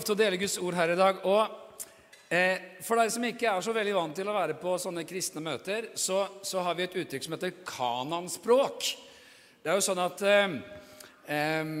lov 0.00 0.06
til 0.08 0.16
å 0.16 0.20
dele 0.22 0.40
Guds 0.40 0.56
ord 0.62 0.76
her 0.78 0.94
i 0.94 0.96
dag. 0.96 1.18
Og 1.28 2.32
eh, 2.32 2.80
For 2.80 2.96
deg 2.96 3.12
som 3.12 3.24
ikke 3.28 3.50
er 3.52 3.64
så 3.64 3.74
veldig 3.76 3.92
vant 3.98 4.16
til 4.16 4.28
å 4.30 4.36
være 4.36 4.56
på 4.56 4.78
sånne 4.80 5.04
kristne 5.04 5.42
møter, 5.44 5.90
så, 5.98 6.22
så 6.46 6.64
har 6.64 6.78
vi 6.78 6.86
et 6.86 6.96
uttrykk 7.02 7.26
som 7.26 7.36
heter 7.36 7.58
kananspråk. 7.68 8.88
Det 9.60 9.68
er 9.68 9.76
jo 9.76 9.84
sånn 9.84 10.00
at 10.00 10.24
eh, 10.24 10.56
eh, 11.36 11.72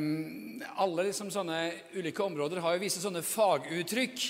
alle 0.84 1.08
liksom 1.08 1.32
sånne 1.32 1.62
ulike 1.96 2.26
områder 2.26 2.60
har 2.60 2.76
jo 2.76 2.84
visse 2.84 3.00
sånne 3.00 3.24
faguttrykk. 3.24 4.28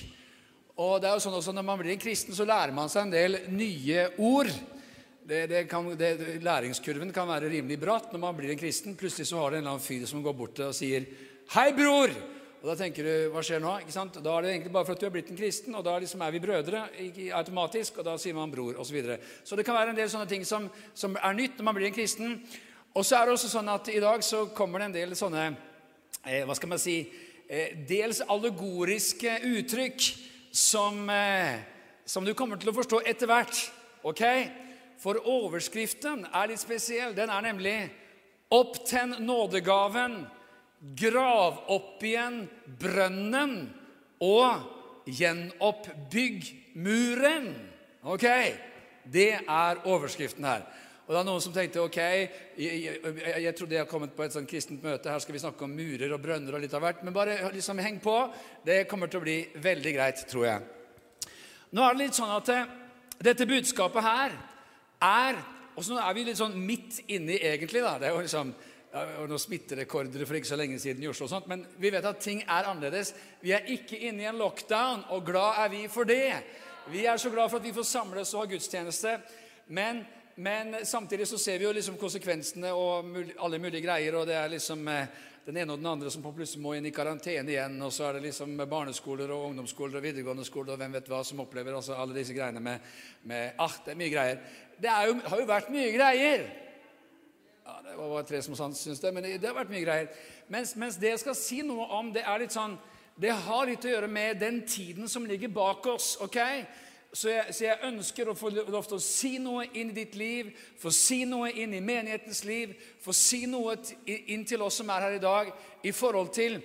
Og 0.80 0.96
det 1.02 1.10
er 1.10 1.18
jo 1.18 1.24
sånn 1.26 1.38
også 1.40 1.52
Når 1.56 1.66
man 1.66 1.80
blir 1.82 1.96
en 1.96 2.02
kristen, 2.06 2.36
så 2.36 2.46
lærer 2.46 2.76
man 2.76 2.92
seg 2.92 3.08
en 3.08 3.14
del 3.16 3.40
nye 3.50 4.06
ord. 4.22 4.52
Det, 5.26 5.44
det 5.50 5.66
kan, 5.70 5.88
det, 5.98 6.12
læringskurven 6.46 7.10
kan 7.14 7.26
være 7.28 7.50
rimelig 7.50 7.82
bratt 7.82 8.14
når 8.14 8.22
man 8.22 8.38
blir 8.38 8.54
en 8.54 8.60
kristen. 8.60 8.94
Plutselig 8.98 9.32
så 9.32 9.42
har 9.42 9.50
det 9.50 9.60
en 9.60 9.66
eller 9.66 9.80
annen 9.80 9.88
fyr 9.88 10.06
som 10.06 10.22
går 10.22 10.44
bort 10.46 10.62
og 10.62 10.76
sier 10.78 11.10
'Hei, 11.50 11.72
bror!' 11.74 12.38
Og 12.60 12.68
Da 12.68 12.74
tenker 12.74 13.02
du 13.02 13.30
'Hva 13.30 13.40
skjer 13.40 13.60
nå?' 13.60 13.80
Ikke 13.80 13.92
sant? 13.92 14.22
Da 14.22 14.36
er 14.36 14.42
det 14.42 14.50
egentlig 14.50 14.72
bare 14.72 14.84
for 14.84 14.92
at 14.92 15.00
du 15.00 15.06
er 15.06 15.10
blitt 15.10 15.30
en 15.30 15.36
kristen, 15.36 15.74
og 15.74 15.84
da 15.84 15.98
liksom 15.98 16.20
er 16.20 16.30
vi 16.30 16.38
brødre 16.38 16.88
automatisk, 17.32 17.98
og 17.98 18.04
da 18.04 18.16
sier 18.16 18.34
man 18.34 18.52
'bror' 18.52 18.76
osv. 18.78 18.84
Så, 18.84 18.92
videre. 18.92 19.18
så 19.44 19.56
det 19.56 19.64
kan 19.64 19.74
være 19.74 19.90
en 19.90 19.96
del 19.96 20.10
sånne 20.10 20.28
ting 20.28 20.44
som, 20.46 20.70
som 20.94 21.16
er 21.16 21.32
nytt 21.32 21.56
når 21.56 21.64
man 21.64 21.74
blir 21.74 21.86
en 21.86 21.94
kristen. 21.94 22.42
Og 22.94 23.04
så 23.04 23.16
er 23.16 23.24
det 23.24 23.32
også 23.32 23.48
sånn 23.48 23.68
at 23.68 23.88
i 23.88 24.00
dag 24.00 24.22
så 24.22 24.46
kommer 24.46 24.78
det 24.78 24.84
en 24.84 24.92
del 24.92 25.16
sånne 25.16 25.56
eh, 26.26 26.44
Hva 26.44 26.54
skal 26.54 26.68
man 26.68 26.78
si 26.78 27.08
eh, 27.48 27.76
Dels 27.88 28.20
allegoriske 28.20 29.38
uttrykk 29.46 30.00
som, 30.52 31.10
eh, 31.10 31.62
som 32.04 32.24
du 32.24 32.34
kommer 32.34 32.56
til 32.56 32.70
å 32.70 32.76
forstå 32.76 33.00
etter 33.06 33.26
hvert. 33.26 33.70
ok? 34.02 34.24
For 34.98 35.16
overskriften 35.24 36.26
er 36.34 36.50
litt 36.50 36.60
spesiell. 36.60 37.14
Den 37.16 37.30
er 37.30 37.40
nemlig 37.40 37.90
'Opptenn 38.50 39.22
nådegaven', 39.22 40.26
'Grav 40.80 41.64
opp 41.68 42.02
igjen 42.02 42.48
brønnen' 42.80 43.68
og 44.20 44.62
'Gjenoppbygg 45.06 46.46
muren'. 46.74 47.52
Ok? 48.02 48.26
Det 49.04 49.32
er 49.48 49.82
overskriften 49.84 50.44
her. 50.44 50.64
Og 51.10 51.14
det 51.14 51.20
er 51.20 51.26
Noen 51.26 51.42
som 51.42 51.52
tenkte 51.52 51.82
ok, 51.82 51.96
jeg, 51.98 52.26
jeg, 52.62 52.98
jeg 53.42 53.54
trodde 53.58 53.74
jeg 53.74 53.82
hadde 53.82 53.90
kommet 53.90 54.12
på 54.14 54.22
et 54.22 54.34
sånn 54.36 54.46
kristent 54.46 54.84
møte. 54.84 55.10
Her 55.10 55.18
skal 55.18 55.34
vi 55.34 55.40
snakke 55.42 55.66
om 55.66 55.72
murer 55.74 56.12
og 56.14 56.20
brønner 56.22 56.54
og 56.54 56.62
litt 56.62 56.76
av 56.76 56.84
hvert. 56.84 57.00
Men 57.02 57.16
bare 57.16 57.50
liksom 57.50 57.80
heng 57.82 57.98
på. 58.04 58.14
Det 58.62 58.84
kommer 58.86 59.10
til 59.10 59.18
å 59.18 59.24
bli 59.24 59.34
veldig 59.58 59.94
greit, 59.96 60.22
tror 60.30 60.46
jeg. 60.46 60.68
Nå 61.74 61.82
er 61.82 61.96
det 61.96 62.04
litt 62.04 62.18
sånn 62.18 62.30
at 62.30 62.52
eh, 62.54 62.70
dette 63.26 63.48
budskapet 63.50 64.06
her 64.06 64.38
er 65.02 65.42
Og 65.78 65.84
så 65.86 65.96
er 66.02 66.14
vi 66.14 66.24
litt 66.26 66.36
sånn 66.36 66.56
midt 66.60 66.98
inni, 67.08 67.38
egentlig. 67.46 67.80
da, 67.80 67.94
Det 67.98 68.08
er 68.08 68.14
jo 68.14 68.22
liksom 68.24 68.50
ja, 68.92 69.04
noen 69.24 69.40
smitterekorder 69.40 70.24
for 70.26 70.38
ikke 70.38 70.50
så 70.50 70.58
lenge 70.58 70.78
siden 70.82 71.04
i 71.04 71.10
Oslo, 71.10 71.28
og 71.28 71.34
sånt, 71.34 71.50
men 71.50 71.66
vi 71.78 71.92
vet 71.94 72.06
at 72.06 72.22
ting 72.22 72.42
er 72.42 72.70
annerledes. 72.70 73.14
Vi 73.42 73.54
er 73.56 73.68
ikke 73.70 73.98
inne 74.08 74.24
i 74.24 74.30
en 74.30 74.40
lockdown, 74.40 75.06
og 75.14 75.26
glad 75.26 75.64
er 75.64 75.72
vi 75.72 75.84
for 75.92 76.08
det. 76.08 76.32
Vi 76.90 77.04
er 77.06 77.20
så 77.20 77.30
glad 77.30 77.50
for 77.50 77.60
at 77.60 77.68
vi 77.68 77.76
får 77.76 77.86
samles 77.86 78.34
og 78.34 78.44
ha 78.44 78.50
gudstjeneste. 78.54 79.18
Men 79.70 80.02
men 80.40 80.86
samtidig 80.86 81.28
så 81.28 81.38
ser 81.38 81.58
vi 81.58 81.66
jo 81.66 81.72
liksom 81.76 81.98
konsekvensene 82.00 82.70
og 82.72 83.16
alle 83.44 83.58
mulige 83.60 83.82
greier. 83.84 84.14
og 84.14 84.26
det 84.26 84.34
er 84.34 84.48
liksom 84.48 84.88
eh, 84.88 85.10
den 85.44 85.56
ene 85.56 85.74
og 85.74 85.78
den 85.78 85.86
andre 85.90 86.10
som 86.10 86.22
plutselig 86.22 86.62
må 86.62 86.72
inn 86.78 86.86
i 86.88 86.92
karantene 86.96 87.52
igjen. 87.52 87.76
Og 87.82 87.92
så 87.92 88.06
er 88.06 88.16
det 88.16 88.22
liksom 88.28 88.54
barneskoler 88.70 89.30
og 89.34 89.50
ungdomsskoler 89.50 89.98
og 89.98 90.06
videregående 90.06 90.46
skoler 90.48 90.72
og 90.72 90.80
hvem 90.80 90.96
vet 90.96 91.10
hva 91.12 91.20
som 91.26 91.42
opplever 91.44 91.76
altså 91.76 91.98
alle 91.98 92.16
disse 92.16 92.32
greiene 92.36 92.62
med, 92.62 92.80
med 93.28 93.60
Ah, 93.60 93.76
det 93.84 93.92
er 93.92 94.00
mye 94.00 94.14
greier. 94.14 94.40
Det 94.80 94.96
jo, 95.10 95.18
har 95.26 95.42
jo 95.42 95.50
vært 95.50 95.72
mye 95.74 95.92
greier. 95.98 96.46
Ja, 97.64 97.80
Det 97.84 97.96
var 97.96 98.08
bare 98.08 98.26
tre 98.28 98.42
som 98.42 98.54
syntes 98.74 99.00
det, 99.00 99.14
men 99.14 99.24
det, 99.24 99.40
det 99.40 99.48
har 99.48 99.56
vært 99.56 99.72
mye 99.72 99.84
greier. 99.84 100.12
Mens, 100.48 100.76
mens, 100.76 100.96
det 100.96 101.14
jeg 101.14 101.22
skal 101.24 101.36
si 101.38 101.60
noe 101.66 101.86
om, 101.98 102.12
det 102.12 102.24
er 102.26 102.42
litt 102.42 102.56
sånn 102.56 102.78
Det 103.20 103.32
har 103.46 103.66
litt 103.68 103.84
å 103.84 103.90
gjøre 103.90 104.08
med 104.08 104.38
den 104.40 104.62
tiden 104.66 105.08
som 105.08 105.26
ligger 105.26 105.48
bak 105.52 105.86
oss. 105.86 106.16
ok? 106.20 106.38
Så 107.12 107.28
jeg, 107.28 107.54
så 107.54 107.64
jeg, 107.64 107.78
ønsker 107.84 108.28
å 108.30 108.36
få 108.38 108.52
lov 108.54 108.86
til 108.86 108.96
å 108.96 109.02
si 109.02 109.32
noe 109.42 109.64
inn 109.74 109.90
i 109.90 109.96
ditt 109.96 110.14
liv, 110.14 110.52
få 110.78 110.92
si 110.94 111.24
noe 111.26 111.50
inn 111.50 111.74
i 111.74 111.82
menighetens 111.82 112.44
liv, 112.46 112.76
få 113.02 113.12
si 113.12 113.42
noe 113.50 113.74
inn 114.06 114.44
til 114.46 114.62
oss 114.62 114.78
som 114.78 114.92
er 114.94 115.08
her 115.08 115.16
i 115.18 115.22
dag, 115.22 115.50
i 115.82 115.92
forhold 115.92 116.30
til 116.32 116.60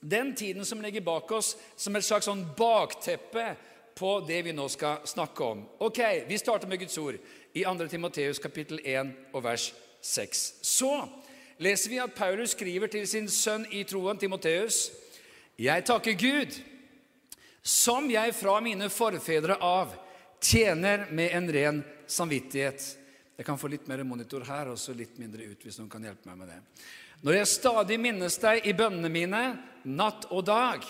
den 0.00 0.34
tiden 0.34 0.66
som 0.66 0.82
ligger 0.82 1.06
bak 1.06 1.30
oss, 1.32 1.54
som 1.76 1.96
et 1.96 2.04
slags 2.04 2.26
sånn 2.26 2.42
bakteppe 2.58 3.52
på 3.98 4.12
det 4.26 4.42
vi 4.46 4.54
nå 4.54 4.66
skal 4.70 5.06
snakke 5.06 5.44
om. 5.44 5.62
Ok, 5.78 6.02
Vi 6.28 6.38
starter 6.38 6.68
med 6.68 6.78
Guds 6.78 6.98
ord 6.98 7.18
i 7.54 7.64
2. 7.64 7.88
Timoteus 7.88 8.38
kapittel 8.38 8.80
1 8.84 9.14
og 9.32 9.44
vers 9.44 9.72
6. 10.00 10.42
Så 10.62 10.92
leser 11.58 11.90
vi 11.90 12.00
at 12.02 12.14
Paulus 12.14 12.54
skriver 12.54 12.90
til 12.92 13.06
sin 13.08 13.28
sønn 13.28 13.66
i 13.70 13.84
troen, 13.84 14.18
Timoteus, 14.18 14.90
Jeg 15.58 15.82
takker 15.84 16.14
Gud 16.14 16.54
som 17.68 18.06
jeg 18.10 18.32
fra 18.38 18.60
mine 18.62 18.86
forfedre 18.88 19.56
av 19.60 19.90
tjener 20.40 21.08
med 21.10 21.34
en 21.34 21.48
ren 21.52 21.80
samvittighet. 22.06 22.84
Jeg 23.36 23.46
kan 23.46 23.58
få 23.58 23.68
litt 23.68 23.88
mer 23.90 24.04
monitor 24.06 24.46
her 24.46 24.70
og 24.72 24.78
så 24.78 24.94
litt 24.96 25.18
mindre 25.18 25.50
ut 25.50 25.66
hvis 25.66 25.76
noen 25.80 25.90
kan 25.90 26.06
hjelpe 26.06 26.30
meg 26.30 26.38
med 26.38 26.48
det. 26.52 26.60
Når 27.26 27.40
jeg 27.40 27.50
stadig 27.50 27.98
minnes 28.00 28.38
deg 28.38 28.66
i 28.70 28.76
bønnene 28.78 29.10
mine 29.10 29.42
natt 29.90 30.28
og 30.30 30.46
dag, 30.46 30.86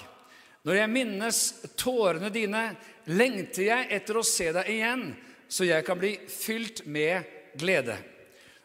når 0.68 0.80
jeg 0.82 0.92
minnes 0.92 1.40
tårene 1.80 2.30
dine, 2.34 2.62
lengter 3.08 3.64
jeg 3.70 3.88
etter 3.98 4.20
å 4.20 4.26
se 4.26 4.50
deg 4.52 4.68
igjen, 4.68 5.04
så 5.48 5.64
jeg 5.64 5.86
kan 5.86 5.98
bli 6.00 6.12
fylt 6.28 6.84
med 6.84 7.24
glede. 7.56 7.96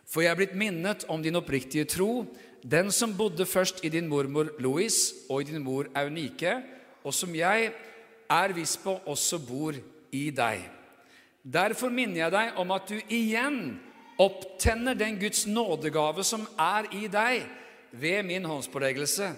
For 0.08 0.22
jeg 0.22 0.32
er 0.32 0.40
blitt 0.40 0.58
minnet 0.60 1.06
om 1.10 1.24
din 1.24 1.40
oppriktige 1.40 1.88
tro, 1.90 2.26
den 2.64 2.92
som 2.92 3.16
bodde 3.18 3.46
først 3.46 3.84
i 3.84 3.92
din 3.92 4.08
mormor 4.08 4.54
Louis 4.60 4.96
og 5.30 5.42
i 5.42 5.52
din 5.52 5.64
mor 5.64 5.90
Aunike, 5.96 6.62
og 7.04 7.14
som 7.14 7.34
jeg 7.36 7.72
er 8.30 8.54
viss 8.56 8.78
på 8.80 8.96
også 9.06 9.40
bor 9.44 9.76
i 10.12 10.30
deg. 10.32 10.62
Derfor 11.44 11.92
minner 11.92 12.24
jeg 12.24 12.32
deg 12.32 12.62
om 12.62 12.72
at 12.72 12.88
du 12.88 12.96
igjen 13.12 13.80
opptenner 14.22 14.96
den 14.96 15.18
Guds 15.20 15.44
nådegave 15.48 16.24
som 16.24 16.46
er 16.60 16.88
i 16.96 17.08
deg, 17.12 17.44
ved 17.94 18.24
min 18.24 18.46
håndspåleggelse. 18.46 19.34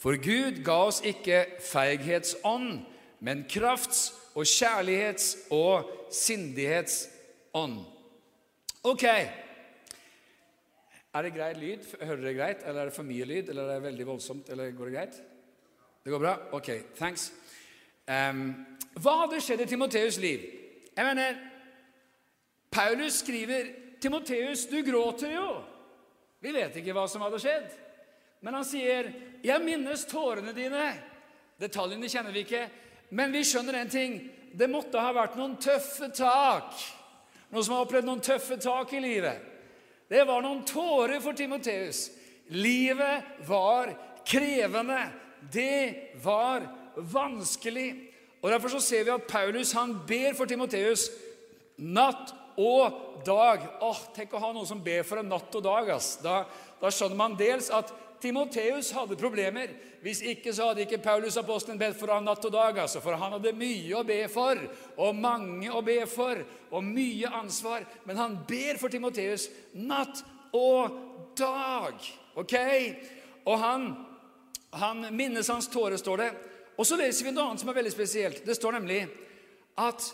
For 0.00 0.16
Gud 0.16 0.64
ga 0.64 0.78
oss 0.88 1.02
ikke 1.04 1.44
feighetsånd, 1.62 2.80
men 3.20 3.44
krafts- 3.44 4.10
og 4.34 4.46
kjærlighets- 4.48 5.36
og 5.50 5.90
sindighetsånd. 6.10 7.76
Ok. 8.82 9.04
Er 11.14 11.22
det 11.22 11.34
greit 11.34 11.58
lyd? 11.58 11.86
Hører 12.00 12.20
dere 12.22 12.34
greit? 12.34 12.62
Eller 12.64 12.80
er 12.80 12.90
det 12.90 12.94
for 12.94 13.06
mye 13.06 13.24
lyd? 13.26 13.48
Eller 13.50 13.62
er 13.62 13.74
det 13.74 13.82
veldig 13.82 14.06
voldsomt? 14.06 14.50
Eller 14.50 14.70
går 14.70 14.84
det 14.90 14.94
greit? 14.94 15.22
Det 16.04 16.12
går 16.12 16.22
bra? 16.22 16.36
Ok, 16.52 16.70
thanks. 16.96 17.32
Um, 18.06 18.52
hva 18.94 19.16
hadde 19.24 19.40
skjedd 19.42 19.64
i 19.64 19.66
Timoteus' 19.70 20.20
liv? 20.22 20.44
Jeg 20.96 21.06
mener, 21.06 21.36
Paulus 22.70 23.20
skriver 23.24 23.66
'Timoteus, 24.00 24.66
du 24.66 24.82
gråter 24.82 25.34
jo'. 25.34 25.62
Vi 26.40 26.52
vet 26.52 26.76
ikke 26.76 26.92
hva 26.92 27.08
som 27.08 27.20
hadde 27.20 27.38
skjedd. 27.38 27.68
Men 28.40 28.54
han 28.54 28.64
sier, 28.64 29.12
'Jeg 29.44 29.60
minnes 29.60 30.04
tårene 30.04 30.52
dine'. 30.52 30.94
Detaljene 31.60 32.08
kjenner 32.08 32.32
vi 32.32 32.38
ikke, 32.38 32.68
men 33.10 33.32
vi 33.32 33.44
skjønner 33.44 33.80
en 33.80 33.90
ting. 33.90 34.30
Det 34.58 34.70
måtte 34.70 35.00
ha 35.00 35.12
vært 35.12 35.36
noen 35.36 35.56
tøffe 35.56 36.08
tak. 36.14 36.72
Noen 37.50 37.64
som 37.64 37.74
har 37.74 37.84
opplevd 37.84 38.06
noen 38.06 38.20
tøffe 38.20 38.56
tak 38.56 38.92
i 38.92 39.00
livet. 39.00 39.49
Det 40.10 40.24
var 40.26 40.42
noen 40.42 40.64
tårer 40.66 41.20
for 41.22 41.38
Timoteus. 41.38 42.08
Livet 42.50 43.46
var 43.46 43.92
krevende. 44.26 45.04
Det 45.52 46.16
var 46.22 46.66
vanskelig. 46.96 47.92
Og 48.42 48.50
Derfor 48.50 48.74
så 48.74 48.80
ser 48.82 49.04
vi 49.06 49.14
at 49.14 49.28
Paulus 49.30 49.72
han 49.76 49.94
ber 50.08 50.34
for 50.34 50.50
Timoteus 50.50 51.06
natt 51.78 52.34
og 52.58 53.22
dag. 53.26 53.62
Åh, 53.86 54.00
Tenk 54.16 54.34
å 54.34 54.42
ha 54.42 54.50
noen 54.52 54.68
som 54.68 54.82
ber 54.82 55.06
for 55.06 55.22
en 55.22 55.30
natt 55.30 55.54
og 55.54 55.64
dag. 55.64 55.92
Ass. 55.94 56.16
Da, 56.24 56.42
da 56.80 56.90
skjønner 56.90 57.20
man 57.20 57.38
dels 57.38 57.70
at 57.70 57.92
Timoteus 58.20 58.90
hadde 58.94 59.18
problemer. 59.18 59.72
Hvis 60.04 60.22
ikke 60.24 60.52
så 60.54 60.70
hadde 60.70 60.84
ikke 60.84 61.00
Paulus 61.02 61.38
apostelen 61.40 61.80
bedt 61.80 61.98
for 61.98 62.12
ham 62.12 62.24
natt 62.24 62.44
og 62.46 62.52
dag. 62.54 62.78
Altså, 62.84 63.02
for 63.04 63.18
han 63.18 63.36
hadde 63.36 63.54
mye 63.56 63.96
å 63.98 64.04
be 64.06 64.20
for, 64.32 64.60
og 65.00 65.16
mange 65.18 65.72
å 65.72 65.82
be 65.84 65.98
for, 66.10 66.42
og 66.70 66.86
mye 66.86 67.32
ansvar. 67.40 67.86
Men 68.08 68.20
han 68.20 68.38
ber 68.48 68.80
for 68.80 68.92
Timoteus 68.92 69.48
natt 69.74 70.22
og 70.56 70.96
dag. 71.38 71.98
Ok? 72.40 72.56
Og 73.48 73.58
han, 73.60 73.90
han 74.76 75.04
minnes 75.16 75.50
hans 75.50 75.68
tårer, 75.72 75.98
står 76.00 76.24
det. 76.24 76.30
Og 76.80 76.86
så 76.88 76.96
leser 76.96 77.28
vi 77.28 77.34
noe 77.34 77.50
annet 77.50 77.62
som 77.64 77.72
er 77.72 77.80
veldig 77.80 77.92
spesielt. 77.92 78.44
Det 78.46 78.56
står 78.56 78.78
nemlig 78.78 79.02
at 79.80 80.12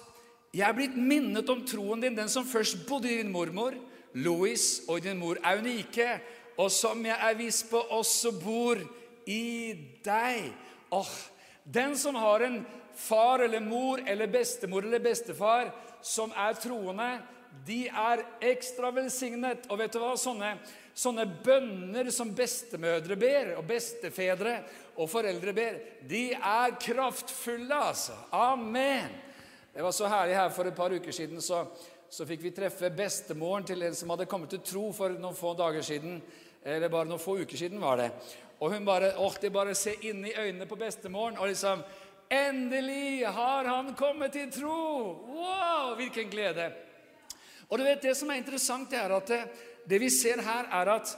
jeg 0.56 0.64
er 0.66 0.76
blitt 0.76 0.96
minnet 0.96 1.48
om 1.52 1.60
troen 1.66 2.00
din, 2.00 2.16
den 2.16 2.30
som 2.32 2.46
først 2.48 2.86
bodde 2.88 3.10
i 3.10 3.18
din 3.20 3.32
mormor, 3.32 3.76
Louis, 4.16 4.62
og 4.88 5.02
din 5.04 5.18
mor 5.20 5.36
Aunike, 5.44 6.16
og 6.56 6.70
som 6.72 7.04
jeg 7.04 7.16
er 7.16 7.38
viss 7.38 7.62
på 7.68 7.80
også 7.98 8.32
bor 8.40 8.80
i 9.28 9.74
deg. 10.04 10.52
Åh, 10.94 11.14
Den 11.64 11.96
som 11.98 12.14
har 12.14 12.40
en 12.46 12.60
far 12.96 13.42
eller 13.44 13.60
mor 13.60 14.00
eller 14.06 14.26
bestemor 14.26 14.84
eller 14.86 15.02
bestefar 15.02 15.72
som 16.02 16.30
er 16.32 16.54
troende, 16.62 17.18
de 17.66 17.86
er 17.88 18.22
ekstra 18.52 18.92
velsignet. 18.94 19.66
Og 19.68 19.80
vet 19.80 19.92
du 19.92 20.00
hva? 20.00 20.14
Sånne, 20.20 20.54
sånne 20.94 21.26
bønner 21.44 22.10
som 22.14 22.30
bestemødre 22.36 23.18
ber, 23.18 23.54
og 23.58 23.66
bestefedre, 23.68 24.60
og 24.96 25.10
foreldre 25.12 25.52
ber, 25.56 25.80
de 26.08 26.30
er 26.36 26.76
kraftfulle, 26.80 27.74
altså. 27.74 28.16
Amen. 28.32 29.10
Det 29.74 29.84
var 29.84 29.92
så 29.92 30.08
herlig 30.08 30.38
her 30.38 30.52
for 30.54 30.68
et 30.68 30.76
par 30.76 30.94
uker 30.94 31.12
siden. 31.12 31.42
så, 31.42 31.66
så 32.08 32.24
fikk 32.24 32.46
vi 32.46 32.54
treffe 32.54 32.88
bestemoren 32.94 33.66
til 33.66 33.82
en 33.82 33.96
som 33.96 34.12
hadde 34.14 34.28
kommet 34.30 34.52
til 34.54 34.62
tro 34.64 34.86
for 34.94 35.12
noen 35.20 35.36
få 35.36 35.52
dager 35.58 35.84
siden. 35.84 36.20
Eller 36.66 36.90
bare 36.90 37.06
noen 37.06 37.22
få 37.22 37.38
uker 37.38 37.58
siden 37.58 37.80
var 37.80 38.00
det. 38.00 38.10
Og 38.58 38.72
hun 38.72 38.86
bare 38.86 39.12
åh, 39.22 39.34
de 39.40 39.52
bare 39.54 39.76
se 39.78 39.94
inn 40.08 40.24
i 40.26 40.34
øynene 40.34 40.66
på 40.66 40.78
bestemoren 40.80 41.38
og 41.38 41.48
liksom 41.50 41.84
Endelig 42.26 43.22
har 43.22 43.68
han 43.70 43.92
kommet 43.94 44.32
til 44.34 44.48
tro! 44.50 44.78
Wow, 45.30 45.92
hvilken 45.94 46.26
glede! 46.26 46.72
Og 47.70 47.78
du 47.78 47.84
vet, 47.84 48.02
Det 48.02 48.16
som 48.16 48.30
er 48.30 48.40
interessant, 48.40 48.92
er 48.92 49.14
at 49.14 49.28
det, 49.30 49.38
det 49.86 50.00
vi 50.02 50.10
ser 50.10 50.42
her, 50.42 50.66
er 50.72 50.90
at 50.90 51.12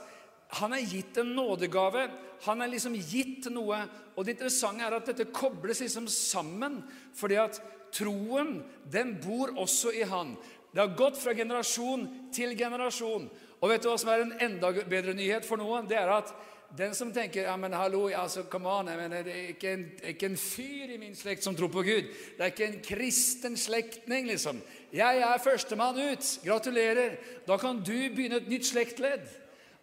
han 0.61 0.73
er 0.73 0.85
gitt 0.85 1.17
en 1.17 1.33
nådegave. 1.33 2.07
Han 2.45 2.61
er 2.61 2.69
liksom 2.69 2.93
gitt 2.93 3.49
noe. 3.53 3.81
Og 4.15 4.25
det 4.25 4.35
interessante 4.37 4.85
er 4.85 4.95
at 4.97 5.09
dette 5.09 5.31
kobles 5.33 5.81
liksom 5.81 6.07
sammen. 6.07 6.83
fordi 7.13 7.35
at 7.35 7.61
troen, 7.91 8.63
den 8.85 9.17
bor 9.21 9.49
også 9.57 9.91
i 9.91 10.05
han. 10.05 10.37
Det 10.73 10.81
har 10.81 10.97
gått 10.97 11.17
fra 11.17 11.33
generasjon 11.33 12.07
til 12.33 12.57
generasjon. 12.57 13.29
Og 13.59 13.69
vet 13.69 13.83
du 13.83 13.89
hva 13.89 13.97
som 13.99 14.11
er 14.13 14.23
en 14.23 14.37
enda 14.45 14.71
bedre 14.87 15.13
nyhet 15.17 15.47
for 15.47 15.59
noen? 15.59 15.87
Det 15.89 15.97
er 15.99 16.11
at 16.15 16.31
den 16.77 16.93
som 16.93 17.09
tenker 17.13 17.47
ja, 17.47 17.55
men 17.57 17.73
hallo, 17.73 18.03
altså, 18.13 18.43
come 18.43 18.69
on, 18.69 18.85
mener, 18.85 19.23
Det 19.23 19.33
er 19.33 19.47
ikke 19.55 19.71
en, 19.73 19.85
ikke 20.11 20.25
en, 20.29 20.37
fyr 20.37 20.93
i 20.93 20.99
min 21.01 21.15
slekt 21.15 21.43
som 21.43 21.55
tror 21.57 21.71
på 21.73 21.83
Gud. 21.83 22.11
Det 22.37 22.45
er 22.45 22.53
ikke 22.53 22.67
en 22.67 22.81
kristen 22.85 23.57
slektning, 23.57 24.27
liksom. 24.29 24.61
Jeg 24.93 25.23
er 25.25 25.43
førstemann 25.43 25.97
ut. 26.11 26.39
Gratulerer. 26.45 27.17
Da 27.47 27.57
kan 27.57 27.81
du 27.81 27.97
begynne 28.15 28.37
et 28.37 28.49
nytt 28.49 28.69
slektledd. 28.69 29.25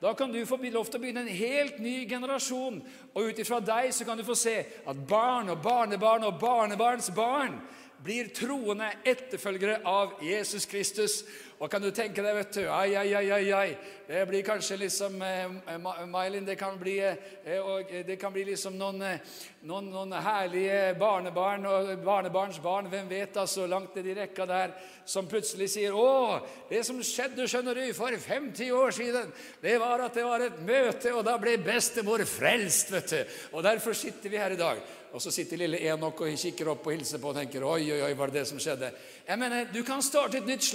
Da 0.01 0.13
kan 0.13 0.33
du 0.33 0.45
få 0.47 0.59
lov 0.61 0.87
til 0.87 1.01
å 1.01 1.03
begynne 1.03 1.25
en 1.25 1.41
helt 1.41 1.81
ny 1.83 2.05
generasjon. 2.09 2.83
Og 3.15 3.31
ut 3.31 3.39
ifra 3.43 3.59
deg 3.65 3.91
så 3.97 4.05
kan 4.05 4.19
du 4.19 4.25
få 4.27 4.37
se 4.39 4.57
at 4.87 5.03
barn 5.09 5.49
og 5.51 5.63
barnebarn 5.65 6.29
og 6.29 6.39
barnebarns 6.41 7.11
barn 7.17 7.59
blir 8.05 8.29
troende 8.37 8.91
etterfølgere 9.09 9.81
av 9.89 10.21
Jesus 10.23 10.69
Kristus. 10.69 11.25
Og 11.57 11.71
kan 11.73 11.81
du 11.81 11.89
tenke 11.95 12.21
deg, 12.21 12.35
vet 12.37 12.57
du 12.59 12.67
Ai, 12.69 12.91
ai, 13.01 13.15
ai, 13.17 13.31
ai, 13.33 13.53
ai. 13.57 13.77
Det 14.07 14.21
blir 14.29 14.43
kanskje 14.45 14.77
liksom 14.77 15.17
eh, 15.25 15.79
Mylin, 16.07 16.45
det 16.47 16.55
kan 16.61 16.77
bli, 16.79 16.99
eh, 17.01 17.57
og 17.59 17.89
det 18.07 18.19
kan 18.21 18.31
bli 18.35 18.45
liksom 18.51 18.77
noen, 18.79 19.01
eh, 19.03 19.39
noen, 19.67 19.89
noen, 19.91 20.13
herlige 20.23 20.93
barnebarn 21.01 21.67
og 21.67 21.91
barnebarns 22.05 22.61
barn, 22.63 22.91
hvem 22.93 23.09
vet, 23.11 23.41
altså, 23.41 23.65
langt 23.67 23.97
ned 23.97 24.07
i 24.13 24.15
rekka 24.21 24.47
der, 24.47 24.77
som 25.05 25.27
plutselig 25.27 25.71
sier 25.73 25.97
'Å, 25.97 26.45
det 26.71 26.85
som 26.87 27.01
skjedde, 27.03 27.49
skjønner 27.49 27.75
du, 27.75 27.93
for 27.95 28.15
50 28.15 28.71
år 28.71 28.95
siden, 28.95 29.33
det 29.63 29.81
var 29.81 30.05
at 30.05 30.15
det 30.15 30.25
var 30.25 30.41
et 30.41 30.61
møte, 30.63 31.15
og 31.15 31.25
da 31.25 31.37
ble 31.39 31.57
bestemor 31.59 32.23
frelst', 32.23 32.93
vet 32.93 33.11
du. 33.11 33.25
Og 33.59 33.65
derfor 33.65 33.93
sitter 33.93 34.31
vi 34.31 34.39
her 34.39 34.53
i 34.53 34.61
dag. 34.61 34.79
Og 35.17 35.23
så 35.23 35.31
sitter 35.33 35.57
lille 35.57 35.79
Enok 35.81 36.21
og 36.21 36.35
kikker 36.37 36.69
opp 36.69 36.87
og 36.87 36.93
hilser 36.93 37.21
på 37.23 37.31
og 37.31 37.39
tenker 37.39 37.65
oi, 37.65 37.87
oi, 37.89 38.01
oi, 38.05 38.13
var 38.19 38.29
det 38.29 38.43
det 38.43 38.49
som 38.51 38.59
skjedde? 38.61 38.91
Jeg 39.25 39.39
mener, 39.39 39.65
Du 39.73 39.83
kan 39.83 40.03
starte 40.03 40.39
et 40.39 40.47
nytt 40.47 40.67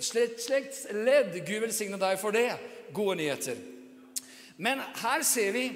slektsledd. 0.00 1.36
Gud 1.44 1.66
velsigne 1.66 1.98
deg 2.00 2.18
for 2.20 2.34
det. 2.34 2.50
Gode 2.94 3.18
nyheter. 3.20 3.58
Men 4.58 4.80
her 5.02 5.22
ser 5.26 5.52
vi 5.54 5.66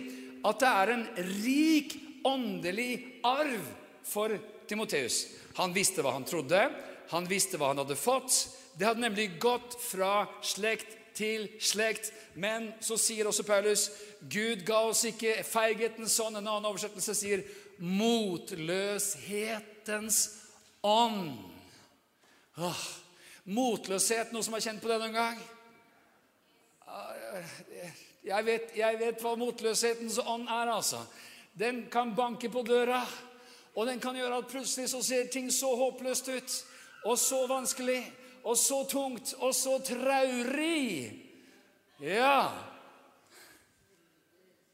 at 0.43 0.63
det 0.63 0.71
er 0.71 0.95
en 0.95 1.05
rik 1.45 1.95
åndelig 2.27 3.21
arv 3.25 3.63
for 4.07 4.35
Timoteus. 4.69 5.27
Han 5.59 5.75
visste 5.75 6.03
hva 6.03 6.13
han 6.17 6.27
trodde, 6.27 6.71
han 7.13 7.29
visste 7.31 7.59
hva 7.61 7.69
han 7.73 7.81
hadde 7.83 7.97
fått. 7.99 8.49
Det 8.79 8.87
hadde 8.89 9.05
nemlig 9.05 9.39
gått 9.43 9.77
fra 9.83 10.27
slekt 10.43 10.99
til 11.17 11.49
slekt. 11.61 12.13
Men 12.35 12.73
så 12.81 12.97
sier 12.99 13.27
også 13.29 13.43
Paulus 13.47 13.91
Gud 14.33 14.67
ga 14.67 14.81
oss 14.89 15.05
ikke 15.09 15.45
feighetens 15.47 16.13
sånn. 16.17 16.37
En 16.39 16.47
annen 16.47 16.67
oversettelse 16.71 17.15
sier 17.19 17.43
motløshetens 17.83 20.31
ånd. 20.87 21.39
Åh, 22.63 22.83
motløshet, 23.45 24.33
noe 24.33 24.45
som 24.45 24.55
har 24.57 24.65
kjent 24.65 24.83
på 24.83 24.91
det 24.91 24.99
noen 25.03 25.17
gang? 25.17 25.43
Jeg 28.23 28.47
vet, 28.47 28.73
jeg 28.77 28.99
vet 29.01 29.23
hva 29.23 29.35
motløshetens 29.41 30.21
ånd 30.23 30.47
er, 30.47 30.71
altså. 30.71 31.03
Den 31.59 31.87
kan 31.93 32.15
banke 32.17 32.49
på 32.53 32.63
døra, 32.65 33.03
og 33.75 33.87
den 33.89 34.01
kan 34.01 34.17
gjøre 34.17 34.43
at 34.43 34.51
plutselig 34.51 34.91
så 34.93 35.03
ser 35.05 35.31
ting 35.33 35.51
så 35.53 35.73
håpløst 35.77 36.29
ut, 36.29 36.59
og 37.05 37.19
så 37.19 37.47
vanskelig, 37.51 38.01
og 38.45 38.57
så 38.59 38.83
tungt, 38.89 39.35
og 39.39 39.55
så 39.55 39.79
traurig. 39.87 41.13
Ja, 42.03 42.72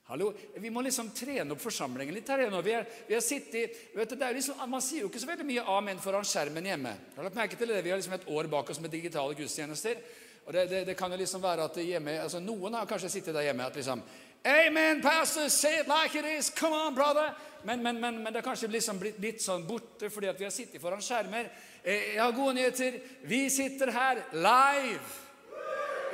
Hallo, 0.08 0.32
Vi 0.56 0.70
må 0.72 0.80
liksom 0.80 1.10
trene 1.12 1.52
opp 1.52 1.60
forsamlingen 1.60 2.14
litt 2.16 2.30
her 2.32 2.46
nå. 2.48 2.62
Vi 2.64 2.72
er, 2.72 2.86
vi 3.04 3.12
er 3.12 3.20
sittet, 3.20 3.74
vet 3.92 4.08
du, 4.08 4.14
det 4.16 4.24
er 4.24 4.38
liksom, 4.38 4.62
Man 4.72 4.80
sier 4.80 5.02
jo 5.02 5.10
ikke 5.10 5.20
så 5.20 5.28
veldig 5.28 5.44
mye 5.44 5.64
amen 5.68 5.98
foran 6.00 6.24
skjermen 6.24 6.64
hjemme. 6.64 6.92
Har 7.16 7.26
lagt 7.26 7.36
merke 7.36 7.58
til 7.60 7.68
det. 7.68 7.82
Vi 7.84 7.92
har 7.92 8.00
liksom 8.00 8.14
et 8.16 8.24
år 8.32 8.48
bak 8.48 8.72
oss 8.72 8.80
med 8.80 8.88
digitale 8.88 9.36
gudstjenester. 9.36 10.00
Og 10.46 10.56
det, 10.56 10.62
det, 10.70 10.80
det 10.88 10.94
kan 10.96 11.12
jo 11.12 11.18
liksom 11.20 11.42
være 11.44 11.66
at 11.68 11.76
hjemme, 11.84 12.14
altså 12.22 12.40
Noen 12.40 12.78
har 12.78 12.88
kanskje 12.88 13.10
sittet 13.18 13.36
der 13.36 13.50
hjemme 13.50 13.66
at 13.68 13.76
liksom 13.76 14.00
Amen, 14.48 15.02
pastor, 15.02 15.50
say 15.52 15.80
it 15.82 15.92
like 15.92 16.16
it 16.16 16.24
is. 16.24 16.48
Come 16.56 16.72
on, 16.72 16.94
brother. 16.94 17.34
Men, 17.64 17.82
men, 17.82 18.00
men, 18.00 18.22
men 18.22 18.32
det 18.32 18.40
har 18.40 18.48
kanskje 18.48 18.72
liksom 18.72 19.02
blitt 19.02 19.20
litt 19.20 19.44
sånn 19.44 19.66
borte 19.68 20.08
fordi 20.08 20.30
at 20.32 20.40
vi 20.40 20.48
har 20.48 20.54
sittet 20.54 20.80
foran 20.80 21.04
skjermer. 21.04 21.50
Eh, 21.82 22.14
jeg 22.14 22.22
har 22.22 22.32
gode 22.32 22.56
nyheter. 22.56 22.96
Vi 23.28 23.44
sitter 23.52 23.92
her 23.92 24.24
live. 24.32 25.04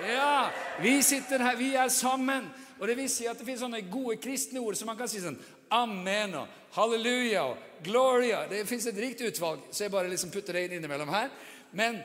Ja, 0.08 0.50
vi 0.82 0.98
sitter 1.06 1.46
her. 1.46 1.62
Vi 1.62 1.76
er 1.78 1.94
sammen. 1.94 2.50
Og 2.80 2.88
det 2.88 2.96
vil 2.98 3.10
si 3.10 3.26
at 3.30 3.38
det 3.38 3.46
finnes 3.46 3.62
sånne 3.62 3.84
gode 3.90 4.16
kristne 4.22 4.62
ord 4.62 4.76
som 4.78 4.90
man 4.90 4.98
kan 4.98 5.10
si 5.10 5.22
sånn 5.22 5.38
Amen 5.74 6.34
og 6.38 6.50
halleluja 6.76 7.44
og 7.48 7.82
gloria. 7.84 8.44
Det 8.50 8.64
fins 8.68 8.86
et 8.90 8.98
rikt 9.00 9.22
utvalg, 9.26 9.62
så 9.70 9.86
jeg 9.86 9.94
bare 9.94 10.10
liksom 10.10 10.32
putter 10.34 10.56
det 10.56 10.66
inn 10.66 10.76
innimellom 10.78 11.10
her. 11.14 11.32
Men 11.74 12.00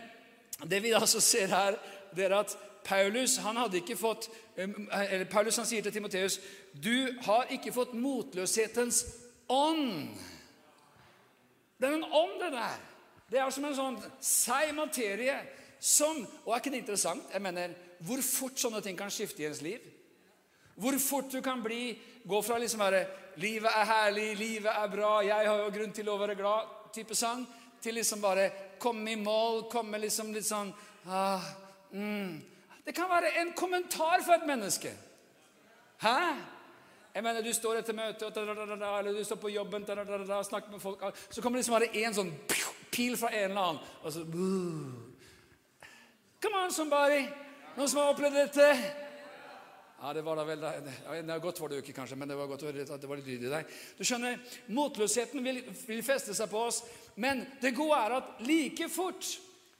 det 0.65 0.81
vi 0.83 0.93
altså 0.97 1.21
ser 1.21 1.51
her, 1.53 1.77
det 2.15 2.27
er 2.29 2.37
at 2.39 2.55
Paulus 2.85 3.37
han 3.43 3.59
hadde 3.59 3.81
ikke 3.81 3.97
fått, 3.99 4.29
eller 4.57 5.27
Paulus 5.29 5.59
han 5.59 5.67
sier 5.67 5.83
til 5.85 5.93
Timoteus 5.93 6.39
du 6.73 7.11
har 7.25 7.51
ikke 7.53 7.73
fått 7.75 7.93
motløshetens 7.97 9.03
ånd. 9.49 10.15
Det 11.79 11.87
er 11.87 11.95
en 11.95 12.03
ånd, 12.11 12.39
det 12.41 12.51
der. 12.55 12.79
Det 13.29 13.39
er 13.39 13.53
som 13.53 13.65
en 13.67 13.77
sånn 13.77 13.97
seig 14.23 14.73
materie 14.77 15.37
som 15.79 16.17
Og 16.43 16.51
er 16.51 16.59
ikke 16.59 16.71
det 16.73 16.81
interessant? 16.81 17.29
Jeg 17.31 17.41
mener, 17.41 17.71
Hvor 18.03 18.19
fort 18.23 18.59
sånne 18.59 18.81
ting 18.83 18.97
kan 18.97 19.11
skifte 19.11 19.43
i 19.43 19.45
ens 19.47 19.61
liv? 19.61 19.79
Hvor 20.79 20.99
fort 21.03 21.31
du 21.31 21.41
kan 21.41 21.63
bli, 21.63 21.97
gå 22.23 22.41
fra 22.41 22.57
liksom 22.57 22.81
her, 22.81 23.05
'Livet 23.39 23.71
er 23.71 23.85
herlig, 23.85 24.37
livet 24.37 24.71
er 24.71 24.87
bra, 24.87 25.19
jeg 25.23 25.47
har 25.47 25.57
jo 25.57 25.71
grunn 25.71 25.91
til 25.95 26.09
å 26.09 26.17
være 26.19 26.35
glad'-type 26.35 27.15
sang, 27.15 27.47
til 27.81 27.95
liksom 27.95 28.21
bare 28.21 28.49
komme 28.79 29.11
i 29.11 29.15
mål, 29.15 29.69
komme 29.71 29.97
liksom 29.97 30.33
litt 30.33 30.47
sånn 30.47 30.73
ah, 31.07 31.43
mm. 31.91 32.41
Det 32.85 32.95
kan 32.95 33.09
være 33.09 33.31
en 33.39 33.53
kommentar 33.53 34.23
for 34.25 34.33
et 34.33 34.47
menneske. 34.47 34.91
Hæ? 36.01 36.17
Jeg 37.13 37.23
mener, 37.23 37.41
Du 37.41 37.53
står 37.53 37.79
etter 37.79 37.93
møtet, 37.93 38.37
eller 38.37 39.13
du 39.13 39.23
står 39.23 39.35
på 39.35 39.49
jobben, 39.49 39.85
snakker 39.85 40.71
med 40.71 40.81
folk 40.81 41.03
Så 41.29 41.41
kommer 41.41 41.57
det 41.57 41.65
liksom 41.65 41.79
bare 41.79 42.05
en 42.05 42.13
sånn 42.13 42.33
pil 42.91 43.17
fra 43.17 43.29
en 43.29 43.51
eller 43.51 43.61
annen. 43.61 43.79
Og 44.03 44.13
så 44.13 44.23
Come 46.41 46.63
on, 46.65 46.71
somebody! 46.71 47.27
Noen 47.75 47.89
som 47.89 47.99
har 47.99 48.13
opplevd 48.13 48.35
dette? 48.35 49.08
Ja, 50.01 50.13
det 50.13 50.21
var 50.21 50.35
da 50.39 50.45
vel, 50.47 50.61
var 51.27 51.39
godt 51.43 51.59
var 51.59 51.69
det 51.69 51.81
ikke, 51.81 51.93
kanskje, 51.97 52.15
men 52.15 52.29
det 52.31 52.37
var 52.39 52.47
godt 52.47 52.61
å 52.63 52.69
høre 52.69 52.85
at 52.87 53.01
det 53.01 53.07
var 53.09 53.19
litt 53.19 53.27
lyd 53.27 53.41
i 53.43 53.51
deg. 53.51 53.71
Du 53.97 54.05
skjønner, 54.07 54.37
Motløsheten 54.71 55.43
vil, 55.43 55.59
vil 55.89 55.99
feste 56.07 56.31
seg 56.37 56.47
på 56.47 56.61
oss, 56.69 56.77
men 57.19 57.41
det 57.59 57.73
gode 57.75 57.97
er 57.99 58.15
at 58.21 58.29
like 58.47 58.87
fort 58.93 59.27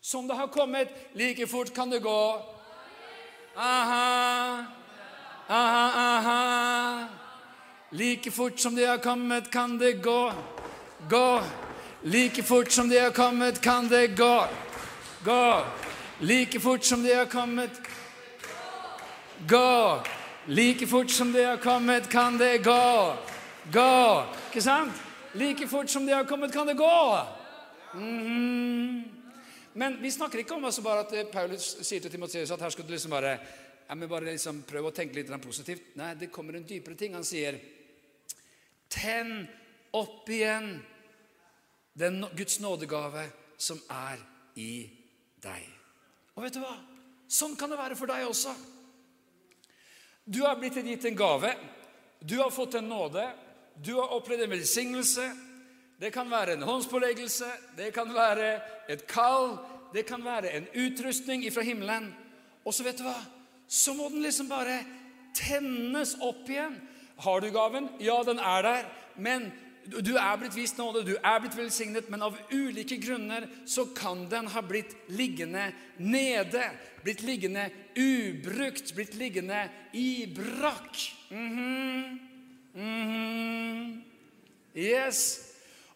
som 0.04 0.28
det 0.28 0.36
har 0.36 0.52
kommet, 0.52 0.92
like 1.16 1.48
fort 1.48 1.72
kan 1.76 1.92
det 1.92 2.02
gå. 2.04 2.18
Aha, 3.56 4.66
aha, 5.48 5.86
aha. 6.04 7.08
Like 7.96 8.32
fort 8.32 8.60
som 8.60 8.76
det 8.76 8.90
har 8.92 9.00
kommet, 9.00 9.48
kan 9.52 9.78
det 9.80 10.02
gå. 10.04 10.34
Gå. 11.10 11.42
Like 12.04 12.44
fort 12.44 12.72
som 12.72 12.90
det 12.92 13.00
har 13.00 13.16
kommet, 13.16 13.62
kan 13.64 13.88
det 13.88 14.18
gå. 14.20 14.36
Gå. 15.24 15.64
Like 16.20 16.60
fort 16.60 16.84
som 16.84 17.04
det 17.04 17.16
har 17.16 17.32
kommet, 17.32 17.72
Gå! 19.48 20.02
Like 20.46 20.88
fort 20.88 21.10
som 21.10 21.32
det 21.32 21.44
har 21.44 21.58
kommet, 21.58 22.10
kan 22.10 22.38
det 22.38 22.58
gå. 22.58 23.16
Gå! 23.72 24.26
Ikke 24.50 24.62
sant? 24.62 24.94
Like 25.34 25.68
fort 25.68 25.90
som 25.90 26.06
det 26.06 26.14
har 26.14 26.24
kommet, 26.24 26.54
kan 26.54 26.68
det 26.68 26.74
gå. 26.74 27.28
Mm 27.94 28.28
-hmm. 28.28 29.04
Men 29.74 30.02
vi 30.02 30.12
snakker 30.12 30.40
ikke 30.40 30.54
om 30.54 30.66
altså 30.66 30.82
bare 30.82 31.00
at 31.00 31.14
eh, 31.14 31.24
Paulus 31.32 31.78
sier 31.82 32.02
til 32.02 32.12
Timoteus 32.12 32.52
at 32.52 32.62
her 32.62 32.70
skal 32.70 32.86
du 32.86 32.92
liksom 32.92 33.12
bare 33.12 33.38
ja, 33.90 33.96
men 33.96 34.10
bare 34.10 34.26
liksom 34.26 34.64
prøve 34.68 34.88
å 34.88 34.92
tenke 34.92 35.16
litt 35.16 35.42
positivt. 35.42 35.96
Nei, 35.96 36.14
det 36.16 36.32
kommer 36.32 36.54
en 36.54 36.68
dypere 36.68 36.96
ting. 36.96 37.14
Han 37.14 37.24
sier 37.24 37.60
Tenn 38.90 39.48
opp 39.92 40.30
igjen 40.30 40.80
den 41.94 42.26
Guds 42.38 42.60
nådegave 42.60 43.30
som 43.58 43.80
er 43.90 44.18
i 44.56 44.90
deg. 45.42 45.70
Og 46.36 46.44
vet 46.44 46.54
du 46.54 46.60
hva? 46.60 46.76
Sånn 47.30 47.56
kan 47.56 47.70
det 47.70 47.78
være 47.78 47.96
for 47.96 48.10
deg 48.10 48.26
også. 48.28 48.54
Du 50.30 50.44
har 50.46 50.60
blitt 50.62 50.78
gitt 50.78 51.06
en 51.06 51.16
gave. 51.18 51.56
Du 52.20 52.38
har 52.38 52.52
fått 52.54 52.76
en 52.76 52.90
nåde. 52.90 53.30
du 53.86 53.94
har 53.96 54.12
opplevd 54.14 54.44
en 54.44 54.50
velsignelse. 54.50 55.32
Det 56.00 56.12
kan 56.12 56.30
være 56.32 56.54
en 56.54 56.64
håndspåleggelse, 56.64 57.48
det 57.78 57.94
kan 57.94 58.14
være 58.14 58.62
et 58.90 59.08
kall, 59.08 59.58
det 59.94 60.06
kan 60.06 60.24
være 60.24 60.52
en 60.52 60.68
utrustning 60.76 61.44
fra 61.52 61.62
himmelen. 61.62 62.14
Og 62.66 62.74
så 62.74 62.84
vet 62.84 63.00
du 63.00 63.04
hva? 63.04 63.18
Så 63.68 63.94
må 63.94 64.10
den 64.10 64.24
liksom 64.24 64.48
bare 64.50 64.78
tennes 65.36 66.16
opp 66.22 66.48
igjen. 66.50 66.78
Har 67.20 67.40
du 67.40 67.50
gaven? 67.52 67.90
Ja, 68.00 68.22
den 68.24 68.40
er 68.40 68.62
der. 68.64 68.86
Men 69.16 69.52
du 69.86 70.14
er 70.18 70.38
blitt 70.38 70.56
vist 70.58 70.78
nåde, 70.78 71.04
du 71.08 71.16
er 71.18 71.40
blitt 71.42 71.56
velsignet, 71.58 72.10
men 72.12 72.22
av 72.26 72.38
ulike 72.52 73.00
grunner 73.02 73.48
så 73.66 73.88
kan 73.96 74.26
den 74.30 74.50
ha 74.54 74.62
blitt 74.62 74.96
liggende 75.08 75.72
nede. 75.98 76.64
Blitt 77.04 77.24
liggende 77.24 77.70
ubrukt, 77.96 78.94
blitt 78.96 79.16
liggende 79.18 79.70
i 79.94 80.28
brakk. 80.36 81.00
Mm 81.30 81.50
-hmm. 81.58 82.20
Mm 82.76 83.08
-hmm. 83.08 84.02
Yes. 84.76 85.46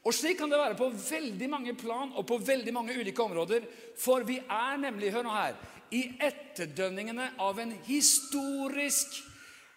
Og 0.03 0.13
slik 0.13 0.37
kan 0.37 0.49
det 0.49 0.59
være 0.59 0.75
på 0.75 0.89
veldig 0.89 1.49
mange 1.49 1.73
plan 1.75 2.11
og 2.15 2.25
på 2.27 2.37
veldig 2.37 2.73
mange 2.73 2.99
ulike 2.99 3.23
områder. 3.23 3.61
For 3.97 4.23
vi 4.23 4.37
er 4.37 4.77
nemlig, 4.77 5.11
hør 5.11 5.23
nå 5.23 5.29
her, 5.29 5.53
i 5.91 6.03
etterdønningene 6.19 7.31
av 7.39 7.59
en 7.59 7.71
historisk 7.85 9.23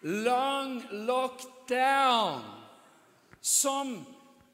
lang 0.01 0.81
lockdown 0.91 2.66
som 3.47 3.93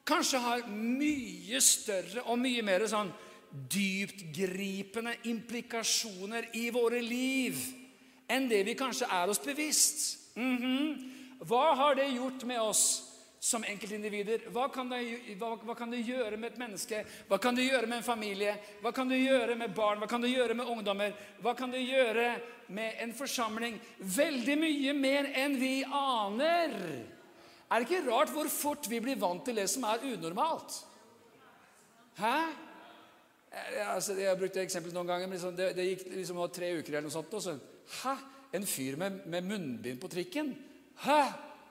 kanskje 0.06 0.38
har 0.38 0.66
mye 0.70 1.60
større 1.64 2.22
og 2.28 2.38
mye 2.38 2.62
mer 2.62 2.84
sånn 2.86 3.10
dyptgripende 3.50 5.16
implikasjoner 5.30 6.52
i 6.58 6.68
våre 6.74 7.00
liv 7.02 7.58
enn 8.30 8.46
det 8.50 8.62
vi 8.66 8.76
kanskje 8.78 9.08
er 9.10 9.30
oss 9.30 9.42
bevisst. 9.42 10.18
Mm 10.36 10.56
-hmm. 10.58 11.10
Hva 11.40 11.74
har 11.74 11.94
det 11.94 12.08
gjort 12.08 12.44
med 12.44 12.60
oss 12.60 13.10
som 13.40 13.64
enkeltindivider? 13.64 14.38
Hva 14.50 14.68
kan, 14.68 14.88
det, 14.88 15.00
hva, 15.38 15.56
hva 15.56 15.74
kan, 15.74 15.90
det, 15.90 15.98
gjøre 15.98 16.36
med 16.36 16.52
et 16.52 16.58
menneske? 16.58 17.04
Hva 17.28 17.38
kan 17.38 17.54
det 17.54 17.64
gjøre 17.64 17.86
med 17.86 17.96
en 17.96 18.02
familie? 18.02 18.56
Hva 18.80 18.92
kan 18.92 19.08
det 19.08 19.18
gjøre 19.18 19.54
med 19.54 19.74
barn? 19.74 19.98
Hva 19.98 20.06
kan 20.06 20.22
det 20.22 20.30
gjøre 20.30 20.54
med 20.54 20.66
ungdommer? 20.66 21.12
Hva 21.40 21.54
kan 21.54 21.70
det 21.70 21.80
gjøre 21.80 22.40
med 22.68 22.92
en 22.98 23.14
forsamling? 23.14 23.80
Veldig 23.98 24.58
mye 24.58 24.92
mer 24.92 25.24
enn 25.34 25.60
vi 25.60 25.84
aner. 25.84 27.13
Er 27.74 27.82
det 27.82 27.88
ikke 27.90 28.06
rart 28.06 28.30
hvor 28.30 28.46
fort 28.52 28.86
vi 28.86 29.00
blir 29.02 29.18
vant 29.18 29.42
til 29.42 29.56
det 29.58 29.64
som 29.70 29.82
er 29.88 30.04
unormalt? 30.12 30.76
Hæ? 32.20 32.36
Altså, 33.90 34.14
jeg 34.14 34.28
har 34.28 34.38
brukt 34.38 34.54
det 34.54 34.62
eksempelet 34.62 34.94
noen 34.94 35.08
ganger. 35.10 35.26
men 35.26 35.34
liksom, 35.34 35.56
det, 35.58 35.72
det, 35.74 35.88
gikk 35.88 36.04
liksom 36.12 36.38
tre 36.54 36.70
uker 36.78 36.92
eller 36.92 37.08
noe 37.08 37.14
sånt. 37.16 37.34
Og 37.34 37.42
så, 37.42 37.56
Hæ? 38.02 38.14
En 38.54 38.66
fyr 38.66 38.94
med, 38.96 39.24
med 39.26 39.42
munnbind 39.42 39.98
på 39.98 40.08
trikken? 40.08 40.52
Hæ? 41.02 41.22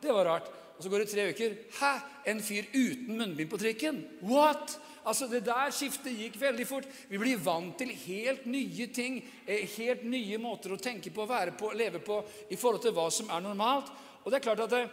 Det 0.04 0.12
var 0.12 0.28
rart. 0.28 0.50
Og 0.76 0.84
så 0.84 0.90
går 0.92 1.04
det 1.06 1.12
tre 1.14 1.30
uker. 1.32 1.56
Hæ? 1.80 1.94
En 2.34 2.42
fyr 2.44 2.68
uten 2.74 3.16
munnbind 3.18 3.50
på 3.50 3.62
trikken? 3.62 4.04
What? 4.28 4.76
Altså, 5.06 5.28
Det 5.32 5.46
der 5.46 5.72
skiftet 5.72 6.20
gikk 6.20 6.36
veldig 6.42 6.68
fort. 6.68 6.90
Vi 7.08 7.22
blir 7.22 7.40
vant 7.40 7.78
til 7.80 7.96
helt 7.96 8.44
nye 8.46 8.88
ting, 8.92 9.22
eh, 9.48 9.64
helt 9.78 10.04
nye 10.04 10.38
måter 10.38 10.76
å 10.76 10.82
tenke 10.82 11.16
på, 11.16 11.28
være 11.28 11.56
på, 11.56 11.72
leve 11.72 12.04
på 12.04 12.20
i 12.52 12.60
forhold 12.60 12.82
til 12.82 12.92
hva 12.92 13.08
som 13.12 13.32
er 13.32 13.40
normalt. 13.40 13.92
Og 14.24 14.32
det 14.32 14.40
er 14.40 14.48
klart 14.50 14.68
at 14.68 14.76
det, 14.76 14.84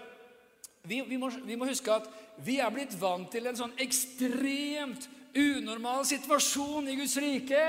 vi, 0.83 1.01
vi, 1.03 1.17
må, 1.21 1.31
vi, 1.45 1.57
må, 1.57 1.69
huske 1.69 1.93
at 1.93 2.09
vi 2.45 2.59
er 2.63 2.73
blitt 2.73 2.95
vant 3.01 3.29
til 3.33 3.47
en 3.51 3.59
sånn 3.59 3.75
ekstremt 3.81 5.09
unormal 5.37 6.07
situasjon 6.09 6.89
i 6.91 6.97
Guds 6.99 7.17
rike. 7.21 7.65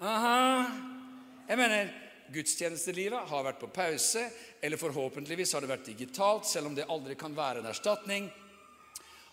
Aha. 0.00 0.38
Jeg 1.46 1.58
mener, 1.60 1.90
gudstjenestelivet 2.32 3.28
har 3.30 3.44
vært 3.46 3.60
på 3.60 3.70
pause, 3.74 4.24
eller 4.62 4.80
forhåpentligvis 4.80 5.54
har 5.54 5.62
det 5.62 5.70
vært 5.70 5.90
digitalt, 5.90 6.46
selv 6.48 6.70
om 6.70 6.78
det 6.78 6.88
aldri 6.90 7.18
kan 7.18 7.36
være 7.36 7.62
en 7.62 7.70
erstatning. 7.70 8.30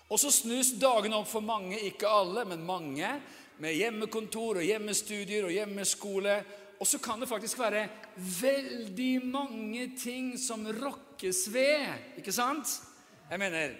Og 0.09 0.19
så 0.21 0.29
snus 0.33 0.73
dagene 0.77 1.17
opp 1.17 1.29
for 1.31 1.45
mange, 1.45 1.79
ikke 1.87 2.09
alle, 2.09 2.43
men 2.49 2.65
mange, 2.65 3.15
med 3.63 3.77
hjemmekontor 3.77 4.59
og 4.59 4.65
hjemmestudier 4.65 5.45
og 5.47 5.53
hjemmeskole 5.53 6.39
og 6.83 6.87
så 6.87 6.99
kan 6.99 7.21
det 7.21 7.29
faktisk 7.31 7.61
være 7.61 7.85
veldig 8.41 9.21
mange 9.23 9.85
ting 9.95 10.33
som 10.35 10.65
rokkes 10.67 11.45
ved. 11.53 12.17
Ikke 12.19 12.33
sant? 12.35 12.67
Jeg 13.29 13.39
mener 13.39 13.77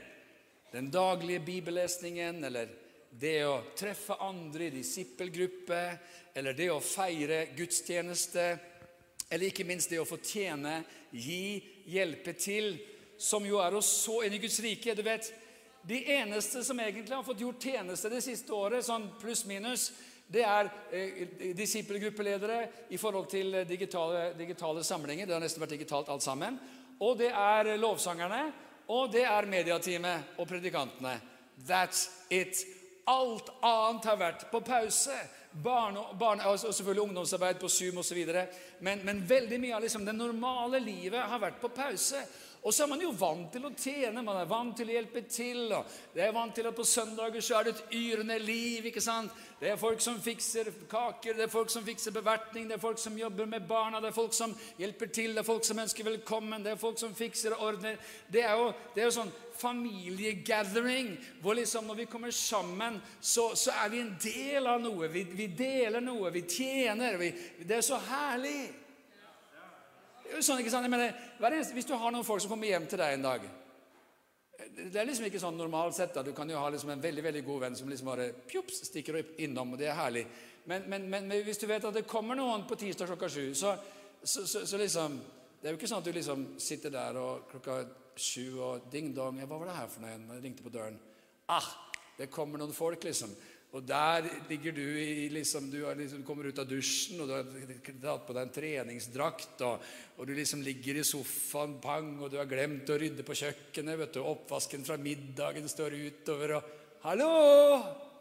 den 0.72 0.88
daglige 0.88 1.41
bibellesningen, 1.43 2.39
eller 2.48 2.69
det 3.12 3.33
å 3.43 3.57
treffe 3.75 4.15
andre 4.24 4.69
i 4.69 4.75
disippelgruppe, 4.77 5.81
eller 6.31 6.55
det 6.55 6.69
å 6.72 6.79
feire 6.79 7.41
gudstjeneste, 7.57 8.45
eller 9.27 9.50
ikke 9.50 9.67
minst 9.67 9.91
det 9.91 10.00
å 10.00 10.07
få 10.07 10.22
tjene, 10.24 10.79
gi, 11.12 11.60
hjelpe 11.91 12.38
til, 12.39 12.77
som 13.19 13.43
jo 13.43 13.60
er 13.60 13.75
å 13.75 13.83
så 13.83 14.22
inn 14.24 14.39
i 14.39 14.41
Guds 14.45 14.62
rike. 14.63 14.95
Du 14.95 15.03
vet, 15.03 15.27
De 15.83 16.00
eneste 16.15 16.63
som 16.63 16.79
egentlig 16.79 17.12
har 17.12 17.27
fått 17.27 17.41
gjort 17.43 17.65
tjeneste 17.67 18.07
det 18.07 18.22
siste 18.24 18.55
året, 18.55 18.86
sånn 18.88 19.10
pluss-minus, 19.19 19.89
det 20.33 20.41
er 20.41 20.69
eh, 20.91 21.53
disippelgruppeledere 21.53 22.59
i 22.89 22.97
forhold 22.97 23.27
til 23.29 23.59
digitale, 23.69 24.31
digitale, 24.37 24.83
samlinger. 24.83 25.27
Det 25.27 25.35
har 25.35 25.43
nesten 25.43 25.61
vært 25.61 25.75
digitalt 25.75 26.09
alt 26.09 26.25
sammen. 26.25 26.57
Og 27.05 27.19
det 27.19 27.29
er 27.29 27.75
lovsangerne. 27.77 28.47
Og 28.93 29.11
det 29.13 29.23
er 29.29 29.47
mediateamet 29.47 30.39
og 30.41 30.47
predikantene. 30.49 31.13
That's 31.67 32.09
it. 32.33 32.65
Alt 33.07 33.51
annet 33.61 34.09
har 34.09 34.19
vært 34.19 34.47
på 34.51 34.59
pause. 34.65 35.15
Barne, 35.63 36.01
barne, 36.19 36.47
og 36.49 36.57
selvfølgelig 36.59 37.03
ungdomsarbeid 37.03 37.61
på 37.61 37.69
Zoom 37.69 38.01
osv. 38.01 38.25
Men, 38.81 39.05
men 39.05 39.21
veldig 39.29 39.59
mye 39.61 39.75
av 39.77 39.85
liksom 39.85 40.05
det 40.05 40.15
normale 40.17 40.81
livet 40.81 41.29
har 41.29 41.41
vært 41.45 41.61
på 41.61 41.69
pause. 41.69 42.25
Og 42.63 42.74
så 42.74 42.86
er 42.86 42.88
man 42.93 43.01
jo 43.03 43.10
vant 43.20 43.50
til 43.51 43.65
å 43.67 43.74
tjene, 43.75 44.22
man 44.24 44.38
er 44.39 44.48
vant 44.48 44.77
til 44.79 44.88
å 44.88 44.93
hjelpe 44.96 45.25
til. 45.27 45.65
og 45.75 45.84
det 46.13 46.24
er 46.24 46.36
vant 46.36 46.55
til 46.55 46.67
at 46.67 46.75
På 46.75 46.86
søndager 46.88 47.41
så 47.43 47.58
er 47.58 47.63
det 47.63 47.74
et 47.74 47.96
yrende 48.00 48.38
liv. 48.39 48.86
ikke 48.86 49.01
sant? 49.01 49.32
Det 49.60 49.70
er 49.70 49.75
folk 49.79 50.00
som 50.01 50.20
fikser 50.22 50.72
kaker, 50.89 51.34
det 51.34 51.43
er 51.43 51.51
folk 51.51 51.70
som 51.70 51.84
fikser 51.84 52.12
bevertning, 52.12 52.67
det 52.67 52.75
er 52.75 52.79
folk 52.84 53.00
som 53.00 53.17
jobber 53.17 53.46
med 53.46 53.67
barna, 53.67 54.00
det 54.00 54.08
er 54.08 54.15
folk 54.15 54.34
som 54.34 54.55
hjelper 54.79 55.12
til, 55.12 55.32
det 55.36 55.39
er 55.39 55.48
folk 55.48 55.65
som 55.65 55.79
ønsker 55.79 56.03
velkommen, 56.03 56.63
det 56.63 56.72
er 56.72 56.79
folk 56.79 57.00
som 57.00 57.15
fikser 57.15 57.55
og 57.55 57.67
ordner. 57.67 57.98
Det 58.32 58.43
er 58.43 58.55
jo, 58.55 58.72
det 58.96 59.03
er 59.03 59.08
jo 59.08 59.17
sånn 59.17 59.34
familiegathering 59.60 61.13
hvor 61.41 61.55
liksom 61.55 61.88
når 61.88 61.96
vi 61.96 62.05
kommer 62.12 62.32
sammen, 62.32 63.01
så, 63.22 63.51
så 63.55 63.75
er 63.84 63.91
vi 63.91 64.00
en 64.03 64.15
del 64.24 64.67
av 64.67 64.79
noe. 64.84 65.12
Vi, 65.12 65.24
vi 65.36 65.48
deler 65.48 66.03
noe, 66.03 66.32
vi 66.32 66.46
tjener. 66.48 67.20
Vi, 67.20 67.32
det 67.63 67.79
er 67.79 67.86
så 67.86 68.00
herlig 68.08 68.82
sånn, 70.39 70.62
ikke 70.62 70.72
sant? 70.74 70.89
Mener, 70.89 71.13
hvis 71.74 71.88
du 71.89 71.94
har 71.98 72.13
noen 72.13 72.25
folk 72.27 72.42
som 72.44 72.53
kommer 72.53 72.70
hjem 72.70 72.88
til 72.89 73.01
deg 73.01 73.18
en 73.18 73.27
dag 73.27 73.46
Det 74.77 75.00
er 75.00 75.08
liksom 75.08 75.27
ikke 75.27 75.42
sånn 75.42 75.58
normalt 75.58 75.96
sett. 75.98 76.13
da, 76.13 76.24
Du 76.24 76.34
kan 76.34 76.50
jo 76.50 76.58
ha 76.58 76.70
liksom 76.70 76.89
en 76.94 77.01
veldig 77.01 77.24
veldig 77.24 77.44
god 77.46 77.62
venn 77.62 77.75
som 77.75 77.89
liksom 77.89 78.08
bare 78.08 78.32
pjups, 78.48 78.86
stikker 78.89 79.20
innom, 79.38 79.74
og 79.74 79.80
det 79.80 79.89
er 79.89 79.98
herlig. 80.00 80.25
Men, 80.65 80.84
men, 80.88 81.10
men, 81.10 81.30
hvis 81.44 81.60
du 81.60 81.68
vet 81.68 81.84
at 81.84 81.94
det 81.94 82.08
kommer 82.08 82.36
noen 82.39 82.63
på 82.68 82.77
tirsdag 82.80 83.10
klokka 83.12 83.30
sju, 83.30 83.53
så, 83.53 83.75
så, 84.24 84.46
så, 84.48 84.65
så, 84.65 84.77
liksom 84.77 85.20
Det 85.62 85.70
er 85.70 85.75
jo 85.75 85.80
ikke 85.80 85.88
sånn 85.88 86.03
at 86.03 86.08
du 86.08 86.15
liksom 86.15 86.46
sitter 86.60 86.92
der 86.92 87.18
og 87.20 87.48
klokka 87.51 87.82
sju 88.20 88.60
og 88.60 88.88
ding-dong 88.92 89.39
Hva 89.44 89.58
var 89.58 89.70
det 89.70 89.80
her 89.80 89.89
for 89.92 90.03
noe? 90.03 90.12
igjen? 90.12 90.30
Jeg 90.32 90.44
ringte 90.44 90.63
på 90.63 90.74
døren. 90.74 91.00
Ah, 91.51 91.70
det 92.18 92.30
kommer 92.32 92.62
noen 92.62 92.75
folk, 92.75 93.03
liksom. 93.03 93.32
Og 93.74 93.82
der 93.89 94.27
ligger 94.51 94.75
du 94.75 94.84
i 94.84 95.30
liksom, 95.34 95.72
Du, 95.72 95.80
liksom, 95.98 96.22
kommer 96.24 96.46
ut 96.46 96.60
av 96.62 96.70
dusjen, 96.70 97.24
og 97.24 97.30
du 97.30 97.34
har 97.34 97.48
tatt 98.03 98.27
på 98.27 98.36
deg 98.38 98.46
en 98.46 98.53
treningsdrakt, 98.53 99.65
og, 99.65 99.82
og, 100.18 100.27
du 100.30 100.36
liksom 100.38 100.62
ligger 100.62 101.01
i 101.01 101.08
sofaen, 101.08 101.80
pang, 101.82 102.13
og 102.22 102.30
du 102.30 102.38
har 102.38 102.50
glemt 102.50 102.89
å 102.94 103.00
rydde 103.01 103.25
på 103.25 103.39
kjøkkenet. 103.42 103.98
vet 104.06 104.13
du, 104.13 104.22
Oppvasken 104.22 104.86
fra 104.86 105.00
middagen 105.01 105.70
står 105.70 105.98
utover, 106.06 106.60
og 106.60 106.82
Hallo! 107.03 108.12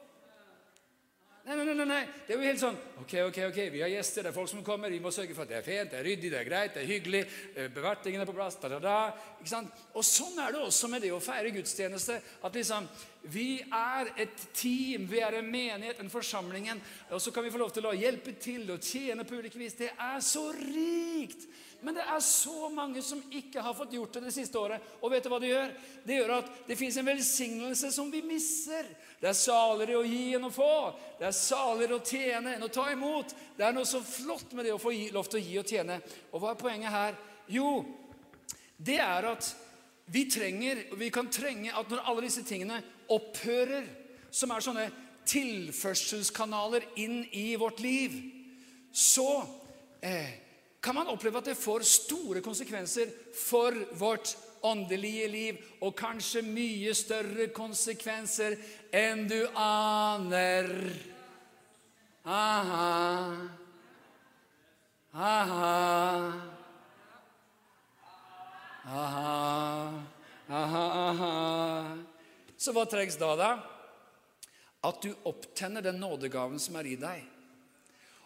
Nei, 1.42 1.56
nei, 1.58 1.74
nei, 1.74 1.86
nei. 1.90 2.02
Det 2.22 2.36
er 2.36 2.38
jo 2.38 2.46
helt 2.46 2.60
sånn 2.60 2.76
Ok, 3.02 3.16
ok, 3.18 3.38
ok, 3.48 3.56
vi 3.74 3.80
har 3.82 3.90
gjester, 3.90 4.22
det 4.22 4.30
er 4.30 4.36
folk 4.36 4.50
som 4.52 4.60
kommer. 4.62 4.92
Vi 4.94 5.00
må 5.02 5.10
sørge 5.10 5.34
for 5.34 5.42
at 5.42 5.50
det 5.50 5.56
er 5.58 5.64
fint, 5.66 5.88
det 5.90 5.98
er 5.98 6.04
ryddig, 6.06 6.28
det 6.30 6.38
er 6.38 6.46
greit, 6.46 6.76
det 6.76 6.84
er 6.84 6.86
hyggelig. 6.86 7.22
Eh, 7.56 7.66
bevertningen 7.74 8.22
er 8.22 8.28
på 8.28 8.34
plass. 8.36 8.60
Da, 8.62 8.70
da, 8.70 8.78
da, 8.78 9.32
ikke 9.40 9.50
sant? 9.50 9.80
Og 9.98 10.06
sånn 10.06 10.38
er 10.38 10.54
det 10.54 10.60
også 10.62 10.90
med 10.92 11.02
det 11.02 11.10
å 11.10 11.18
feire 11.22 11.50
gudstjeneste. 11.56 12.20
At 12.46 12.54
liksom 12.54 12.86
Vi 13.22 13.62
er 13.62 14.08
et 14.22 14.46
team, 14.54 15.08
vi 15.10 15.20
er 15.22 15.36
en 15.38 15.50
menighet, 15.50 15.98
en 16.02 16.10
forsamling. 16.10 16.70
Og 17.10 17.20
så 17.22 17.34
kan 17.34 17.44
vi 17.44 17.50
få 17.54 17.58
lov 17.58 17.74
til 17.74 17.86
å 17.86 17.94
hjelpe 17.94 18.34
til 18.38 18.70
og 18.70 18.82
tjene 18.82 19.26
på 19.26 19.38
ulike 19.38 19.58
vis. 19.58 19.78
Det 19.78 19.90
er 19.98 20.22
så 20.22 20.46
rikt! 20.54 21.46
Men 21.82 21.96
det 21.98 22.04
er 22.06 22.20
så 22.22 22.68
mange 22.70 23.02
som 23.02 23.18
ikke 23.34 23.62
har 23.62 23.74
fått 23.74 23.94
gjort 23.96 24.14
det 24.14 24.28
det 24.28 24.34
siste 24.34 24.58
året. 24.58 24.82
Og 25.02 25.10
vet 25.10 25.24
du 25.26 25.30
hva 25.32 25.40
det 25.42 25.50
gjør? 25.50 25.72
Det 26.06 26.18
gjør 26.20 26.34
at 26.36 26.52
det 26.68 26.76
fins 26.78 26.98
en 27.00 27.08
velsignelse 27.08 27.90
som 27.94 28.10
vi 28.10 28.20
misser. 28.22 28.86
Det 29.22 29.28
er 29.30 29.38
saligere 29.38 30.00
å 30.00 30.06
gi 30.06 30.32
enn 30.34 30.48
å 30.48 30.50
få. 30.50 30.72
Det 31.20 31.28
er 31.28 31.34
saligere 31.36 32.00
å 32.00 32.02
tjene 32.02 32.56
enn 32.56 32.66
å 32.66 32.70
ta 32.74 32.88
imot. 32.90 33.30
Det 33.54 33.62
er 33.62 33.76
noe 33.76 33.86
så 33.86 34.00
flott 34.02 34.50
med 34.58 34.66
det 34.66 34.72
å 34.74 34.80
få 34.82 34.90
lov 35.14 35.28
til 35.30 35.38
å 35.38 35.42
gi 35.44 35.58
og 35.60 35.68
tjene. 35.70 36.00
Og 36.32 36.42
hva 36.42 36.50
er 36.50 36.58
poenget 36.58 36.90
her? 36.90 37.14
Jo, 37.46 37.84
det 38.82 38.98
er 38.98 39.28
at 39.30 39.52
vi 40.10 40.24
trenger, 40.26 40.82
vi 40.98 41.12
kan 41.14 41.30
trenge 41.30 41.70
at 41.70 41.90
når 41.92 42.02
alle 42.02 42.26
disse 42.26 42.42
tingene 42.42 42.80
opphører, 43.14 43.86
som 44.34 44.50
er 44.50 44.64
sånne 44.64 44.90
tilførselskanaler 45.28 46.88
inn 46.98 47.20
i 47.30 47.52
vårt 47.60 47.78
liv, 47.84 48.16
så 48.90 49.44
eh, 50.02 50.34
kan 50.82 50.98
man 50.98 51.14
oppleve 51.14 51.38
at 51.38 51.52
det 51.52 51.60
får 51.62 51.86
store 51.86 52.42
konsekvenser 52.42 53.12
for 53.38 53.76
vårt 54.00 54.34
åndelige 54.62 55.28
liv, 55.28 55.58
og 55.80 55.96
kanskje 55.98 56.44
mye 56.46 56.94
større 56.94 57.48
konsekvenser 57.54 58.56
enn 58.94 59.26
du 59.30 59.40
aner. 59.58 60.70
Aha. 62.24 63.48
Aha. 65.12 65.74
Aha. 68.86 69.92
Aha, 70.52 70.84
aha. 71.08 71.34
Så 72.58 72.74
hva 72.74 72.84
trengs 72.86 73.18
da, 73.18 73.34
da? 73.38 73.50
At 74.82 75.02
du 75.02 75.12
opptenner 75.28 75.82
den 75.82 76.00
nådegaven 76.02 76.60
som 76.62 76.76
er 76.78 76.90
i 76.90 76.96
deg. 76.98 77.22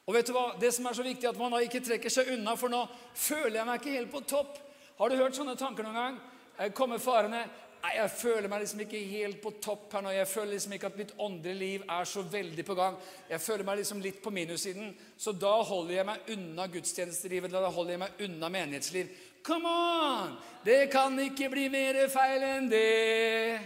Og 0.07 0.15
vet 0.15 0.29
du 0.29 0.35
hva? 0.37 0.53
Det 0.61 0.71
som 0.75 0.87
er 0.87 0.97
så 0.97 1.05
viktig, 1.05 1.27
at 1.29 1.39
man 1.39 1.53
da 1.53 1.61
ikke 1.65 1.83
trekker 1.83 2.13
seg 2.13 2.31
unna, 2.37 2.55
for 2.59 2.73
nå 2.73 2.85
føler 3.19 3.59
jeg 3.59 3.69
meg 3.69 3.81
ikke 3.81 3.97
helt 3.97 4.13
på 4.13 4.23
topp. 4.29 4.61
Har 4.97 5.11
du 5.11 5.17
hørt 5.21 5.37
sånne 5.37 5.57
tanker 5.61 5.85
noen 5.85 5.97
gang? 5.99 6.19
Jeg 6.57 6.73
kommer 6.77 7.01
farende. 7.03 7.43
Nei, 7.83 7.93
jeg 7.99 8.11
føler 8.17 8.49
meg 8.49 8.63
liksom 8.63 8.81
ikke 8.83 9.01
helt 9.11 9.39
på 9.43 9.53
topp 9.63 9.93
her 9.93 10.03
nå. 10.03 10.11
Jeg 10.17 10.27
føler 10.27 10.55
liksom 10.55 10.73
ikke 10.73 10.89
at 10.89 10.97
mitt 10.99 11.13
åndelige 11.21 11.59
liv 11.61 11.83
er 11.93 12.09
så 12.09 12.23
veldig 12.33 12.65
på 12.67 12.75
gang. 12.75 12.97
Jeg 13.29 13.43
føler 13.45 13.69
meg 13.69 13.83
liksom 13.83 14.01
litt 14.03 14.23
på 14.25 14.33
minussiden. 14.33 14.95
Så 15.21 15.35
da 15.37 15.53
holder 15.69 15.99
jeg 15.99 16.09
meg 16.09 16.31
unna 16.33 16.67
gudstjenestelivet. 16.73 17.53
Da 17.53 17.69
holder 17.69 17.95
jeg 17.95 18.03
meg 18.07 18.23
unna 18.27 18.51
menighetsliv. 18.51 19.11
Come 19.47 19.71
on! 19.71 20.33
Det 20.65 20.89
kan 20.91 21.19
ikke 21.23 21.51
bli 21.53 21.69
mer 21.71 22.01
feil 22.11 22.47
enn 22.49 22.71
det. 22.73 23.61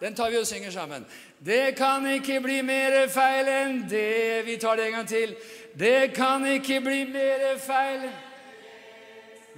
Den 0.00 0.16
tar 0.16 0.32
vi 0.32 0.40
og 0.40 0.48
synger 0.48 0.74
sammen. 0.74 1.06
Det 1.38 1.76
kan 1.78 2.04
ikke 2.10 2.40
bli 2.42 2.58
mer 2.66 2.98
feil 3.12 3.48
enn 3.54 3.84
det. 3.88 4.42
Vi 4.50 4.58
tar 4.60 4.76
det 4.76 4.88
en 4.88 4.98
gang 4.98 5.08
til. 5.08 5.36
Det 5.78 6.10
kan 6.16 6.44
ikke 6.58 6.80
bli 6.84 7.04
mer 7.14 7.54
feil 7.62 8.10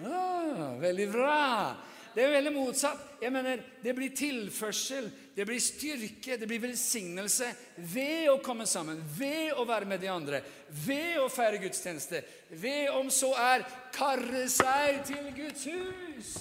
ah, 0.04 0.31
Veldig 0.82 1.08
bra. 1.12 1.76
Det 2.12 2.24
er 2.24 2.34
veldig 2.34 2.52
motsatt. 2.52 3.04
Jeg 3.22 3.32
mener, 3.32 3.60
Det 3.82 3.94
blir 3.94 4.10
tilførsel, 4.16 5.10
det 5.36 5.46
blir 5.46 5.60
styrke, 5.60 6.36
det 6.36 6.48
blir 6.48 6.60
velsignelse 6.60 7.48
ved 7.76 8.28
å 8.30 8.40
komme 8.42 8.66
sammen, 8.66 9.00
ved 9.18 9.54
å 9.56 9.64
være 9.64 9.86
med 9.86 10.00
de 10.00 10.10
andre, 10.10 10.42
ved 10.68 11.18
å 11.22 11.28
feire 11.32 11.62
gudstjeneste, 11.62 12.22
ved 12.50 12.90
om 12.90 13.08
så 13.10 13.32
er 13.38 13.64
karre 13.94 14.44
seg 14.48 15.04
til 15.06 15.30
Guds 15.36 15.64
hus. 15.64 16.34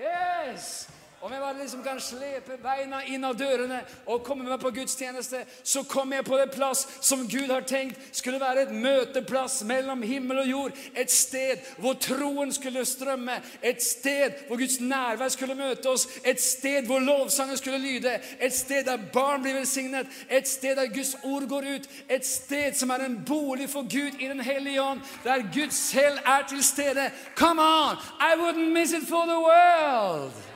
Yes! 0.00 0.88
Om 1.22 1.32
jeg 1.32 1.40
bare 1.40 1.58
liksom 1.58 1.82
kan 1.84 1.98
slepe 2.00 2.54
beina 2.62 3.02
inn 3.12 3.24
av 3.28 3.34
dørene 3.36 3.82
og 4.08 4.22
komme 4.24 4.46
meg 4.46 4.56
på 4.62 4.70
gudstjeneste, 4.72 5.42
så 5.62 5.82
kommer 5.84 6.16
jeg 6.16 6.24
på 6.24 6.36
det 6.40 6.46
plass 6.54 6.86
som 7.04 7.26
Gud 7.28 7.50
har 7.52 7.66
tenkt 7.68 7.98
skulle 8.16 8.38
være 8.40 8.62
et 8.62 8.70
møteplass 8.72 9.58
mellom 9.68 10.00
himmel 10.00 10.40
og 10.40 10.48
jord. 10.48 10.78
Et 10.96 11.12
sted 11.12 11.60
hvor 11.76 11.98
troen 12.00 12.54
skulle 12.56 12.86
strømme. 12.88 13.34
Et 13.60 13.82
sted 13.84 14.46
hvor 14.48 14.56
Guds 14.62 14.78
nærvær 14.80 15.28
skulle 15.34 15.58
møte 15.58 15.90
oss. 15.92 16.06
Et 16.24 16.40
sted 16.40 16.88
hvor 16.88 17.04
lovsangen 17.04 17.60
skulle 17.60 17.82
lyde. 17.84 18.14
Et 18.40 18.54
sted 18.56 18.88
der 18.88 19.04
barn 19.12 19.44
blir 19.44 19.58
velsignet. 19.58 20.08
Et 20.30 20.48
sted 20.48 20.80
der 20.80 20.88
Guds 20.94 21.18
ord 21.22 21.44
går 21.48 21.68
ut. 21.74 21.90
Et 22.08 22.26
sted 22.26 22.78
som 22.80 22.90
er 22.96 23.04
en 23.04 23.18
bolig 23.28 23.68
for 23.68 23.82
Gud 23.82 24.16
i 24.16 24.28
Den 24.32 24.40
hellige 24.40 24.82
ånd. 24.82 25.04
Der 25.24 25.44
Gud 25.52 25.68
selv 25.70 26.16
er 26.24 26.48
til 26.48 26.64
stede. 26.64 27.10
Come 27.36 27.60
on! 27.60 28.00
I 28.20 28.40
wouldn't 28.40 28.72
miss 28.72 28.92
it 28.92 29.04
for 29.08 29.26
the 29.28 29.36
world! 29.36 30.49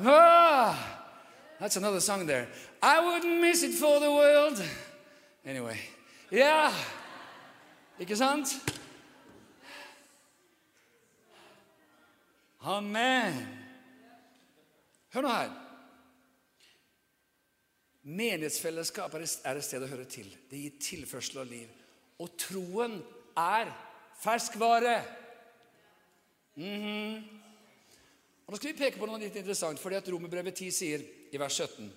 Ah, 0.00 0.76
that's 1.60 1.76
another 1.76 2.00
song 2.00 2.26
there. 2.26 2.48
I 2.82 3.00
wouldn't 3.04 3.40
miss 3.40 3.62
it 3.62 3.74
for 3.74 4.00
the 4.00 4.10
world. 4.10 4.62
Anyway. 5.44 5.78
Yeah. 6.30 6.72
ikke 7.98 8.16
sant? 8.16 8.48
Amen. 12.64 13.36
Hør 15.12 15.22
nå 15.22 15.28
her. 15.30 15.52
Menighetsfellesskap 18.04 19.14
er 19.14 19.24
et 19.24 19.64
sted 19.64 19.84
å 19.84 19.88
høre 19.88 20.08
til. 20.10 20.26
Det 20.50 20.58
gir 20.60 20.80
tilførsel 20.82 21.44
av 21.44 21.48
liv. 21.48 21.70
Og 22.20 22.34
troen 22.40 22.98
er 23.36 23.70
ferskvare. 24.20 24.96
Mm 26.56 26.82
-hmm. 26.82 27.43
Og 28.44 28.52
Nå 28.52 28.60
skal 28.60 28.72
vi 28.74 28.78
peke 28.78 29.00
på 29.00 29.08
noe 29.08 29.20
litt 29.22 29.36
interessant, 29.40 29.80
fordi 29.80 29.96
at 29.96 30.08
Romerbrevet 30.12 30.56
10 30.56 30.74
sier 30.74 31.04
i 31.32 31.40
vers 31.40 31.56
17 31.64 31.88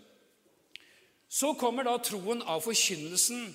Så 1.28 1.54
kommer 1.60 1.84
da 1.84 1.98
troen 2.00 2.42
av 2.48 2.64
forkynnelsen 2.64 3.50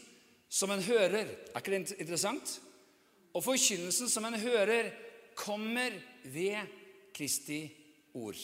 som 0.52 0.70
en 0.74 0.82
hører. 0.84 1.30
Er 1.32 1.62
ikke 1.62 1.72
det 1.72 1.96
interessant? 2.02 2.58
Og 3.32 3.44
forkynnelsen 3.46 4.10
som 4.12 4.26
en 4.28 4.36
hører, 4.36 4.90
kommer 5.32 5.94
ved 6.28 6.60
Kristi 7.16 7.62
ord. 8.12 8.36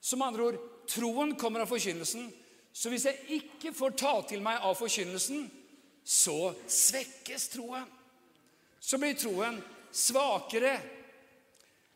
Som 0.00 0.20
andre 0.22 0.50
ord 0.50 0.58
troen 0.90 1.32
kommer 1.40 1.64
av 1.64 1.70
forkynnelsen. 1.70 2.28
Så 2.72 2.92
hvis 2.92 3.06
jeg 3.08 3.40
ikke 3.40 3.72
får 3.72 3.96
ta 3.96 4.12
til 4.28 4.44
meg 4.44 4.60
av 4.60 4.76
forkynnelsen, 4.76 5.48
så 6.04 6.52
svekkes 6.68 7.48
troen. 7.54 7.88
Så 8.80 9.00
blir 9.00 9.16
troen 9.16 9.58
svakere 9.92 10.76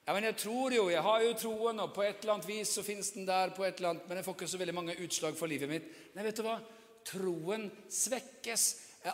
ja, 0.07 0.13
men 0.13 0.27
jeg 0.29 0.37
tror 0.37 0.75
jo, 0.77 0.89
jeg 0.93 1.03
har 1.03 1.23
jo 1.25 1.35
troen, 1.41 1.79
og 1.81 1.93
på 1.97 2.03
et 2.05 2.21
eller 2.21 2.35
annet 2.35 2.49
vis 2.49 2.75
så 2.77 2.85
fins 2.85 3.15
den 3.15 3.25
der, 3.25 3.55
på 3.57 3.65
et 3.65 3.79
eller 3.79 3.95
annet, 3.95 4.09
men 4.09 4.21
jeg 4.21 4.27
får 4.27 4.35
ikke 4.37 4.49
så 4.53 4.61
veldig 4.61 4.75
mange 4.77 4.97
utslag 5.01 5.37
for 5.39 5.49
livet 5.49 5.71
mitt. 5.71 5.87
Nei, 6.13 6.27
vet 6.27 6.37
du 6.37 6.45
hva? 6.45 6.59
Troen 7.09 7.71
svekkes. 7.89 8.65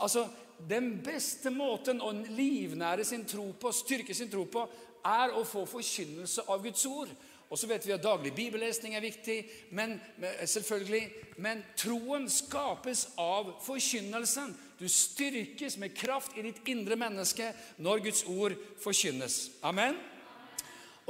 Altså, 0.01 0.27
Den 0.61 0.99
beste 1.01 1.49
måten 1.49 2.03
å 2.05 2.11
livnære 2.13 3.05
sin 3.09 3.23
tro 3.25 3.47
på, 3.57 3.71
styrke 3.73 4.13
sin 4.13 4.29
tro 4.29 4.43
på, 4.45 4.67
er 5.09 5.33
å 5.33 5.45
få 5.49 5.63
forkynnelse 5.65 6.45
av 6.53 6.61
Guds 6.67 6.85
ord. 6.91 7.15
Og 7.51 7.59
så 7.59 7.67
vet 7.71 7.87
vi 7.87 7.95
at 7.95 8.05
daglig 8.05 8.35
bibellesning 8.37 8.93
er 8.95 9.03
viktig, 9.03 9.39
men, 9.75 9.97
selvfølgelig, 10.45 11.01
men 11.43 11.65
troen 11.81 12.29
skapes 12.31 13.09
av 13.19 13.55
forkynnelsen. 13.65 14.53
Du 14.79 14.85
styrkes 14.91 15.79
med 15.81 15.97
kraft 15.97 16.37
i 16.37 16.45
ditt 16.47 16.61
indre 16.71 16.99
menneske 17.01 17.49
når 17.83 18.05
Guds 18.11 18.23
ord 18.29 18.55
forkynnes. 18.85 19.47
Amen. 19.67 19.97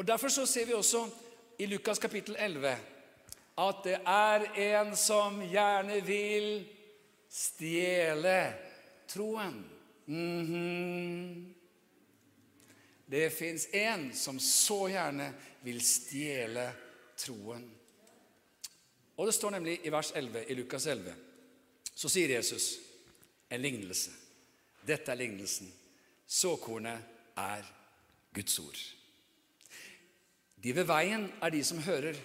Og 0.00 0.06
Derfor 0.06 0.28
så 0.28 0.46
ser 0.46 0.64
vi 0.64 0.72
også 0.72 1.10
i 1.58 1.66
Lukas 1.66 1.98
kapittel 1.98 2.36
11 2.38 2.70
at 3.60 3.80
det 3.84 3.98
er 4.08 4.44
en 4.56 4.94
som 4.96 5.42
gjerne 5.44 5.98
vil 6.06 6.68
stjele 7.28 8.54
troen. 9.08 9.58
Mm 10.06 10.44
-hmm. 10.46 11.52
Det 13.10 13.32
fins 13.32 13.66
en 13.72 14.14
som 14.14 14.40
så 14.40 14.88
gjerne 14.88 15.34
vil 15.62 15.80
stjele 15.80 16.72
troen. 17.16 17.70
Og 19.16 19.26
Det 19.26 19.34
står 19.34 19.50
nemlig 19.50 19.80
i 19.84 19.88
vers 19.88 20.12
11 20.14 20.44
i 20.50 20.54
Lukas 20.54 20.86
11. 20.86 21.14
Så 21.94 22.08
sier 22.08 22.36
Jesus 22.36 22.74
en 23.50 23.60
lignelse. 23.60 24.10
Dette 24.86 25.10
er 25.10 25.16
lignelsen. 25.16 25.72
Såkornet 26.26 26.98
er 27.36 27.62
Guds 28.34 28.58
ord. 28.58 28.99
De 30.62 30.74
ved 30.76 30.88
veien 30.88 31.26
er 31.40 31.52
de 31.52 31.62
som 31.64 31.80
hører. 31.84 32.16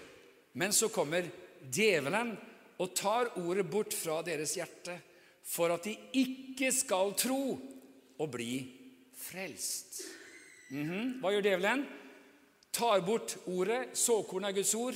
Men 0.54 0.74
så 0.76 0.90
kommer 0.92 1.28
djevelen 1.72 2.36
og 2.80 2.96
tar 2.96 3.32
ordet 3.40 3.66
bort 3.72 3.96
fra 3.96 4.22
deres 4.26 4.56
hjerte, 4.58 4.98
for 5.46 5.72
at 5.72 5.86
de 5.88 5.96
ikke 6.20 6.72
skal 6.74 7.14
tro 7.20 7.56
og 8.20 8.32
bli 8.32 8.66
frelst. 9.16 10.02
Mm 10.70 10.90
-hmm. 10.90 11.20
Hva 11.22 11.32
gjør 11.32 11.42
djevelen? 11.42 11.86
Tar 12.72 13.02
bort 13.02 13.38
ordet, 13.46 13.98
såkornet 13.98 14.48
av 14.48 14.56
Guds 14.56 14.76
ord, 14.76 14.96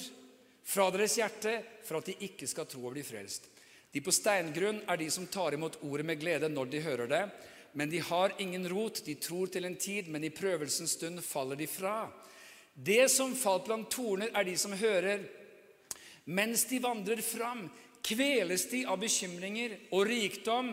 fra 0.63 0.89
deres 0.91 1.15
hjerte, 1.15 1.63
for 1.83 1.97
at 1.97 2.05
de 2.05 2.15
ikke 2.19 2.47
skal 2.47 2.65
tro 2.65 2.85
og 2.85 2.93
bli 2.93 3.03
frelst. 3.03 3.47
De 3.91 4.01
på 4.01 4.11
steingrunn 4.11 4.83
er 4.87 4.97
de 4.97 5.09
som 5.11 5.27
tar 5.27 5.53
imot 5.53 5.79
ordet 5.81 6.05
med 6.05 6.19
glede 6.19 6.49
når 6.49 6.65
de 6.65 6.81
hører 6.81 7.07
det. 7.07 7.29
Men 7.73 7.89
de 7.89 7.99
har 7.99 8.33
ingen 8.37 8.69
rot, 8.69 9.05
de 9.05 9.15
tror 9.15 9.47
til 9.47 9.65
en 9.65 9.75
tid, 9.75 10.07
men 10.07 10.23
i 10.23 10.29
prøvelsens 10.29 10.91
stund 10.91 11.21
faller 11.21 11.55
de 11.55 11.67
fra. 11.67 12.11
Det 12.79 13.09
som 13.11 13.35
falt 13.35 13.67
blant 13.67 13.89
torner, 13.91 14.31
er 14.31 14.47
de 14.47 14.55
som 14.57 14.73
hører. 14.77 15.25
Mens 16.31 16.63
de 16.69 16.79
vandrer 16.83 17.21
fram, 17.25 17.65
kveles 18.05 18.67
de 18.71 18.85
av 18.87 19.01
bekymringer 19.01 19.75
og 19.91 20.05
rikdom 20.07 20.71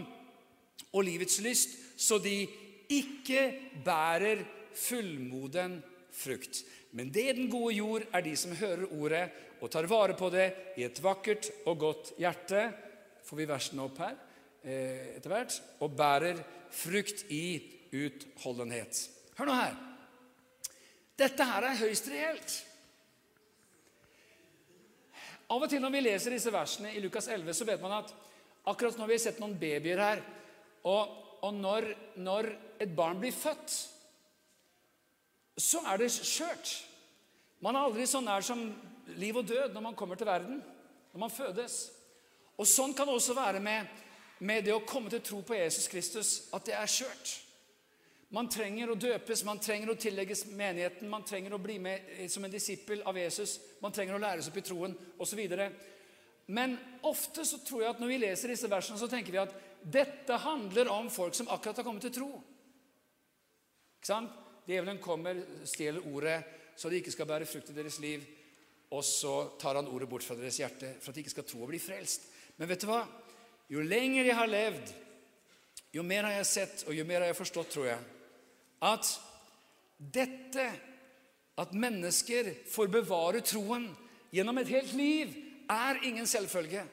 og 0.93 1.05
livets 1.05 1.41
lyst, 1.43 1.75
så 1.99 2.21
de 2.23 2.45
ikke 2.93 3.49
bærer 3.85 4.45
fullmoden 4.77 5.81
frukt. 6.15 6.63
Men 6.97 7.11
det 7.13 7.35
den 7.37 7.51
gode 7.51 7.75
jord 7.75 8.07
er 8.15 8.25
de 8.25 8.37
som 8.39 8.55
hører 8.57 8.87
ordet 8.95 9.25
og 9.61 9.73
tar 9.73 9.89
vare 9.91 10.17
på 10.17 10.31
det 10.33 10.47
i 10.79 10.87
et 10.87 11.01
vakkert 11.03 11.51
og 11.67 11.81
godt 11.81 12.13
hjerte. 12.21 12.69
Får 13.27 13.41
vi 13.41 13.49
versene 13.49 13.85
opp 13.89 13.99
her 14.05 14.15
eh, 14.63 15.17
etter 15.17 15.33
hvert? 15.33 15.59
Og 15.83 15.97
bærer 15.97 16.41
frukt 16.71 17.27
i 17.33 17.59
utholdenhet. 17.97 19.03
Hør 19.37 19.51
nå 19.51 19.59
her. 19.59 19.86
Dette 21.17 21.45
her 21.49 21.65
er 21.65 21.79
høyst 21.81 22.09
reelt. 22.13 22.55
Av 25.47 25.63
og 25.63 25.71
til 25.71 25.81
når 25.81 25.95
vi 25.95 26.03
leser 26.03 26.35
disse 26.35 26.53
versene 26.53 26.93
i 26.93 27.01
Lukas 27.01 27.29
11, 27.31 27.55
så 27.55 27.67
vet 27.69 27.83
man 27.83 28.01
at 28.01 28.11
akkurat 28.67 28.99
når 28.99 29.09
vi 29.09 29.17
har 29.17 29.23
sett 29.29 29.39
noen 29.41 29.55
babyer 29.59 30.03
her, 30.03 30.23
og, 30.87 31.13
og 31.47 31.55
når, 31.55 31.87
når, 32.19 32.51
et 32.83 32.93
barn 32.97 33.21
blir 33.23 33.35
født, 33.35 33.77
så 35.57 35.81
er 35.89 36.03
det 36.03 36.11
skjørt. 36.13 36.73
Man 37.65 37.79
er 37.79 37.87
aldri 37.87 38.05
så 38.11 38.21
nær 38.21 38.45
som 38.45 38.67
liv 39.17 39.39
og 39.39 39.47
død 39.49 39.73
når 39.73 39.87
man 39.87 39.97
kommer 39.97 40.19
til 40.19 40.29
verden, 40.29 40.59
når 41.15 41.23
man 41.23 41.33
fødes. 41.33 41.79
Og 42.59 42.69
Sånn 42.69 42.93
kan 42.97 43.09
det 43.09 43.17
også 43.17 43.37
være 43.39 43.63
med, 43.63 43.89
med 44.45 44.67
det 44.67 44.75
å 44.75 44.85
komme 44.85 45.09
til 45.13 45.23
tro 45.25 45.41
på 45.47 45.57
Jesus 45.57 45.89
Kristus, 45.89 46.37
at 46.53 46.67
det 46.69 46.77
er 46.77 46.91
skjørt. 46.91 47.37
Man 48.35 48.49
trenger 48.51 48.91
å 48.91 48.99
døpes, 48.99 49.45
man 49.47 49.61
trenger 49.63 49.93
å 49.93 49.99
tillegges 50.01 50.49
menigheten, 50.51 51.07
man 51.11 51.25
trenger 51.27 51.55
å 51.55 51.61
bli 51.63 51.77
med 51.79 52.25
som 52.33 52.45
en 52.45 52.51
disippel 52.51 53.05
av 53.07 53.19
Jesus, 53.21 53.61
man 53.83 53.95
trenger 53.95 54.17
å 54.17 54.23
læres 54.23 54.49
opp 54.51 54.59
i 54.59 54.65
troen 54.67 54.97
osv. 55.23 55.43
Men 56.51 56.75
ofte 57.07 57.45
så 57.47 57.61
tror 57.63 57.85
jeg 57.85 57.93
at 57.95 58.03
når 58.03 58.11
vi 58.11 58.19
leser 58.25 58.51
disse 58.51 58.71
versene, 58.71 58.99
så 58.99 59.09
tenker 59.11 59.35
vi 59.35 59.43
at 59.43 59.55
dette 59.83 60.41
handler 60.43 60.91
om 60.91 61.11
folk 61.13 61.39
som 61.39 61.51
akkurat 61.55 61.79
har 61.79 61.87
kommet 61.87 62.03
til 62.09 62.17
tro. 62.19 62.31
Ikke 64.01 64.11
sant? 64.11 64.43
Djevelen 64.67 64.99
kommer, 64.99 65.39
stjeler 65.63 66.03
ordet, 66.11 66.41
så 66.75 66.91
de 66.91 66.99
ikke 66.99 67.15
skal 67.15 67.29
bære 67.31 67.47
frukt 67.47 67.71
i 67.71 67.77
deres 67.77 68.01
liv. 68.03 68.25
Og 68.91 69.05
så 69.07 69.35
tar 69.63 69.79
han 69.79 69.87
ordet 69.91 70.09
bort 70.11 70.27
fra 70.27 70.35
deres 70.39 70.59
hjerte 70.59 70.97
for 70.99 71.11
at 71.11 71.17
de 71.19 71.23
ikke 71.23 71.37
skal 71.37 71.47
tro 71.47 71.63
og 71.63 71.71
bli 71.71 71.79
frelst. 71.83 72.27
Men 72.59 72.71
vet 72.71 72.83
du 72.83 72.91
hva? 72.91 73.05
Jo 73.71 73.83
lenger 73.83 74.27
jeg 74.27 74.39
har 74.39 74.51
levd, 74.51 74.93
jo 75.95 76.03
mer 76.07 76.27
har 76.27 76.37
jeg 76.41 76.51
sett, 76.51 76.85
og 76.87 76.95
jo 76.95 77.07
mer 77.07 77.23
har 77.23 77.31
jeg 77.31 77.39
forstått, 77.39 77.73
tror 77.75 77.89
jeg, 77.89 78.03
at 78.87 79.09
dette 79.99 80.67
at 81.57 81.73
mennesker 81.73 82.53
får 82.69 82.91
bevare 82.93 83.41
troen 83.45 83.89
gjennom 84.35 84.61
et 84.61 84.71
helt 84.71 84.93
liv, 84.97 85.33
er 85.67 86.03
ingen 86.07 86.29
selvfølge. 86.29 86.85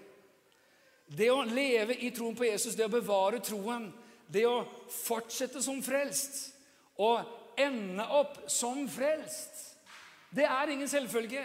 Det 1.07 1.29
å 1.29 1.43
leve 1.45 1.97
i 1.99 2.09
troen 2.15 2.35
på 2.37 2.47
Jesus, 2.47 2.77
det 2.77 2.87
å 2.87 2.93
bevare 2.93 3.41
troen, 3.43 3.89
det 4.31 4.45
å 4.47 4.63
fortsette 4.89 5.61
som 5.61 5.81
frelst 5.83 6.55
og 6.97 7.59
ende 7.59 8.05
opp 8.15 8.39
som 8.49 8.87
frelst, 8.89 9.75
det 10.33 10.47
er 10.47 10.71
ingen 10.73 10.89
selvfølge. 10.89 11.43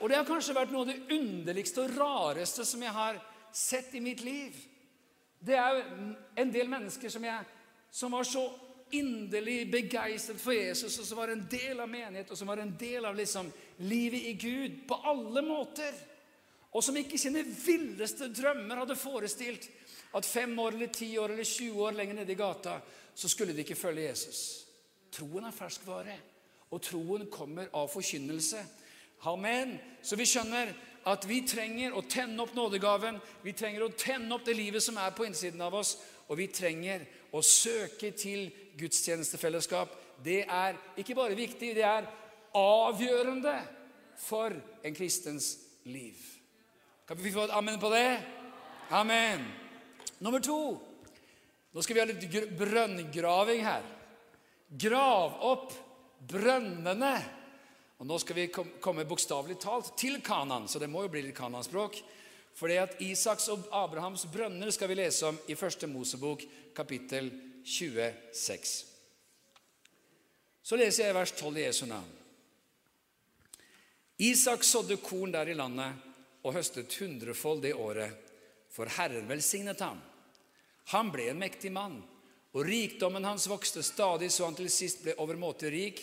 Og 0.00 0.08
det 0.08 0.16
har 0.16 0.28
kanskje 0.28 0.56
vært 0.56 0.72
noe 0.72 0.86
av 0.86 0.92
det 0.94 1.18
underligste 1.18 1.84
og 1.84 1.96
rareste 1.98 2.64
som 2.64 2.80
jeg 2.80 2.94
har 2.96 3.18
sett 3.52 3.92
i 3.98 4.00
mitt 4.00 4.22
liv. 4.24 4.54
Det 5.40 5.58
er 5.58 5.82
en 6.40 6.52
del 6.52 6.70
mennesker 6.70 7.12
som, 7.12 7.24
jeg, 7.24 7.44
som 7.90 8.12
var 8.12 8.24
så 8.24 8.44
inderlig 8.90 9.70
begeistret 9.70 10.40
for 10.40 10.54
Jesus, 10.54 10.98
og 10.98 11.06
som 11.06 11.18
var 11.20 11.32
en 11.32 11.44
del 11.50 11.80
av 11.80 11.90
menighet, 11.90 12.30
og 12.30 12.38
som 12.38 12.50
var 12.50 12.62
en 12.62 12.72
del 12.78 13.06
av 13.06 13.16
liksom, 13.16 13.50
livet 13.86 14.26
i 14.30 14.32
Gud 14.38 14.80
på 14.88 14.98
alle 15.10 15.42
måter. 15.46 15.94
Og 16.70 16.84
som 16.84 16.96
ikke 16.96 17.18
sine 17.18 17.42
villeste 17.42 18.30
drømmer 18.34 18.82
hadde 18.82 18.98
forestilt 18.98 19.68
at 20.14 20.26
fem 20.26 20.58
år 20.58 20.74
eller 20.74 20.90
ti 20.94 21.12
år 21.18 21.34
eller 21.34 21.46
20 21.46 21.82
år 21.86 21.96
lenger 21.98 22.18
nede 22.20 22.32
i 22.32 22.38
gata 22.38 22.80
så 23.14 23.28
skulle 23.28 23.54
de 23.54 23.62
ikke 23.64 23.78
følge 23.78 24.08
Jesus. 24.08 24.66
Troen 25.12 25.44
er 25.46 25.54
ferskvare, 25.54 26.14
og 26.70 26.82
troen 26.82 27.26
kommer 27.30 27.70
av 27.74 27.90
forkynnelse. 27.90 28.62
Amen. 29.28 29.74
Så 30.02 30.16
vi 30.16 30.26
skjønner 30.26 30.70
at 31.08 31.24
vi 31.28 31.40
trenger 31.48 31.94
å 31.96 32.02
tenne 32.08 32.42
opp 32.44 32.52
nådegaven. 32.56 33.20
Vi 33.42 33.54
trenger 33.56 33.86
å 33.86 33.92
tenne 33.96 34.34
opp 34.36 34.44
det 34.44 34.56
livet 34.58 34.84
som 34.84 34.98
er 35.00 35.14
på 35.16 35.24
innsiden 35.26 35.62
av 35.64 35.74
oss. 35.80 35.96
Og 36.28 36.38
vi 36.38 36.50
trenger 36.52 37.06
å 37.34 37.42
søke 37.44 38.12
til 38.16 38.50
gudstjenestefellesskap. 38.78 39.94
Det 40.22 40.42
er 40.44 40.76
ikke 41.00 41.16
bare 41.16 41.38
viktig, 41.38 41.72
det 41.76 41.86
er 41.86 42.08
avgjørende 42.56 43.56
for 44.20 44.54
en 44.84 44.94
kristens 44.96 45.54
liv. 45.88 46.18
Kan 47.08 47.18
vi 47.18 47.32
få 47.32 47.48
et 47.48 47.56
amen 47.56 47.80
på 47.80 47.90
det? 47.90 48.20
Amen. 48.94 49.42
Nummer 50.20 50.42
to. 50.44 50.76
Nå 51.72 51.82
skal 51.82 51.96
vi 51.96 52.02
ha 52.02 52.08
litt 52.10 52.54
brønngraving 52.58 53.64
her. 53.64 53.86
Grav 54.70 55.38
opp 55.46 55.72
brønnene 56.30 57.14
og 58.00 58.06
Nå 58.08 58.16
skal 58.18 58.38
vi 58.38 58.46
komme 58.80 59.04
bokstavelig 59.04 59.58
talt 59.60 59.92
til 60.00 60.22
Kanan, 60.24 60.68
så 60.68 60.80
det 60.80 60.88
må 60.88 61.04
jo 61.04 61.10
bli 61.12 61.20
litt 61.26 61.36
kananspråk. 61.36 61.98
For 62.56 62.72
det 62.72 62.78
at 62.80 63.00
Isaks 63.04 63.50
og 63.52 63.66
Abrahams 63.76 64.24
brønner 64.32 64.72
skal 64.72 64.88
vi 64.88 64.96
lese 64.96 65.28
om 65.28 65.36
i 65.52 65.56
første 65.56 65.86
Mosebok, 65.86 66.42
kapittel 66.74 67.28
26. 67.60 68.70
Så 70.64 70.78
leser 70.80 71.06
jeg 71.06 71.16
vers 71.16 71.34
12 71.36 71.58
i 71.58 71.66
Jesu 71.66 71.84
navn. 71.90 72.08
Isak 74.20 74.64
sådde 74.64 74.96
korn 75.04 75.32
der 75.32 75.48
i 75.48 75.56
landet 75.56 76.00
og 76.44 76.56
høstet 76.56 76.96
hundrefold 77.00 77.60
det 77.64 77.74
året, 77.76 78.16
for 78.72 78.88
Herren 78.96 79.28
velsignet 79.28 79.80
ham. 79.84 80.00
Han 80.92 81.12
ble 81.12 81.28
en 81.30 81.40
mektig 81.40 81.72
mann, 81.72 81.98
og 82.56 82.64
rikdommen 82.64 83.28
hans 83.28 83.48
vokste 83.48 83.84
stadig 83.84 84.30
så 84.32 84.48
han 84.48 84.56
til 84.56 84.72
sist 84.72 85.04
ble 85.04 85.16
overmåte 85.20 85.68
rik. 85.72 86.00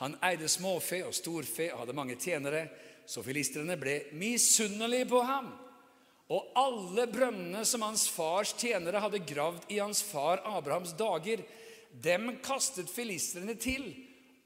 Han 0.00 0.16
eide 0.26 0.48
småfe 0.50 1.02
og 1.06 1.14
storfe 1.14 1.68
og 1.72 1.84
hadde 1.84 1.96
mange 1.96 2.16
tjenere, 2.18 2.66
så 3.06 3.22
filistrene 3.22 3.76
ble 3.78 4.00
misunnelige 4.16 5.06
på 5.12 5.20
ham. 5.26 5.52
Og 6.32 6.54
alle 6.56 7.04
brønnene 7.12 7.62
som 7.68 7.84
hans 7.84 8.06
fars 8.10 8.54
tjenere 8.56 9.02
hadde 9.04 9.22
gravd 9.28 9.68
i 9.74 9.78
hans 9.82 10.00
far 10.06 10.40
Abrahams 10.48 10.94
dager, 10.98 11.44
dem 11.94 12.32
kastet 12.42 12.90
filistrene 12.90 13.54
til 13.60 13.86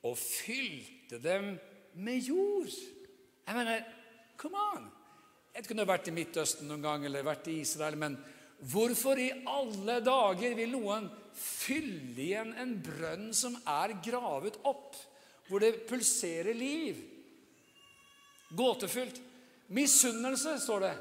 og 0.05 0.19
fylte 0.19 1.21
dem 1.23 1.55
med 1.99 2.27
jord. 2.29 2.75
Jeg 3.47 3.57
mener, 3.57 3.87
come 4.37 4.59
on! 4.75 4.89
Jeg 5.55 5.63
vet 5.63 5.67
ikke 5.67 5.75
om 5.75 5.79
du 5.79 5.83
har 5.83 5.95
vært 5.95 6.11
i 6.11 6.15
Midtøsten 6.15 6.69
noen 6.71 6.85
gang 6.85 7.07
eller 7.07 7.25
vært 7.27 7.49
i 7.51 7.57
Israel, 7.63 7.97
men 7.99 8.19
hvorfor 8.71 9.19
i 9.19 9.31
alle 9.49 9.97
dager 10.05 10.53
vil 10.59 10.75
noen 10.75 11.09
fylle 11.39 12.21
igjen 12.23 12.53
en 12.59 12.75
brønn 12.85 13.31
som 13.35 13.57
er 13.65 13.97
gravet 14.05 14.59
opp? 14.69 14.99
Hvor 15.49 15.63
det 15.63 15.87
pulserer 15.89 16.55
liv. 16.55 17.01
Gåtefullt. 18.57 19.21
Misunnelse, 19.69 20.59
står 20.61 20.81
det. 20.81 20.95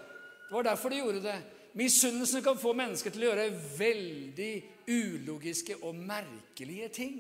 Det 0.48 0.56
var 0.56 0.64
derfor 0.64 0.90
de 0.90 1.00
gjorde 1.02 1.22
det. 1.24 1.38
Misunnelsen 1.78 2.44
kan 2.44 2.58
få 2.58 2.74
mennesker 2.74 3.14
til 3.14 3.28
å 3.28 3.30
gjøre 3.30 3.50
veldig 3.78 4.54
ulogiske 4.90 5.78
og 5.84 5.96
merkelige 5.96 6.90
ting. 6.96 7.18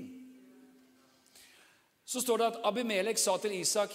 Så 2.08 2.24
står 2.24 2.40
det 2.40 2.48
at 2.48 2.62
Abimelek 2.66 3.20
sa 3.20 3.38
til 3.38 3.60
Isak, 3.60 3.92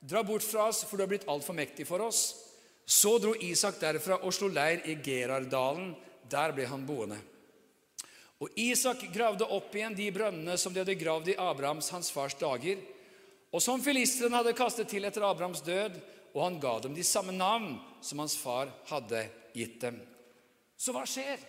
'Dra 0.00 0.22
bort 0.22 0.42
fra 0.42 0.68
oss, 0.68 0.84
for 0.84 0.96
du 0.96 1.02
har 1.02 1.08
blitt 1.08 1.28
altfor 1.28 1.54
mektig 1.54 1.86
for 1.86 1.98
oss.' 1.98 2.34
Så 2.86 3.18
dro 3.18 3.34
Isak 3.34 3.80
derfra 3.80 4.20
og 4.22 4.34
slo 4.34 4.46
leir 4.48 4.84
i 4.86 4.94
Gerardalen. 5.02 5.96
Der 6.30 6.52
ble 6.52 6.66
han 6.66 6.86
boende. 6.86 7.18
Og 8.42 8.52
Isak 8.60 9.06
gravde 9.14 9.46
opp 9.48 9.72
igjen 9.74 9.96
de 9.96 10.10
brønnene 10.12 10.58
som 10.60 10.74
de 10.74 10.82
hadde 10.82 10.98
gravd 11.00 11.32
i 11.32 11.38
Abrahams, 11.40 11.88
hans 11.94 12.10
fars 12.12 12.36
dager, 12.36 12.82
og 13.48 13.62
som 13.64 13.80
filistrene 13.80 14.36
hadde 14.36 14.56
kastet 14.56 14.90
til 14.92 15.06
etter 15.08 15.24
Abrahams 15.24 15.62
død, 15.64 15.96
og 16.36 16.42
han 16.42 16.58
ga 16.60 16.74
dem 16.84 16.96
de 16.96 17.04
samme 17.06 17.32
navn 17.32 17.78
som 18.04 18.20
hans 18.20 18.36
far 18.36 18.68
hadde 18.90 19.22
gitt 19.56 19.78
dem. 19.80 20.02
Så 20.76 20.92
hva 20.92 21.06
skjer? 21.08 21.40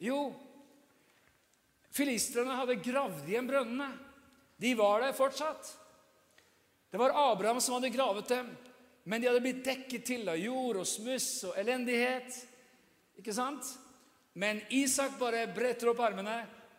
Jo, 0.00 0.30
filistrene 1.92 2.56
hadde 2.56 2.78
gravd 2.80 3.28
igjen 3.28 3.50
brønnene. 3.50 3.90
De 4.58 4.72
var 4.78 5.04
der 5.04 5.12
fortsatt. 5.14 5.74
Det 6.88 6.96
var 6.98 7.12
Abraham 7.12 7.60
som 7.60 7.76
hadde 7.76 7.92
gravet 7.92 8.30
dem, 8.32 8.48
men 9.04 9.20
de 9.20 9.28
hadde 9.28 9.42
blitt 9.44 9.60
dekket 9.66 10.06
til 10.08 10.30
av 10.30 10.40
jord 10.40 10.80
og 10.80 10.88
smuss 10.88 11.44
og 11.50 11.58
elendighet. 11.60 12.32
Ikke 13.20 13.34
sant? 13.36 13.68
Men 14.38 14.60
Isak 14.68 15.18
bare 15.18 15.48
bretter 15.50 15.90
opp 15.90 16.00
armene 16.06 16.36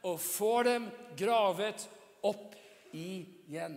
og 0.07 0.21
får 0.23 0.63
dem 0.63 0.85
gravet 1.19 1.81
opp 2.23 2.53
igjen. 2.95 3.75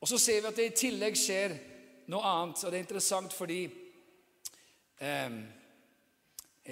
Og 0.00 0.08
Så 0.08 0.18
ser 0.18 0.40
vi 0.40 0.48
at 0.48 0.56
det 0.56 0.70
i 0.70 0.78
tillegg 0.80 1.18
skjer 1.20 1.52
noe 2.08 2.24
annet, 2.24 2.62
og 2.64 2.72
det 2.72 2.78
er 2.78 2.84
interessant 2.86 3.36
fordi 3.36 3.58
eh, 5.04 5.36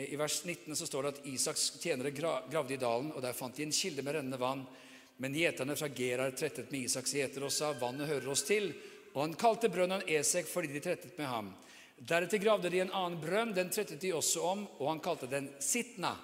I 0.09 0.17
vers 0.17 0.39
19 0.47 0.73
så 0.73 0.89
står 0.89 1.05
det 1.05 1.13
at 1.13 1.29
Isaks 1.35 1.67
tjenere 1.83 2.15
gravde 2.17 2.73
i 2.73 2.81
dalen, 2.81 3.13
og 3.13 3.21
der 3.21 3.37
fant 3.37 3.57
de 3.57 3.67
en 3.67 3.77
kilde 3.77 4.07
med 4.07 4.17
rennende 4.17 4.41
vann. 4.41 4.65
Men 5.21 5.37
gjeterne 5.37 5.77
fra 5.77 5.93
Gerar 5.93 6.33
trettet 6.33 6.73
med 6.73 6.89
Isaks 6.89 7.13
gjeter 7.13 7.45
og 7.45 7.53
sa, 7.53 7.75
'Vannet 7.77 8.09
hører 8.09 8.33
oss 8.33 8.49
til.' 8.49 8.73
Og 9.15 9.21
han 9.21 9.37
kalte 9.39 9.69
brønnen 9.69 10.09
Esek 10.09 10.49
fordi 10.49 10.73
de 10.73 10.81
trettet 10.83 11.19
med 11.19 11.29
ham. 11.29 11.53
Deretter 11.97 12.39
gravde 12.39 12.71
de 12.71 12.81
en 12.83 12.93
annen 12.93 13.21
brønn. 13.21 13.55
Den 13.55 13.71
trettet 13.71 14.01
de 14.01 14.13
også 14.17 14.43
om, 14.45 14.65
og 14.79 14.89
han 14.91 15.03
kalte 15.05 15.31
den 15.31 15.49
Sitna. 15.63 16.15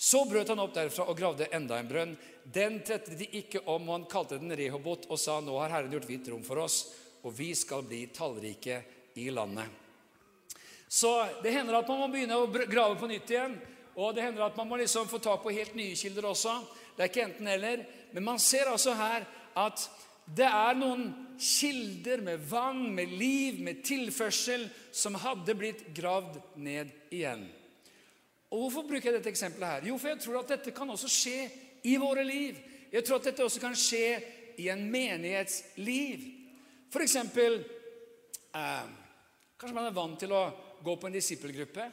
Så 0.00 0.22
brøt 0.24 0.48
han 0.48 0.62
opp 0.62 0.72
derfra 0.72 1.04
og 1.12 1.18
gravde 1.18 1.50
enda 1.52 1.76
en 1.76 1.88
brønn. 1.90 2.14
Den 2.44 2.78
trettet 2.86 3.18
de 3.20 3.26
ikke 3.42 3.60
om, 3.66 3.88
og 3.88 3.98
han 3.98 4.08
kalte 4.08 4.38
den 4.40 4.54
Rehobot 4.56 5.10
og 5.10 5.20
sa, 5.20 5.40
nå 5.44 5.58
har 5.60 5.74
Herren 5.74 5.92
gjort 5.92 6.08
hvitt 6.08 6.30
rom 6.32 6.46
for 6.46 6.62
oss, 6.62 6.86
og 7.20 7.34
vi 7.36 7.50
skal 7.58 7.84
bli 7.84 8.06
tallrike 8.16 8.78
i 9.20 9.26
landet. 9.34 9.68
Så 10.88 11.10
det 11.44 11.52
hender 11.52 11.76
at 11.78 11.90
man 11.90 12.00
må 12.00 12.08
begynne 12.10 12.38
å 12.40 12.48
grave 12.48 12.96
på 12.98 13.10
nytt 13.10 13.30
igjen. 13.30 13.58
Og 14.00 14.14
det 14.16 14.24
hender 14.24 14.46
at 14.46 14.56
man 14.58 14.70
må 14.70 14.78
liksom 14.80 15.08
få 15.10 15.20
tak 15.22 15.42
på 15.44 15.52
helt 15.54 15.76
nye 15.78 15.94
kilder 15.98 16.30
også. 16.30 16.56
Det 16.96 17.04
er 17.04 17.12
ikke 17.12 17.26
enten-eller. 17.28 17.84
Men 18.14 18.26
man 18.26 18.40
ser 18.42 18.70
altså 18.70 18.96
her 18.98 19.26
at 19.58 19.84
det 20.36 20.46
er 20.46 20.76
noen 20.78 21.08
kilder 21.40 22.20
med 22.22 22.42
vann, 22.50 22.82
med 22.94 23.12
liv, 23.18 23.60
med 23.64 23.80
tilførsel, 23.84 24.66
som 24.92 25.16
hadde 25.18 25.56
blitt 25.58 25.86
gravd 25.96 26.36
ned 26.60 26.92
igjen. 27.10 27.46
Og 28.50 28.66
Hvorfor 28.66 28.86
bruker 28.88 29.10
jeg 29.10 29.18
dette 29.18 29.32
eksempelet 29.32 29.72
her? 29.74 29.88
Jo, 29.90 29.96
for 29.98 30.12
jeg 30.12 30.20
tror 30.22 30.40
at 30.42 30.52
dette 30.56 30.74
kan 30.74 30.90
også 30.90 31.10
skje 31.10 31.38
i 31.86 31.96
våre 32.02 32.24
liv. 32.26 32.58
Jeg 32.92 33.06
tror 33.06 33.20
at 33.20 33.30
dette 33.30 33.46
også 33.46 33.62
kan 33.62 33.76
skje 33.78 34.04
i 34.60 34.68
en 34.72 34.82
menighetsliv. 34.90 36.26
For 36.90 37.04
eksempel 37.04 37.60
eh, 37.60 38.88
Kanskje 39.60 39.76
man 39.76 39.90
er 39.90 39.96
vant 39.96 40.16
til 40.18 40.32
å 40.32 40.44
gå 40.82 40.94
på 40.96 41.08
en 41.08 41.14
disippelgruppe. 41.14 41.84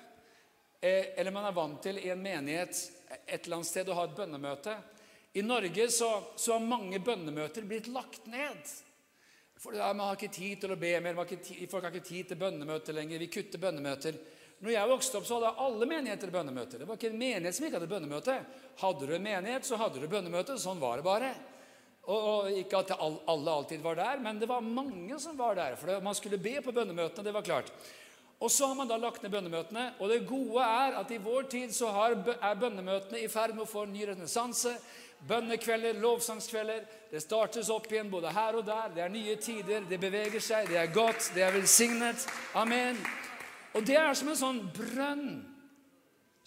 Eh, 0.80 1.14
eller 1.20 1.34
man 1.36 1.50
er 1.50 1.56
vant 1.56 1.82
til 1.84 2.00
i 2.00 2.10
en 2.14 2.22
menighet 2.22 2.80
et 3.26 3.46
eller 3.46 3.58
annet 3.60 3.70
sted 3.70 3.90
å 3.90 3.98
ha 3.98 4.06
et 4.08 4.16
bønnemøte. 4.16 4.76
I 5.38 5.42
Norge 5.46 5.88
så, 5.94 6.10
så 6.36 6.56
har 6.56 6.66
mange 6.66 7.00
bønnemøter 7.00 7.66
blitt 7.70 7.90
lagt 7.94 8.26
ned. 8.32 8.72
For 9.62 9.76
ja, 9.78 9.92
Man 9.94 10.08
har 10.08 10.18
ikke 10.18 10.34
tid 10.34 10.64
til 10.64 10.74
å 10.74 10.80
be 10.80 10.96
mer, 11.04 11.18
har 11.18 11.30
tid, 11.30 11.68
folk 11.70 11.86
har 11.86 11.94
ikke 11.94 12.08
tid 12.08 12.32
til 12.32 12.40
bønnemøter 12.42 12.98
lenger. 12.98 13.22
Vi 13.22 13.30
kutter 13.34 13.62
bønnemøter. 13.62 14.18
Når 14.58 14.74
jeg 14.74 14.90
vokste 14.90 15.20
opp, 15.20 15.28
så 15.30 15.38
hadde 15.38 15.54
alle 15.62 15.90
menigheter 15.90 16.34
bønnemøter. 16.34 16.82
Det 16.82 16.88
var 16.90 16.98
ikke 16.98 17.12
en 17.12 17.22
menighet 17.22 17.58
som 17.58 17.68
ikke 17.68 17.78
hadde 17.78 17.92
bønnemøte. 17.92 18.40
Hadde 18.82 19.06
du 19.10 19.14
en 19.14 19.28
menighet, 19.28 19.68
så 19.70 19.78
hadde 19.78 20.02
du 20.02 20.10
bønnemøte. 20.10 20.58
Sånn 20.62 20.82
var 20.82 20.98
det 20.98 21.06
bare. 21.06 21.32
Og, 22.08 22.18
og 22.18 22.58
Ikke 22.64 22.82
at 22.82 22.96
alle 22.98 23.54
alltid 23.54 23.86
var 23.86 24.00
der, 24.00 24.22
men 24.24 24.42
det 24.42 24.50
var 24.50 24.66
mange 24.66 25.20
som 25.22 25.38
var 25.38 25.58
der. 25.60 25.78
For 25.78 26.02
man 26.02 26.18
skulle 26.18 26.42
be 26.42 26.58
på 26.66 26.74
bønnemøtene. 26.74 27.26
det 27.26 27.36
var 27.36 27.46
klart. 27.46 27.74
Og 28.40 28.52
så 28.54 28.70
har 28.70 28.78
man 28.78 28.90
da 28.90 28.98
lagt 29.02 29.24
ned 29.24 29.34
bønnemøtene. 29.34 29.92
Og 30.00 30.10
det 30.10 30.26
gode 30.30 30.66
er 30.66 30.98
at 31.00 31.12
i 31.14 31.22
vår 31.22 31.50
tid 31.54 31.74
så 31.74 31.90
har, 31.94 32.18
er 32.38 32.62
bønnemøtene 32.62 33.22
i 33.22 33.30
ferd 33.30 33.54
med 33.58 33.66
å 33.66 33.70
få 33.70 33.86
en 33.86 33.94
ny 33.94 34.06
renessanse. 34.10 34.74
Bønnekvelder, 35.28 35.98
lovsangskvelder. 36.00 36.84
Det 37.12 37.22
startes 37.24 37.72
opp 37.74 37.90
igjen 37.92 38.12
både 38.12 38.32
her 38.36 38.60
og 38.60 38.66
der. 38.68 38.92
Det 38.94 39.04
er 39.04 39.14
nye 39.14 39.36
tider. 39.42 39.88
Det 39.90 40.00
beveger 40.00 40.44
seg. 40.44 40.70
Det 40.70 40.78
er 40.78 40.94
godt. 40.94 41.32
Det 41.36 41.44
er 41.44 41.56
velsignet. 41.56 42.28
Amen. 42.56 43.00
Og 43.74 43.86
det 43.88 43.98
er 43.98 44.14
som 44.18 44.30
en 44.30 44.40
sånn 44.40 44.62
brønn 44.76 45.30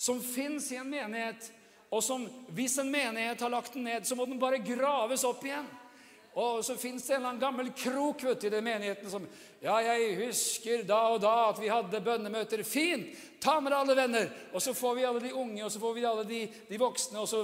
som 0.00 0.20
fins 0.24 0.70
i 0.72 0.78
en 0.80 0.88
menighet, 0.88 1.50
og 1.92 2.00
som 2.00 2.22
hvis 2.56 2.78
en 2.80 2.88
menighet 2.88 3.42
har 3.44 3.52
lagt 3.52 3.74
den 3.74 3.84
ned, 3.84 4.06
så 4.08 4.16
må 4.16 4.24
den 4.24 4.38
bare 4.40 4.62
graves 4.64 5.26
opp 5.28 5.42
igjen. 5.44 5.66
Og 6.40 6.62
så 6.64 6.76
fins 6.78 7.04
det 7.04 7.16
en 7.16 7.18
eller 7.18 7.32
annen 7.32 7.42
gammel 7.42 7.72
krok 7.76 8.22
vet, 8.24 8.46
i 8.46 8.52
den 8.54 8.64
menigheten 8.64 9.10
som 9.10 9.26
Ja, 9.60 9.74
jeg 9.84 10.14
husker 10.22 10.86
da 10.88 10.98
og 11.12 11.18
da 11.20 11.34
at 11.50 11.58
vi 11.60 11.68
hadde 11.68 12.00
bønnemøter. 12.00 12.62
Fint! 12.64 13.12
Ta 13.40 13.58
med 13.60 13.72
deg 13.72 13.82
alle 13.82 13.96
venner. 13.96 14.30
Og 14.56 14.62
så 14.64 14.72
får 14.76 14.94
vi 14.96 15.04
alle 15.04 15.20
de 15.20 15.32
unge, 15.36 15.60
og 15.64 15.72
så 15.72 15.80
får 15.80 15.94
vi 15.96 16.04
alle 16.08 16.24
de, 16.28 16.40
de 16.68 16.78
voksne, 16.80 17.20
og 17.20 17.28
så 17.28 17.42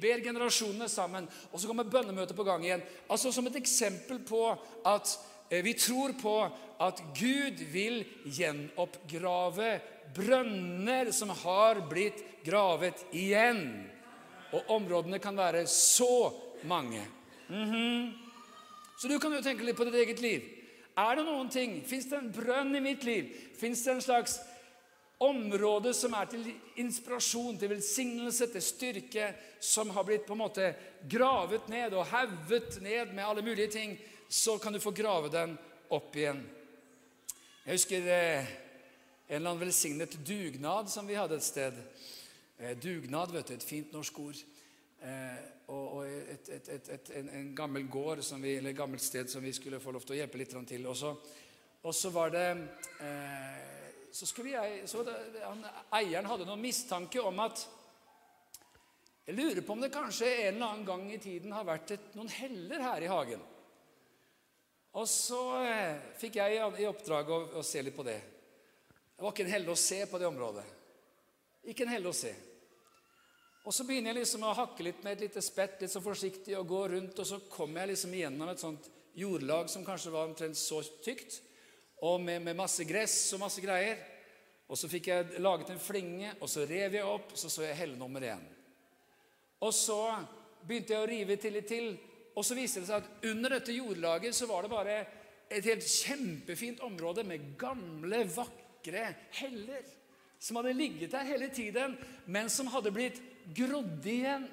ber 0.00 0.22
generasjonene 0.24 0.88
sammen. 0.88 1.28
Og 1.52 1.60
så 1.60 1.68
kommer 1.68 1.88
bønnemøtet 1.88 2.36
på 2.36 2.46
gang 2.48 2.64
igjen. 2.64 2.84
Altså 3.12 3.32
Som 3.32 3.48
et 3.48 3.58
eksempel 3.60 4.22
på 4.24 4.40
at 4.88 5.12
eh, 5.50 5.60
vi 5.64 5.74
tror 5.76 6.16
på 6.20 6.34
at 6.80 7.02
Gud 7.16 7.60
vil 7.72 8.06
gjenoppgrave 8.24 9.74
brønner 10.16 11.12
som 11.12 11.32
har 11.42 11.82
blitt 11.92 12.22
gravet 12.44 13.04
igjen. 13.12 13.66
Og 14.56 14.72
områdene 14.80 15.20
kan 15.20 15.36
være 15.36 15.66
så 15.68 16.32
mange. 16.64 17.04
Mm 17.48 17.64
-hmm. 17.64 18.12
Så 18.98 19.08
du 19.08 19.18
kan 19.18 19.32
jo 19.32 19.42
tenke 19.42 19.64
litt 19.64 19.76
på 19.76 19.84
ditt 19.84 19.94
eget 19.94 20.20
liv. 20.20 20.59
Er 21.00 21.16
det 21.16 21.24
noen 21.24 21.48
ting, 21.52 21.80
Fins 21.86 22.08
det 22.10 22.18
en 22.18 22.32
brønn 22.34 22.74
i 22.76 22.82
mitt 22.84 23.04
liv? 23.06 23.30
Fins 23.56 23.84
det 23.86 23.94
en 23.94 24.04
slags 24.04 24.38
område 25.20 25.92
som 25.96 26.14
er 26.16 26.28
til 26.32 26.46
inspirasjon, 26.80 27.58
til 27.60 27.72
velsignelse, 27.74 28.48
til 28.52 28.64
styrke, 28.64 29.26
som 29.60 29.92
har 29.92 30.06
blitt 30.08 30.24
på 30.28 30.36
en 30.36 30.42
måte 30.42 30.70
gravet 31.10 31.68
ned 31.68 31.96
og 31.96 32.08
hauget 32.08 32.80
ned 32.80 33.12
med 33.12 33.24
alle 33.26 33.44
mulige 33.44 33.68
ting, 33.76 33.98
så 34.28 34.56
kan 34.58 34.72
du 34.72 34.80
få 34.80 34.94
grave 34.96 35.28
den 35.32 35.56
opp 35.92 36.16
igjen. 36.16 36.40
Jeg 37.66 37.76
husker 37.76 38.08
eh, 38.08 38.48
en 39.28 39.36
eller 39.36 39.50
annen 39.50 39.62
velsignet 39.66 40.16
dugnad 40.26 40.88
som 40.90 41.08
vi 41.08 41.18
hadde 41.18 41.36
et 41.36 41.44
sted. 41.44 41.76
Eh, 42.58 42.72
dugnad, 42.80 43.34
vet 43.34 43.50
du, 43.50 43.54
et 43.58 43.66
fint 43.66 43.92
norsk 43.92 44.18
ord. 44.24 44.40
Eh, 45.00 45.36
og, 45.72 45.84
og 45.96 46.06
et, 46.06 46.48
et, 46.48 46.88
et, 46.92 47.10
en, 47.16 47.28
en, 47.38 47.50
gammel 47.56 47.86
gård 47.88 48.20
vi, 48.42 48.56
eller 48.58 48.70
et 48.70 48.76
gammelt 48.76 49.02
sted 49.02 49.30
som 49.32 49.42
vi 49.42 49.52
skulle 49.56 49.80
få 49.80 49.94
lov 49.94 50.04
til 50.04 50.18
å 50.18 50.20
hjelpe 50.20 50.40
litt 50.40 50.56
til. 50.68 50.86
Og 50.86 50.96
så, 51.94 52.10
var 52.12 52.34
det 52.34 52.48
eh, 53.00 54.10
så 54.12 54.26
skulle 54.26 54.52
jeg, 54.56 54.82
så 54.90 55.04
det, 55.06 55.14
han, 55.44 55.62
Eieren 55.96 56.28
hadde 56.28 56.48
noen 56.48 56.60
mistanke 56.60 57.22
om 57.22 57.38
at 57.46 57.62
Jeg 59.24 59.36
lurer 59.38 59.62
på 59.62 59.72
om 59.76 59.80
det 59.84 59.92
kanskje 59.94 60.26
en 60.26 60.56
eller 60.56 60.66
annen 60.66 60.86
gang 60.88 61.06
i 61.12 61.20
tiden 61.22 61.52
har 61.54 61.64
vært 61.64 61.92
noen 62.16 62.28
heller 62.34 62.82
her 62.82 63.04
i 63.04 63.10
hagen. 63.12 63.42
Og 64.98 65.06
så 65.06 65.40
eh, 65.62 66.00
fikk 66.18 66.40
jeg 66.40 66.58
i 66.82 66.86
oppdrag 66.88 67.30
å, 67.30 67.38
å, 67.60 67.62
se 67.62 67.82
litt 67.84 67.94
på 67.94 68.02
det. 68.02 68.18
Det 69.14 69.22
var 69.22 69.30
ikke 69.30 69.44
en 69.46 69.52
helle 69.54 69.70
å 69.70 69.78
se 69.78 70.00
på 70.10 70.18
det 70.18 70.26
området. 70.26 70.64
Ikke 71.70 71.86
en 71.86 71.92
helle 71.94 72.10
å 72.10 72.16
se. 72.16 72.32
Og 73.64 73.74
så 73.76 73.84
begynner 73.84 74.14
jeg 74.14 74.22
liksom 74.22 74.44
å 74.48 74.54
hakke 74.56 74.86
litt 74.86 75.02
med 75.04 75.18
et 75.18 75.26
lite 75.26 75.42
spett, 75.44 75.76
litt 75.82 75.92
så 75.92 76.00
forsiktig, 76.00 76.54
og 76.56 76.68
gå 76.70 76.80
rundt, 76.94 77.18
og 77.20 77.28
så 77.28 77.40
kommer 77.52 77.82
jeg 77.82 77.92
liksom 77.92 78.14
igjennom 78.16 78.48
et 78.52 78.62
sånt 78.62 78.88
jordlag 79.18 79.68
som 79.68 79.84
kanskje 79.84 80.12
var 80.14 80.30
omtrent 80.30 80.56
så 80.56 80.80
tykt, 81.04 81.42
og 82.00 82.22
med, 82.24 82.40
med 82.46 82.56
masse 82.56 82.86
gress 82.88 83.16
og 83.36 83.42
masse 83.42 83.60
greier. 83.60 84.00
Og 84.70 84.78
så 84.78 84.88
fikk 84.88 85.10
jeg 85.10 85.42
laget 85.42 85.74
en 85.74 85.82
flinge, 85.82 86.32
og 86.40 86.48
så 86.48 86.64
rev 86.64 86.96
jeg 86.96 87.04
opp, 87.04 87.34
og 87.34 87.40
så 87.40 87.50
så 87.52 87.66
jeg 87.66 87.76
helle 87.82 87.98
nummer 88.00 88.24
én. 88.24 88.44
Og 89.60 89.74
så 89.76 89.98
begynte 90.64 90.94
jeg 90.94 91.02
å 91.02 91.10
rive 91.10 91.36
til 91.42 91.56
litt 91.58 91.68
til, 91.68 91.90
og 92.32 92.46
så 92.46 92.56
viste 92.56 92.80
det 92.80 92.88
seg 92.88 93.02
at 93.02 93.26
under 93.28 93.58
dette 93.58 93.74
jordlaget 93.74 94.36
så 94.36 94.48
var 94.48 94.64
det 94.64 94.72
bare 94.72 95.00
et 95.50 95.66
helt 95.66 95.84
kjempefint 95.84 96.80
område 96.86 97.26
med 97.26 97.56
gamle, 97.60 98.22
vakre 98.30 99.08
heller. 99.40 99.82
Som 100.40 100.56
hadde 100.56 100.72
ligget 100.78 101.12
der 101.12 101.26
hele 101.28 101.50
tiden, 101.52 101.98
men 102.30 102.48
som 102.48 102.70
hadde 102.72 102.94
blitt 102.94 103.18
grodd 103.56 104.06
igjen. 104.06 104.46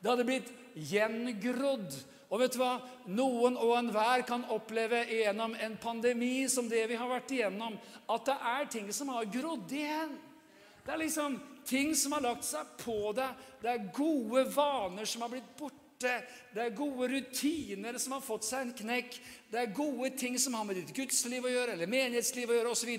Det 0.00 0.10
hadde 0.10 0.26
blitt 0.28 0.50
gjengrodd. 0.74 1.94
Og 2.30 2.38
vet 2.38 2.54
du 2.54 2.60
hva? 2.60 2.76
Noen 3.10 3.56
og 3.58 3.74
enhver 3.74 4.22
kan 4.28 4.46
oppleve 4.54 5.02
gjennom 5.10 5.56
en 5.58 5.76
pandemi 5.82 6.46
som 6.48 6.68
det 6.70 6.84
vi 6.90 6.98
har 6.98 7.10
vært 7.10 7.32
igjennom, 7.34 7.74
at 8.06 8.26
det 8.28 8.36
er 8.52 8.68
ting 8.70 8.90
som 8.94 9.10
har 9.10 9.26
grodd 9.32 9.72
igjen. 9.74 10.14
Det 10.84 10.94
er 10.94 11.02
liksom 11.02 11.36
ting 11.66 11.92
som 11.98 12.14
har 12.16 12.24
lagt 12.24 12.46
seg 12.46 12.70
på 12.80 13.12
deg. 13.18 13.34
Det 13.60 13.72
er 13.72 13.90
gode 13.94 14.46
vaner 14.54 15.08
som 15.10 15.26
har 15.26 15.32
blitt 15.34 15.50
borte 15.58 15.89
borte. 16.00 16.22
Det 16.54 16.62
er 16.64 16.74
gode 16.74 17.08
rutiner 17.08 17.98
som 17.98 18.16
har 18.16 18.24
fått 18.24 18.44
seg 18.44 18.64
en 18.64 18.72
knekk. 18.74 19.20
Det 19.50 19.58
er 19.58 19.74
gode 19.74 20.10
ting 20.18 20.38
som 20.38 20.54
har 20.54 20.64
med 20.64 20.76
ditt 20.78 20.92
gudsliv 20.94 21.44
å 21.44 21.50
gjøre, 21.50 21.74
eller 21.74 21.90
menighetsliv 21.90 22.50
å 22.50 22.56
gjøre, 22.56 22.70
osv., 22.70 22.90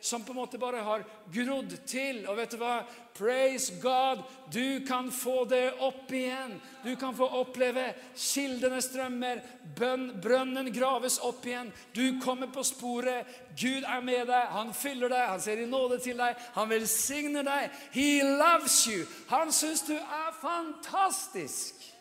som 0.00 0.24
på 0.24 0.32
en 0.32 0.38
måte 0.40 0.58
bare 0.58 0.82
har 0.82 1.04
grodd 1.34 1.74
til. 1.86 2.24
Og 2.26 2.36
vet 2.38 2.54
du 2.54 2.58
hva? 2.58 2.84
Praise 3.14 3.78
God! 3.82 4.22
Du 4.52 4.84
kan 4.86 5.10
få 5.10 5.44
det 5.50 5.76
opp 5.82 6.10
igjen. 6.10 6.56
Du 6.84 6.94
kan 6.98 7.14
få 7.16 7.28
oppleve 7.40 7.88
kildene 8.14 8.80
strømmer, 8.82 9.42
bønn, 9.78 10.08
brønnen 10.22 10.70
graves 10.74 11.18
opp 11.26 11.46
igjen. 11.46 11.72
Du 11.94 12.20
kommer 12.22 12.50
på 12.50 12.64
sporet. 12.66 13.26
Gud 13.58 13.86
er 13.86 14.02
med 14.04 14.26
deg. 14.30 14.54
Han 14.54 14.72
fyller 14.74 15.12
deg. 15.12 15.28
Han 15.30 15.42
ser 15.42 15.62
i 15.62 15.68
nåde 15.70 16.00
til 16.02 16.18
deg. 16.18 16.38
Han 16.58 16.70
velsigner 16.70 17.46
deg. 17.46 17.82
He 17.94 18.22
loves 18.22 18.82
you. 18.90 19.04
Han 19.30 19.54
syns 19.54 19.86
du 19.86 19.94
er 19.96 20.32
fantastisk. 20.42 21.95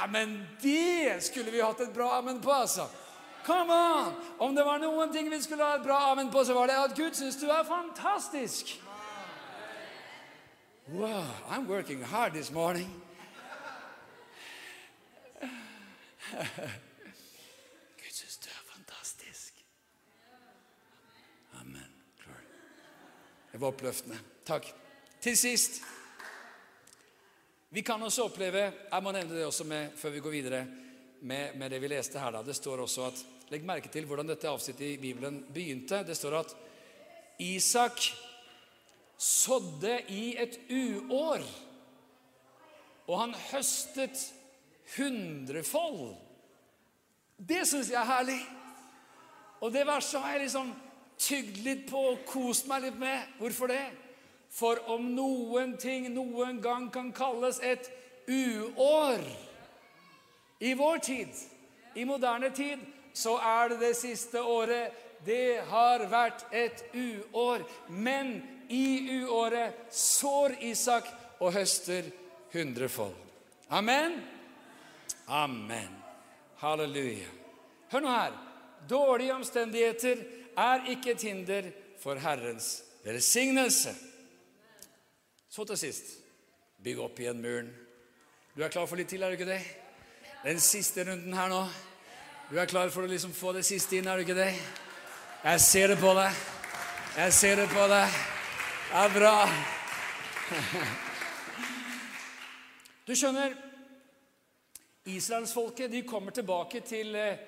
Ja, 0.00 0.06
men 0.06 0.48
det 0.62 1.24
skulle 1.24 1.50
vi 1.50 1.60
hatt 1.60 1.80
et 1.80 1.94
bra 1.94 2.18
amen 2.18 2.40
på, 2.40 2.52
altså. 2.52 2.88
Come 3.44 3.74
on! 3.74 4.14
Om 4.38 4.54
det 4.54 4.64
var 4.64 4.78
noen 4.78 5.12
ting 5.12 5.30
vi 5.30 5.42
skulle 5.42 5.64
ha 5.64 5.76
et 5.76 5.84
bra 5.84 5.98
amen 6.12 6.30
på, 6.30 6.44
så 6.44 6.54
var 6.54 6.66
det 6.70 6.78
at 6.78 6.94
Gud 6.96 7.14
syns 7.18 7.36
du 7.40 7.48
er 7.50 7.64
fantastisk. 7.66 8.82
Wow, 10.88 11.24
I'm 11.48 11.66
working 11.66 12.02
hard 12.02 12.32
this 12.32 12.50
morning. 12.50 13.02
Gud 18.02 18.12
syns 18.12 18.38
du 18.38 18.48
er 18.48 18.62
fantastisk. 18.74 19.64
Amen. 21.60 21.92
Det 23.52 23.60
var 23.60 23.68
oppløftende. 23.68 24.18
Takk. 24.46 24.74
Til 25.20 25.36
sist 25.36 25.82
vi 27.72 27.82
kan 27.82 28.02
også 28.04 28.26
oppleve 28.28 28.66
Jeg 28.68 29.02
må 29.02 29.12
nevne 29.12 29.32
det 29.32 29.46
også 29.46 29.64
med, 29.64 29.94
før 29.96 30.12
vi 30.12 30.20
går 30.20 30.34
videre 30.34 30.64
med, 31.22 31.54
med 31.56 31.70
det 31.70 31.80
vi 31.80 31.88
leste 31.88 32.20
her. 32.20 32.30
da. 32.30 32.42
Det 32.44 32.56
står 32.56 32.82
også 32.84 33.06
at 33.06 33.22
Legg 33.52 33.64
merke 33.68 33.88
til 33.92 34.06
hvordan 34.08 34.28
dette 34.28 34.48
avsnittet 34.48 34.94
i 34.94 35.00
Bibelen 35.00 35.42
begynte. 35.52 36.02
Det 36.04 36.16
står 36.16 36.38
at 36.38 36.54
Isak 37.40 38.00
sådde 39.16 39.98
i 40.08 40.36
et 40.40 40.56
uår, 40.70 41.44
og 43.06 43.20
han 43.20 43.34
høstet 43.50 44.20
hundrefold. 44.96 46.14
Det 47.36 47.66
syns 47.68 47.90
jeg 47.92 48.00
er 48.00 48.08
herlig. 48.08 48.40
Og 49.60 49.72
det 49.72 49.86
verset 49.86 50.20
har 50.20 50.36
jeg 50.36 50.46
liksom 50.46 50.72
tygd 51.18 51.60
litt 51.64 51.84
på 51.90 52.00
og 52.12 52.24
kost 52.26 52.66
meg 52.70 52.86
litt 52.86 52.98
med. 52.98 53.36
Hvorfor 53.38 53.70
det? 53.70 53.84
For 54.52 54.78
om 54.92 55.14
noen 55.16 55.76
ting 55.80 56.10
noen 56.12 56.60
gang 56.60 56.90
kan 56.92 57.08
kalles 57.16 57.60
et 57.64 57.88
uår 58.28 59.22
i 60.62 60.74
vår 60.74 60.98
tid, 60.98 61.28
i 61.94 62.04
moderne 62.04 62.50
tid, 62.54 62.78
så 63.12 63.38
er 63.40 63.72
det 63.72 63.80
det 63.80 63.94
siste 63.96 64.42
året. 64.42 64.92
Det 65.24 65.62
har 65.68 66.04
vært 66.10 66.44
et 66.52 66.84
uår. 66.94 67.64
Men 67.88 68.36
i 68.68 69.20
uåret 69.22 69.88
sår 69.94 70.56
Isak 70.60 71.08
og 71.40 71.52
høster 71.56 72.06
hundrefold. 72.52 73.16
Amen. 73.68 74.20
Amen. 75.26 75.90
Halleluja. 76.62 77.28
Hør 77.92 78.04
nå 78.04 78.14
her. 78.14 78.38
Dårlige 78.88 79.34
omstendigheter 79.34 80.24
er 80.58 80.88
ikke 80.92 81.16
et 81.16 81.22
hinder 81.22 81.68
for 82.02 82.18
Herrens 82.18 82.82
velsignelse. 83.04 83.94
Så 85.52 85.66
til 85.68 85.76
sist 85.76 86.14
bygg 86.80 87.00
opp 87.04 87.18
igjen 87.20 87.40
muren. 87.44 87.66
Du 88.56 88.62
er 88.64 88.70
klar 88.72 88.86
for 88.88 88.96
litt 88.96 89.10
til, 89.12 89.20
er 89.20 89.28
du 89.28 89.36
ikke 89.36 89.50
det? 89.50 89.60
Den 90.46 90.60
siste 90.64 91.04
runden 91.04 91.34
her 91.36 91.50
nå. 91.52 91.58
Du 92.48 92.56
er 92.56 92.70
klar 92.70 92.88
for 92.92 93.04
å 93.04 93.10
liksom 93.10 93.34
få 93.36 93.50
det 93.52 93.66
siste 93.68 93.98
inn, 93.98 94.06
er 94.08 94.16
du 94.16 94.24
ikke 94.24 94.36
det? 94.38 94.48
Jeg 95.42 95.60
ser 95.60 95.92
det 95.92 95.98
på 96.00 96.14
deg. 96.16 96.38
Jeg 97.18 97.34
ser 97.36 97.60
det 97.60 97.66
på 97.68 97.84
deg. 97.92 98.16
Det 98.88 99.02
er 99.02 99.12
bra. 99.18 99.36
Du 103.02 103.10
skjønner, 103.18 103.56
israelsfolket 105.10 105.90
de 105.90 106.04
kommer 106.06 106.32
tilbake 106.32 106.80
til, 106.86 107.10
eh, 107.18 107.40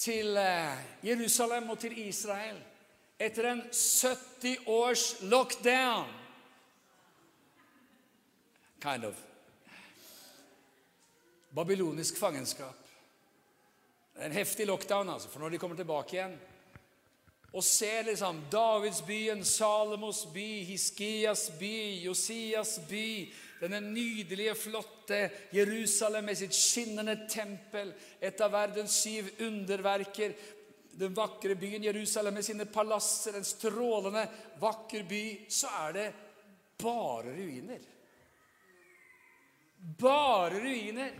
til 0.00 0.38
eh, 0.40 0.80
Jerusalem 1.04 1.68
og 1.70 1.78
til 1.78 1.98
Israel 2.06 2.56
etter 3.20 3.50
en 3.52 3.62
70 3.68 4.64
års 4.66 5.04
lockdown. 5.28 6.21
Kind 8.82 9.04
of. 9.04 9.14
Babylonisk 11.50 12.18
fangenskap. 12.18 12.78
En 14.18 14.32
heftig 14.32 14.66
lockdown, 14.66 15.08
altså, 15.08 15.28
for 15.28 15.40
når 15.40 15.48
de 15.54 15.58
kommer 15.58 15.76
tilbake 15.76 16.16
igjen 16.16 16.40
og 17.52 17.64
ser 17.64 18.06
liksom 18.06 18.38
Davidsbyen, 18.52 19.42
Salomos 19.44 20.22
by, 20.32 20.62
Hiskias 20.64 21.50
by, 21.60 22.00
Josias 22.00 22.78
by 22.88 23.28
Denne 23.62 23.78
nydelige, 23.80 24.54
flotte 24.58 25.18
Jerusalem 25.54 26.24
med 26.24 26.38
sitt 26.40 26.54
skinnende 26.56 27.14
tempel, 27.30 27.92
et 28.18 28.40
av 28.42 28.50
verdens 28.50 28.96
syv 29.04 29.28
underverker. 29.46 30.34
Den 30.98 31.14
vakre 31.14 31.54
byen 31.54 31.84
Jerusalem 31.86 32.34
med 32.34 32.44
sine 32.44 32.66
palasser, 32.66 33.38
en 33.38 33.46
strålende, 33.46 34.24
vakker 34.58 35.06
by. 35.06 35.22
Så 35.46 35.70
er 35.84 35.94
det 35.94 36.08
bare 36.82 37.36
ruiner. 37.36 37.86
Bare 39.82 40.60
ruiner. 40.60 41.12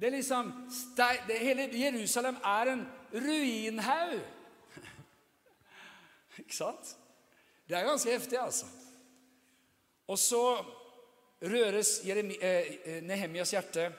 Det 0.00 0.06
er 0.06 0.10
liksom, 0.10 0.52
det, 0.96 1.38
Hele 1.40 1.68
Jerusalem 1.72 2.36
er 2.44 2.72
en 2.72 2.86
ruinhaug. 3.12 4.20
Ikke 6.42 6.56
sant? 6.56 6.96
Det 7.68 7.78
er 7.78 7.88
ganske 7.88 8.12
heftig, 8.12 8.38
altså. 8.38 8.66
Og 10.06 10.18
så 10.18 10.42
røres 11.42 12.00
eh, 12.06 12.18
eh 12.84 13.44
hjerte, 13.50 13.92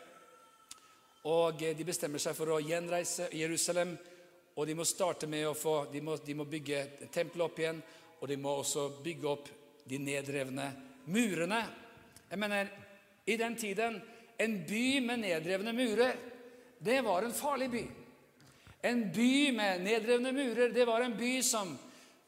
og 1.24 1.60
de 1.60 1.84
bestemmer 1.84 2.20
seg 2.20 2.36
for 2.36 2.54
å 2.54 2.62
gjenreise 2.64 3.28
Jerusalem. 3.34 3.98
Og 4.56 4.68
de 4.68 4.74
må 4.74 4.86
starte 4.86 5.28
med 5.28 5.48
å 5.48 5.54
få, 5.54 5.86
de 5.92 6.02
må, 6.02 6.16
de 6.18 6.34
må 6.34 6.46
bygge 6.46 7.10
tempelet 7.12 7.46
opp 7.46 7.60
igjen, 7.60 7.82
og 8.22 8.28
de 8.28 8.38
må 8.38 8.54
også 8.58 8.90
bygge 9.04 9.28
opp 9.30 9.50
de 9.86 10.00
nedrevne 10.02 10.72
murene. 11.14 11.60
Jeg 12.30 12.40
mener, 12.40 12.72
I 13.28 13.38
den 13.38 13.56
tiden 13.60 14.00
en 14.40 14.60
by 14.68 15.00
med 15.04 15.24
nedrevne 15.26 15.74
murer, 15.74 16.16
det 16.80 17.02
var 17.06 17.26
en 17.26 17.34
farlig 17.34 17.70
by. 17.74 17.84
En 18.86 19.08
by 19.14 19.52
med 19.58 19.84
nedrevne 19.84 20.32
murer, 20.32 20.72
det 20.74 20.86
var 20.88 21.04
en 21.04 21.18
by 21.18 21.40
som 21.42 21.76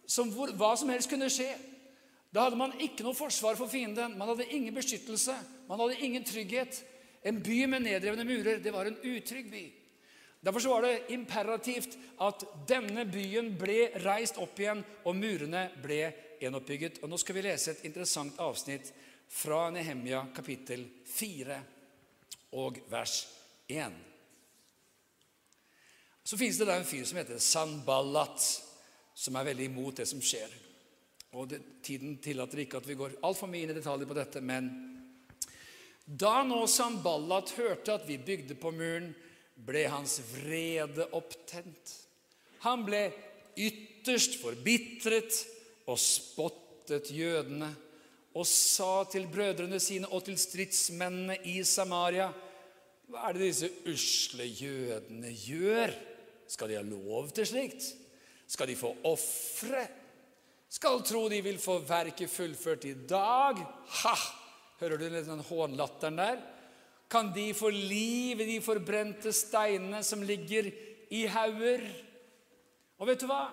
som 0.10 0.32
hvor, 0.34 0.52
hva 0.58 0.74
som 0.78 0.90
helst 0.90 1.10
kunne 1.12 1.30
skje. 1.32 1.50
Da 2.34 2.46
hadde 2.46 2.58
man 2.60 2.76
ikke 2.82 3.06
noe 3.06 3.18
forsvar 3.18 3.58
for 3.58 3.70
fienden. 3.70 4.16
Man 4.18 4.30
hadde 4.32 4.48
ingen 4.54 4.74
beskyttelse. 4.74 5.36
Man 5.70 5.82
hadde 5.82 6.00
ingen 6.06 6.26
trygghet. 6.26 6.82
En 7.26 7.42
by 7.44 7.66
med 7.70 7.86
nedrevne 7.86 8.26
murer, 8.26 8.62
det 8.64 8.74
var 8.74 8.90
en 8.90 8.98
utrygg 9.04 9.52
by. 9.52 9.66
Derfor 10.46 10.72
var 10.72 10.86
det 10.86 11.12
imperativt 11.14 11.98
at 12.24 12.46
denne 12.70 13.04
byen 13.12 13.52
ble 13.60 13.90
reist 14.06 14.40
opp 14.40 14.62
igjen, 14.62 14.82
og 15.04 15.18
murene 15.20 15.66
ble 15.84 16.00
gjenoppbygget. 16.40 17.02
Og 17.04 17.12
Nå 17.12 17.20
skal 17.20 17.38
vi 17.38 17.44
lese 17.44 17.74
et 17.74 17.84
interessant 17.90 18.40
avsnitt 18.40 18.94
fra 19.30 19.70
Nehemia 19.70 20.26
kapittel 20.36 20.88
4 21.06 21.60
og 22.58 22.80
vers 22.90 23.22
1. 23.68 23.94
Så 26.24 26.38
finnes 26.38 26.58
det 26.58 26.68
da 26.70 26.78
en 26.78 26.88
fyr 26.88 27.06
som 27.06 27.22
heter 27.22 27.40
Sanballat 27.42 28.44
som 29.20 29.36
er 29.36 29.50
veldig 29.52 29.70
imot 29.70 30.00
det 30.00 30.08
som 30.10 30.22
skjer. 30.24 30.52
Og 31.38 31.50
det, 31.52 31.60
Tiden 31.86 32.18
tillater 32.24 32.64
ikke 32.64 32.80
at 32.80 32.88
vi 32.88 32.98
går 32.98 33.20
altfor 33.28 33.50
mye 33.52 33.66
inn 33.66 33.74
i 33.74 33.78
detaljer 33.78 34.10
på 34.10 34.18
dette, 34.18 34.42
men 34.42 34.70
da 36.06 36.40
nå 36.48 36.64
Samballat 36.72 37.52
hørte 37.58 38.00
at 38.00 38.08
vi 38.08 38.18
bygde 38.18 38.58
på 38.58 38.72
muren, 38.74 39.12
ble 39.60 39.84
hans 39.92 40.22
vrede 40.32 41.10
opptent. 41.18 41.92
Han 42.64 42.86
ble 42.88 43.10
ytterst 43.60 44.40
forbitret 44.40 45.36
og 45.92 46.00
spottet 46.00 47.12
jødene 47.12 47.74
og 48.38 48.46
sa 48.48 49.04
til 49.10 49.26
brødrene 49.32 49.80
sine 49.82 50.10
og 50.14 50.24
til 50.28 50.38
stridsmennene 50.38 51.40
i 51.50 51.60
Samaria 51.66 52.30
Hva 53.10 53.26
er 53.26 53.38
det 53.38 53.48
disse 53.48 53.70
usle 53.90 54.46
jødene 54.46 55.32
gjør? 55.34 55.96
Skal 56.50 56.70
de 56.70 56.78
ha 56.78 56.84
lov 56.86 57.32
til 57.34 57.48
slikt? 57.50 57.88
Skal 58.50 58.70
de 58.70 58.78
få 58.78 58.92
ofre? 59.10 59.88
Skal 60.70 61.02
tro 61.06 61.24
de 61.30 61.42
vil 61.42 61.58
få 61.62 61.80
verket 61.86 62.30
fullført 62.30 62.86
i 62.86 62.94
dag? 63.10 63.58
Ha! 64.04 64.16
Hører 64.80 65.02
du 65.02 65.08
den 65.10 65.42
hånlatteren 65.50 66.22
der? 66.22 66.44
Kan 67.10 67.32
de 67.34 67.48
få 67.58 67.72
liv 67.74 68.40
i 68.40 68.48
de 68.52 68.60
forbrente 68.62 69.34
steinene 69.34 70.04
som 70.06 70.22
ligger 70.22 70.70
i 71.10 71.26
hauger? 71.26 71.82
Og 73.02 73.10
vet 73.10 73.24
du 73.24 73.26
hva? 73.30 73.48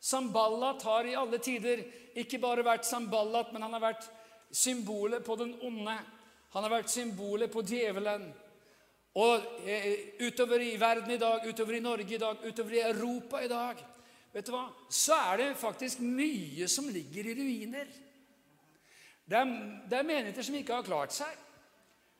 Samballat 0.00 0.82
har 0.86 1.06
i 1.06 1.16
alle 1.18 1.40
tider 1.42 1.82
ikke 2.18 2.40
bare 2.42 2.64
vært 2.66 2.86
Samballat, 2.86 3.52
men 3.52 3.64
han 3.66 3.74
har 3.76 3.82
vært 3.90 4.06
symbolet 4.54 5.24
på 5.26 5.36
den 5.36 5.54
onde. 5.66 5.96
Han 6.54 6.64
har 6.64 6.78
vært 6.78 6.92
symbolet 6.92 7.52
på 7.52 7.62
djevelen. 7.66 8.28
Og 9.18 9.66
eh, 9.66 10.14
utover 10.22 10.62
i 10.62 10.76
verden 10.80 11.10
i 11.10 11.20
dag, 11.20 11.46
utover 11.48 11.78
i 11.78 11.84
Norge 11.84 12.14
i 12.14 12.20
dag, 12.20 12.44
utover 12.44 12.76
i 12.76 12.84
Europa 12.86 13.42
i 13.42 13.50
dag 13.50 13.80
vet 14.32 14.46
du 14.46 14.52
hva, 14.52 14.66
så 14.92 15.16
er 15.32 15.40
det 15.40 15.48
faktisk 15.58 16.02
mye 16.04 16.68
som 16.70 16.88
ligger 16.92 17.26
i 17.26 17.34
ruiner. 17.38 17.88
Det 19.28 19.36
er, 19.36 19.52
det 19.88 19.98
er 19.98 20.08
menigheter 20.08 20.46
som 20.46 20.56
ikke 20.56 20.78
har 20.78 20.86
klart 20.86 21.16
seg. 21.16 21.32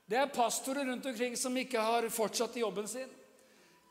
Det 0.08 0.16
er 0.16 0.32
pastorer 0.32 0.88
rundt 0.88 1.06
omkring 1.06 1.36
som 1.36 1.56
ikke 1.56 1.84
har 1.84 2.08
fortsatt 2.12 2.56
i 2.56 2.64
jobben 2.64 2.88
sin. 2.88 3.10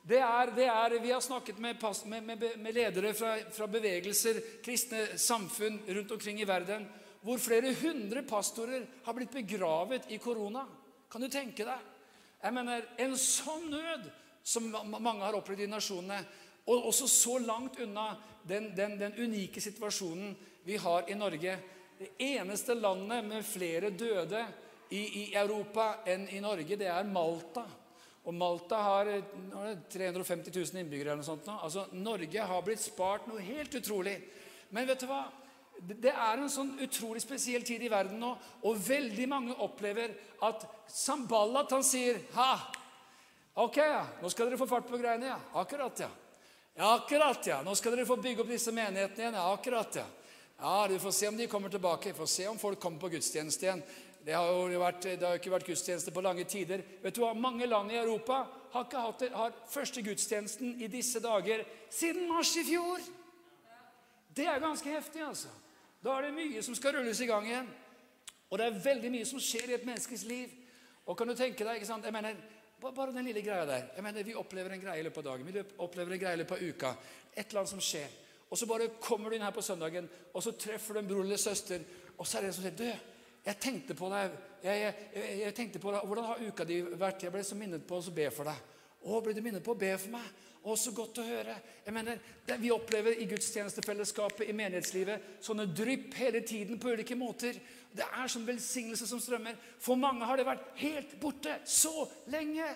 Det 0.08 0.20
er, 0.24 0.52
det 0.56 0.68
er, 0.72 0.94
vi 1.04 1.12
har 1.12 1.20
snakket 1.20 1.58
med, 1.60 1.82
med, 2.06 2.44
med 2.58 2.74
ledere 2.74 3.12
fra, 3.14 3.34
fra, 3.52 3.68
bevegelser, 3.68 4.40
kristne 4.64 5.18
samfunn 5.20 5.82
rundt 5.84 6.12
omkring 6.16 6.40
i 6.40 6.48
verden, 6.48 6.86
hvor 7.22 7.42
flere 7.44 7.74
hundre 7.76 8.22
pastorer 8.24 8.86
har 9.04 9.16
blitt 9.18 9.34
begravet 9.34 10.08
i 10.16 10.20
korona. 10.24 10.64
Kan 11.12 11.24
du 11.24 11.28
tenke 11.28 11.66
deg? 11.68 11.90
Jeg 12.40 12.56
mener, 12.56 12.86
En 12.98 13.18
sånn 13.20 13.68
nød 13.74 14.06
som 14.48 14.70
mange 14.72 15.26
har 15.26 15.36
opplevd 15.36 15.66
i 15.66 15.72
nasjonene, 15.72 16.22
og 16.68 16.88
også 16.88 17.08
så 17.12 17.36
langt 17.44 17.80
unna 17.84 18.14
den, 18.48 18.70
den, 18.76 18.96
den, 19.00 19.18
unike 19.20 19.60
situasjonen 19.64 20.36
vi 20.64 20.78
har 20.80 21.10
i 21.12 21.18
Norge. 21.20 21.58
Det 22.00 22.14
eneste 22.24 22.78
landet 22.80 23.28
med 23.28 23.44
flere 23.44 23.92
døde 23.92 24.46
i, 24.92 25.02
i 25.02 25.26
Europa 25.36 25.98
enn 26.08 26.30
i 26.32 26.40
Norge, 26.44 26.80
det 26.80 26.88
er 26.92 27.12
Malta. 27.12 27.66
Og 28.28 28.36
Malta 28.36 28.80
har 28.84 29.10
350 29.88 30.52
000 30.52 30.82
innbyggere. 30.82 31.14
eller 31.14 31.24
noe 31.24 31.28
sånt. 31.28 31.48
Altså, 31.48 31.86
Norge 31.96 32.48
har 32.50 32.64
blitt 32.66 32.84
spart 32.84 33.28
noe 33.30 33.40
helt 33.40 33.76
utrolig. 33.80 34.18
Men 34.76 34.88
vet 34.90 35.00
du 35.00 35.08
hva? 35.08 35.22
Det 35.78 36.12
er 36.12 36.42
en 36.42 36.50
sånn 36.50 36.74
utrolig 36.84 37.22
spesiell 37.22 37.64
tid 37.64 37.84
i 37.86 37.92
verden 37.92 38.18
nå, 38.20 38.32
og 38.66 38.80
veldig 38.82 39.28
mange 39.30 39.56
opplever 39.62 40.16
at 40.44 40.66
Samballat 40.90 41.72
han 41.76 41.86
sier 41.86 42.18
Ha! 42.34 42.52
Ok, 43.58 43.78
ja. 43.78 44.04
Nå 44.22 44.30
skal 44.30 44.50
dere 44.50 44.60
få 44.60 44.68
fart 44.70 44.90
på 44.90 45.00
greiene, 45.02 45.32
ja. 45.32 45.38
Akkurat, 45.58 46.00
ja. 46.04 46.10
Ja, 46.78 46.92
akkurat, 46.94 47.48
ja. 47.48 47.62
Nå 47.66 47.74
skal 47.76 47.96
dere 47.96 48.06
få 48.06 48.20
bygge 48.22 48.44
opp 48.44 48.52
disse 48.52 48.74
menighetene 48.74 49.24
igjen. 49.24 49.38
Ja, 49.40 49.46
akkurat, 49.54 49.96
ja. 49.98 50.06
Ja, 50.60 50.88
Du 50.88 51.00
får 51.00 51.12
se 51.12 51.28
om 51.28 51.38
de 51.38 51.48
kommer 51.48 51.70
tilbake. 51.70 52.14
Får 52.14 52.26
se 52.26 52.48
om 52.48 52.58
folk 52.58 52.80
kommer 52.80 53.00
på 53.00 53.10
gudstjeneste 53.16 53.66
igjen. 53.66 53.82
Det 54.28 54.36
har 54.36 54.50
jo 54.52 54.80
vært, 54.82 55.06
det 55.16 55.24
har 55.24 55.38
ikke 55.40 55.54
vært 55.54 55.70
gudstjeneste 55.70 56.12
på 56.12 56.22
lange 56.26 56.44
tider. 56.52 56.82
Vet 57.00 57.16
du 57.16 57.22
hva? 57.24 57.30
Mange 57.32 57.64
land 57.64 57.94
i 57.94 57.96
Europa 57.96 58.42
har 58.74 58.84
ikke 58.84 59.04
hatt 59.06 59.22
det, 59.24 59.30
har 59.32 59.54
første 59.72 60.04
gudstjenesten 60.04 60.74
i 60.84 60.90
disse 60.92 61.22
dager 61.24 61.64
siden 61.88 62.28
mars 62.28 62.52
i 62.60 62.66
fjor. 62.68 63.06
Det 64.36 64.50
er 64.52 64.60
ganske 64.60 64.92
heftig, 64.92 65.24
altså. 65.24 65.54
Da 66.04 66.18
er 66.18 66.28
det 66.28 66.36
mye 66.36 66.66
som 66.66 66.76
skal 66.76 66.98
rulles 66.98 67.24
i 67.24 67.30
gang 67.30 67.48
igjen. 67.48 67.72
Og 68.52 68.60
det 68.60 68.68
er 68.68 68.84
veldig 68.84 69.14
mye 69.16 69.32
som 69.32 69.40
skjer 69.40 69.72
i 69.72 69.78
et 69.80 69.88
menneskes 69.88 70.28
liv. 70.28 70.52
Og 71.08 71.16
kan 71.16 71.32
du 71.32 71.36
tenke 71.38 71.64
deg, 71.64 71.80
ikke 71.80 71.88
sant? 71.94 72.04
Jeg 72.04 72.20
mener, 72.20 72.36
bare 72.84 73.14
den 73.16 73.32
lille 73.32 73.48
greia 73.48 73.64
der. 73.66 73.90
Jeg 73.96 74.04
mener, 74.04 74.28
Vi 74.28 74.36
opplever 74.36 74.76
en 74.76 74.84
greie 74.84 75.00
i 75.00 75.08
løpet 75.08 75.24
av 75.24 75.32
dagen, 75.32 75.48
vi 75.48 75.68
opplever 75.88 76.20
en 76.20 76.26
greie 76.28 76.36
i 76.36 76.44
løpet 76.44 76.58
av 76.58 76.68
uka. 76.68 76.96
Et 77.32 77.48
eller 77.48 77.64
annet 77.64 77.78
som 77.78 77.80
skjer. 77.80 78.12
Og 78.52 78.60
så 78.60 78.68
bare 78.68 78.92
kommer 79.00 79.30
du 79.30 79.40
inn 79.40 79.48
her 79.48 79.56
på 79.56 79.64
søndagen, 79.64 80.10
og 80.34 80.44
så 80.44 80.52
treffer 80.52 80.94
du 80.94 81.00
en 81.00 81.08
bror 81.08 81.24
eller 81.24 81.40
søster, 81.40 81.80
og 82.18 82.28
så 82.28 82.38
er 82.38 82.42
det 82.42 82.52
en 82.52 82.58
som 82.60 82.68
sier 82.68 82.76
du, 82.80 83.16
Jeg 83.48 83.60
tenkte 83.64 83.96
på 83.96 84.10
deg. 84.12 84.34
Jeg, 84.66 84.82
jeg, 84.82 85.36
jeg, 85.40 85.54
tenkte 85.56 85.80
på 85.80 85.94
deg. 85.94 86.04
Hvordan 86.10 86.28
har 86.28 86.42
uka 86.44 86.66
di 86.68 86.82
vært? 86.84 87.24
Jeg 87.24 87.32
ble 87.32 87.44
så 87.48 87.56
minnet 87.56 87.86
på 87.88 88.02
å 88.02 88.14
be 88.14 88.28
for 88.34 88.50
deg. 88.50 88.74
Å, 89.08 89.22
ble 89.24 89.36
du 89.38 89.40
minnet 89.46 89.64
på 89.64 89.72
å 89.76 89.80
be 89.80 89.94
for 89.96 90.18
meg? 90.18 90.28
Å, 90.68 90.76
så 90.76 90.92
godt 90.92 91.22
å 91.22 91.24
høre. 91.24 91.56
Jeg 91.86 91.96
mener, 91.96 92.20
det, 92.44 92.58
Vi 92.60 92.74
opplever 92.76 93.16
i 93.16 93.28
gudstjenestefellesskapet, 93.30 94.50
i 94.50 94.56
menighetslivet, 94.58 95.38
sånne 95.46 95.70
drypp 95.72 96.18
hele 96.20 96.42
tiden 96.44 96.82
på 96.82 96.92
ulike 96.92 97.16
måter. 97.16 97.56
Det 97.96 98.04
er 98.04 98.34
sånn 98.34 98.48
velsignelse 98.48 99.08
som 99.08 99.22
strømmer. 99.24 99.56
For 99.80 100.00
mange 100.00 100.28
har 100.28 100.40
det 100.40 100.50
vært 100.50 100.68
helt 100.82 101.16
borte 101.22 101.56
så 101.64 102.04
lenge. 102.34 102.68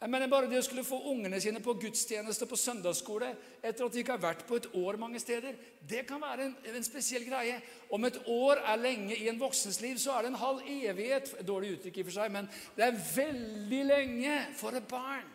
Jeg 0.00 0.08
mener 0.08 0.30
Bare 0.32 0.48
det 0.48 0.56
å 0.56 0.64
skulle 0.64 0.84
få 0.84 0.96
ungene 1.10 1.36
sine 1.44 1.60
på 1.60 1.74
gudstjeneste 1.76 2.46
på 2.48 2.56
søndagsskole 2.56 3.34
etter 3.60 3.84
at 3.84 3.92
de 3.92 4.00
ikke 4.00 4.14
har 4.14 4.22
vært 4.22 4.46
på 4.48 4.56
et 4.56 4.68
år 4.80 4.96
mange 4.96 5.20
steder, 5.20 5.58
det 5.84 6.06
kan 6.08 6.22
være 6.22 6.46
en, 6.46 6.54
en 6.72 6.86
spesiell 6.86 7.26
greie. 7.26 7.58
Om 7.92 8.06
et 8.08 8.16
år 8.32 8.62
er 8.64 8.80
lenge 8.80 9.18
i 9.18 9.28
en 9.28 9.40
voksens 9.40 9.76
liv, 9.84 9.98
så 10.00 10.14
er 10.14 10.24
det 10.24 10.30
en 10.32 10.38
halv 10.40 10.62
evighet. 10.64 11.34
Dårlig 11.44 11.74
uttrykk 11.74 11.98
i 11.98 12.04
og 12.04 12.08
for 12.08 12.16
seg, 12.16 12.32
men 12.32 12.48
det 12.78 12.86
er 12.86 13.02
veldig 13.10 13.80
lenge 13.90 14.38
for 14.56 14.78
et 14.78 14.86
barn. 14.88 15.26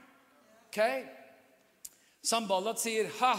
Ok? 0.71 0.81
Samballat 2.25 2.81
sier, 2.81 3.11
'Ha, 3.19 3.35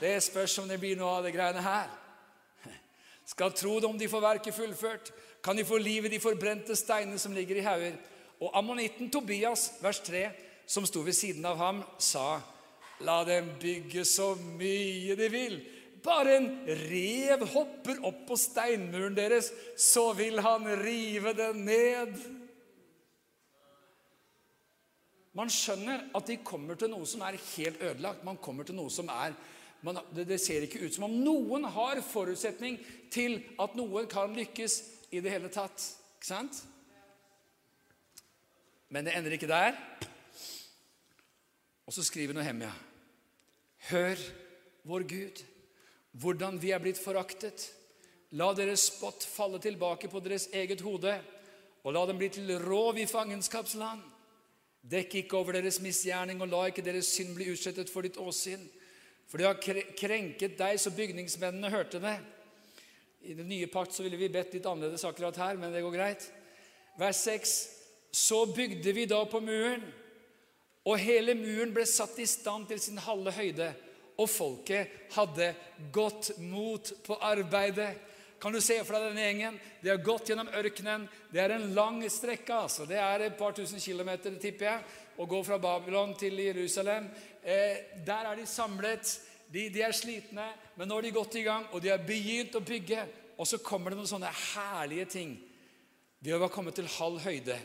det 0.00 0.22
spørs 0.22 0.58
om 0.58 0.68
det 0.68 0.78
blir 0.78 0.96
noe 0.96 1.16
av 1.18 1.24
det 1.26 1.34
greiene 1.34 1.62
her.' 1.62 1.90
Skal 3.26 3.52
tro 3.52 3.80
det 3.80 3.88
om 3.90 3.98
de 3.98 4.08
får 4.08 4.20
verket 4.20 4.54
fullført, 4.54 5.10
kan 5.42 5.56
de 5.56 5.64
få 5.64 5.76
livet 5.78 6.10
de 6.10 6.20
forbrente 6.20 6.76
steinene 6.76 7.18
som 7.18 7.32
ligger 7.32 7.56
i 7.56 7.66
hauger. 7.66 7.98
Og 8.38 8.54
ammonitten 8.58 9.10
Tobias, 9.10 9.72
vers 9.82 10.00
3, 10.06 10.28
som 10.68 10.86
sto 10.86 11.02
ved 11.02 11.16
siden 11.16 11.46
av 11.48 11.58
ham, 11.58 11.82
sa, 11.98 12.38
La 13.06 13.20
dem 13.22 13.52
bygge 13.62 14.02
så 14.06 14.32
mye 14.58 15.14
de 15.18 15.28
vil. 15.30 15.60
Bare 16.02 16.34
en 16.38 16.48
rev 16.66 17.44
hopper 17.52 18.00
opp 18.06 18.24
på 18.26 18.38
steinmuren 18.38 19.14
deres, 19.14 19.52
så 19.78 20.10
vil 20.18 20.40
han 20.42 20.66
rive 20.82 21.34
den 21.38 21.62
ned. 21.66 22.16
Man 25.38 25.50
skjønner 25.52 26.08
at 26.18 26.26
de 26.26 26.40
kommer 26.42 26.78
til 26.78 26.90
noe 26.90 27.06
som 27.06 27.22
er 27.22 27.38
helt 27.38 27.82
ødelagt. 27.82 28.26
Man 28.26 28.40
kommer 28.42 28.66
til 28.66 28.78
noe 28.78 28.90
som 28.90 29.10
er 29.14 29.36
man, 29.86 30.00
det, 30.10 30.24
det 30.26 30.40
ser 30.42 30.64
ikke 30.66 30.80
ut 30.82 30.94
som 30.94 31.06
om 31.06 31.12
noen 31.22 31.68
har 31.70 32.00
forutsetning 32.02 32.80
til 33.14 33.36
at 33.62 33.76
noen 33.78 34.08
kan 34.10 34.34
lykkes 34.34 34.80
i 35.14 35.22
det 35.22 35.30
hele 35.30 35.50
tatt. 35.54 35.84
Ikke 36.18 36.30
sant? 36.32 36.58
Men 38.88 39.04
det 39.04 39.16
ender 39.16 39.34
ikke 39.36 39.50
der. 39.50 39.76
Og 41.88 41.92
så 41.92 42.04
skriver 42.04 42.36
Nohemia. 42.36 42.72
Hør, 43.88 44.20
vår 44.84 45.04
Gud, 45.08 45.42
hvordan 46.12 46.58
vi 46.60 46.72
er 46.72 46.82
blitt 46.82 47.00
foraktet. 47.00 47.70
La 48.36 48.50
deres 48.56 48.88
spott 48.90 49.24
falle 49.24 49.60
tilbake 49.60 50.10
på 50.12 50.20
deres 50.20 50.48
eget 50.52 50.82
hode, 50.84 51.14
og 51.84 51.94
la 51.94 52.04
dem 52.08 52.18
bli 52.20 52.28
til 52.32 52.50
rov 52.60 52.98
i 53.00 53.06
fangenskapsland. 53.08 54.02
Dekk 54.88 55.14
ikke 55.22 55.38
over 55.38 55.56
deres 55.56 55.80
misgjerning, 55.84 56.42
og 56.42 56.50
la 56.52 56.66
ikke 56.68 56.84
deres 56.84 57.08
synd 57.14 57.34
bli 57.36 57.48
utslettet 57.52 57.92
for 57.92 58.04
ditt 58.04 58.20
åsyn. 58.20 58.66
For 59.28 59.40
de 59.40 59.48
har 59.48 59.60
krenket 59.96 60.56
deg 60.60 60.80
så 60.80 60.92
bygningsmennene 60.96 61.72
hørte 61.72 62.00
det. 62.00 62.16
I 63.28 63.34
den 63.36 63.48
nye 63.50 63.68
pakt 63.68 63.96
så 63.96 64.04
ville 64.04 64.20
vi 64.20 64.30
bedt 64.32 64.54
litt 64.54 64.68
annerledes 64.68 65.04
akkurat 65.04 65.36
her, 65.40 65.58
men 65.60 65.72
det 65.72 65.82
går 65.84 65.96
greit. 65.96 66.28
Vers 67.00 67.24
6. 67.24 67.56
Så 68.10 68.46
bygde 68.46 68.92
vi 68.92 69.06
da 69.06 69.20
på 69.28 69.40
muren, 69.40 69.84
og 70.88 71.00
hele 71.02 71.34
muren 71.36 71.72
ble 71.76 71.84
satt 71.88 72.16
i 72.22 72.26
stand 72.28 72.68
til 72.70 72.80
sin 72.80 73.00
halve 73.04 73.34
høyde. 73.36 73.72
Og 74.18 74.26
folket 74.30 75.10
hadde 75.14 75.52
godt 75.94 76.32
mot 76.42 76.92
på 77.06 77.18
arbeidet. 77.22 77.92
Kan 78.40 78.54
du 78.54 78.60
se 78.62 78.78
for 78.86 78.96
deg 78.96 79.10
denne 79.10 79.26
gjengen? 79.26 79.58
De 79.82 79.92
har 79.92 80.02
gått 80.02 80.30
gjennom 80.30 80.50
ørkenen. 80.58 81.04
Det 81.30 81.42
er 81.42 81.54
en 81.54 81.68
lang 81.74 82.00
strekke. 82.10 82.54
altså. 82.54 82.86
Det 82.86 82.98
er 82.98 83.26
et 83.26 83.38
par 83.38 83.54
tusen 83.54 83.82
kilometer, 83.82 84.34
tipper 84.40 84.70
jeg, 84.70 84.84
å 85.18 85.26
gå 85.26 85.42
fra 85.46 85.58
Babylon 85.62 86.16
til 86.18 86.38
Jerusalem. 86.40 87.10
Eh, 87.42 88.02
der 88.06 88.30
er 88.32 88.38
de 88.38 88.46
samlet. 88.46 89.18
De, 89.48 89.68
de, 89.72 89.82
er 89.82 89.94
slitne, 89.96 90.44
men 90.76 90.88
nå 90.88 90.98
har 90.98 91.06
de 91.06 91.14
gått 91.14 91.38
i 91.40 91.46
gang, 91.46 91.64
og 91.72 91.80
de 91.80 91.88
har 91.88 92.02
begynt 92.04 92.58
å 92.58 92.64
bygge. 92.64 93.06
Og 93.38 93.46
så 93.48 93.60
kommer 93.64 93.90
det 93.90 94.00
noen 94.00 94.10
sånne 94.10 94.30
herlige 94.54 95.06
ting. 95.14 95.34
Vi 96.20 96.34
har 96.34 96.50
kommet 96.52 96.76
til 96.76 96.90
halv 96.98 97.22
høyde 97.22 97.56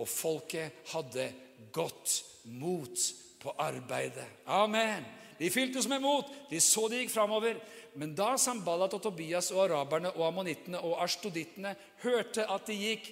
og 0.00 0.08
folket 0.08 0.84
hadde 0.94 1.28
godt 1.72 2.16
mot 2.56 3.06
på 3.40 3.54
arbeidet. 3.60 4.26
Amen. 4.46 5.04
De 5.40 5.48
fylte 5.52 5.82
som 5.82 5.92
med 5.94 6.02
mot. 6.04 6.28
De 6.50 6.60
så 6.60 6.88
de 6.88 7.00
gikk 7.00 7.12
framover. 7.14 7.60
Men 7.98 8.14
da 8.16 8.34
Sambalat 8.38 8.94
og 8.96 9.02
Tobias 9.02 9.50
og 9.54 9.64
araberne 9.66 10.12
og 10.14 10.26
ammonittene 10.28 10.80
og 10.84 11.00
ashtodittene 11.04 11.74
hørte 12.04 12.46
at 12.46 12.68
de 12.68 12.76
gikk 12.76 13.10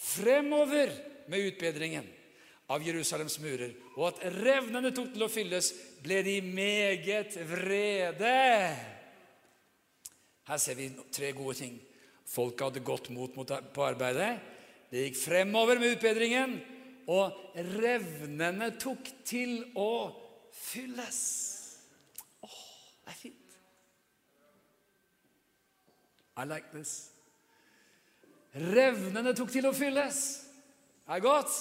fremover 0.00 0.92
med 1.30 1.50
utbedringen 1.50 2.06
av 2.70 2.84
Jerusalems 2.86 3.40
murer, 3.42 3.72
og 3.98 4.12
at 4.12 4.20
revnene 4.38 4.92
tok 4.94 5.10
til 5.10 5.24
å 5.26 5.30
fylles, 5.30 5.72
ble 6.04 6.20
de 6.22 6.36
meget 6.46 7.34
vrede. 7.50 8.34
Her 10.46 10.60
ser 10.62 10.78
vi 10.78 10.86
tre 11.10 11.32
gode 11.34 11.56
ting. 11.58 11.74
Folket 12.30 12.68
hadde 12.68 12.84
godt 12.86 13.10
mot 13.10 13.34
på 13.34 13.84
arbeidet. 13.84 14.36
Det 14.90 15.04
gikk 15.06 15.20
fremover 15.20 15.78
med 15.78 15.94
utbedringen, 15.94 16.56
og 17.10 17.54
revnene 17.78 18.72
tok 18.78 19.06
til 19.26 19.60
å 19.78 20.10
fylles. 20.54 21.20
Åh, 22.42 22.58
det 23.04 23.14
er 23.14 23.18
fint. 23.18 23.56
I 26.40 26.46
like 26.48 26.74
this. 26.74 26.94
Revnene 28.54 29.34
tok 29.38 29.52
til 29.54 29.68
å 29.70 29.74
fylles. 29.74 30.22
Det 31.06 31.18
er 31.18 31.22
godt. 31.22 31.54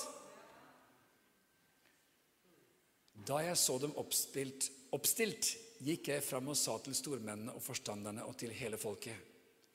Da 3.29 3.43
jeg 3.45 3.57
så 3.61 3.77
dem 3.81 3.93
oppstilt, 4.01 4.71
oppstilt, 4.95 5.51
gikk 5.85 6.09
jeg 6.11 6.25
fram 6.25 6.49
og 6.49 6.57
sa 6.57 6.79
til 6.81 6.97
stormennene 6.97 7.53
og 7.53 7.61
forstanderne 7.63 8.25
og 8.25 8.35
til 8.39 8.53
hele 8.55 8.79
folket 8.81 9.27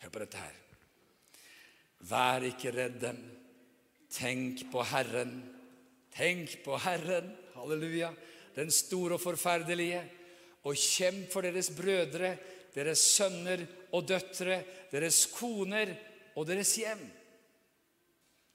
Hør 0.03 0.11
på 0.13 0.21
dette 0.21 0.41
her. 0.43 0.57
Vær 2.05 2.45
ikke 2.45 2.73
redd 2.75 2.99
dem. 3.01 3.21
Tenk 4.15 4.63
på 4.73 4.83
Herren. 4.87 5.35
Tenk 6.15 6.61
på 6.65 6.79
Herren. 6.79 7.33
Halleluja. 7.55 8.13
Den 8.55 8.71
store 8.71 9.19
og 9.19 9.23
forferdelige. 9.23 10.03
Og 10.65 10.79
kjemp 10.79 11.33
for 11.33 11.45
deres 11.45 11.69
brødre, 11.77 12.37
deres 12.75 13.03
sønner 13.19 13.67
og 13.93 14.07
døtre, 14.09 14.63
deres 14.93 15.27
koner 15.35 15.91
og 16.35 16.47
deres 16.49 16.73
hjem. 16.81 17.03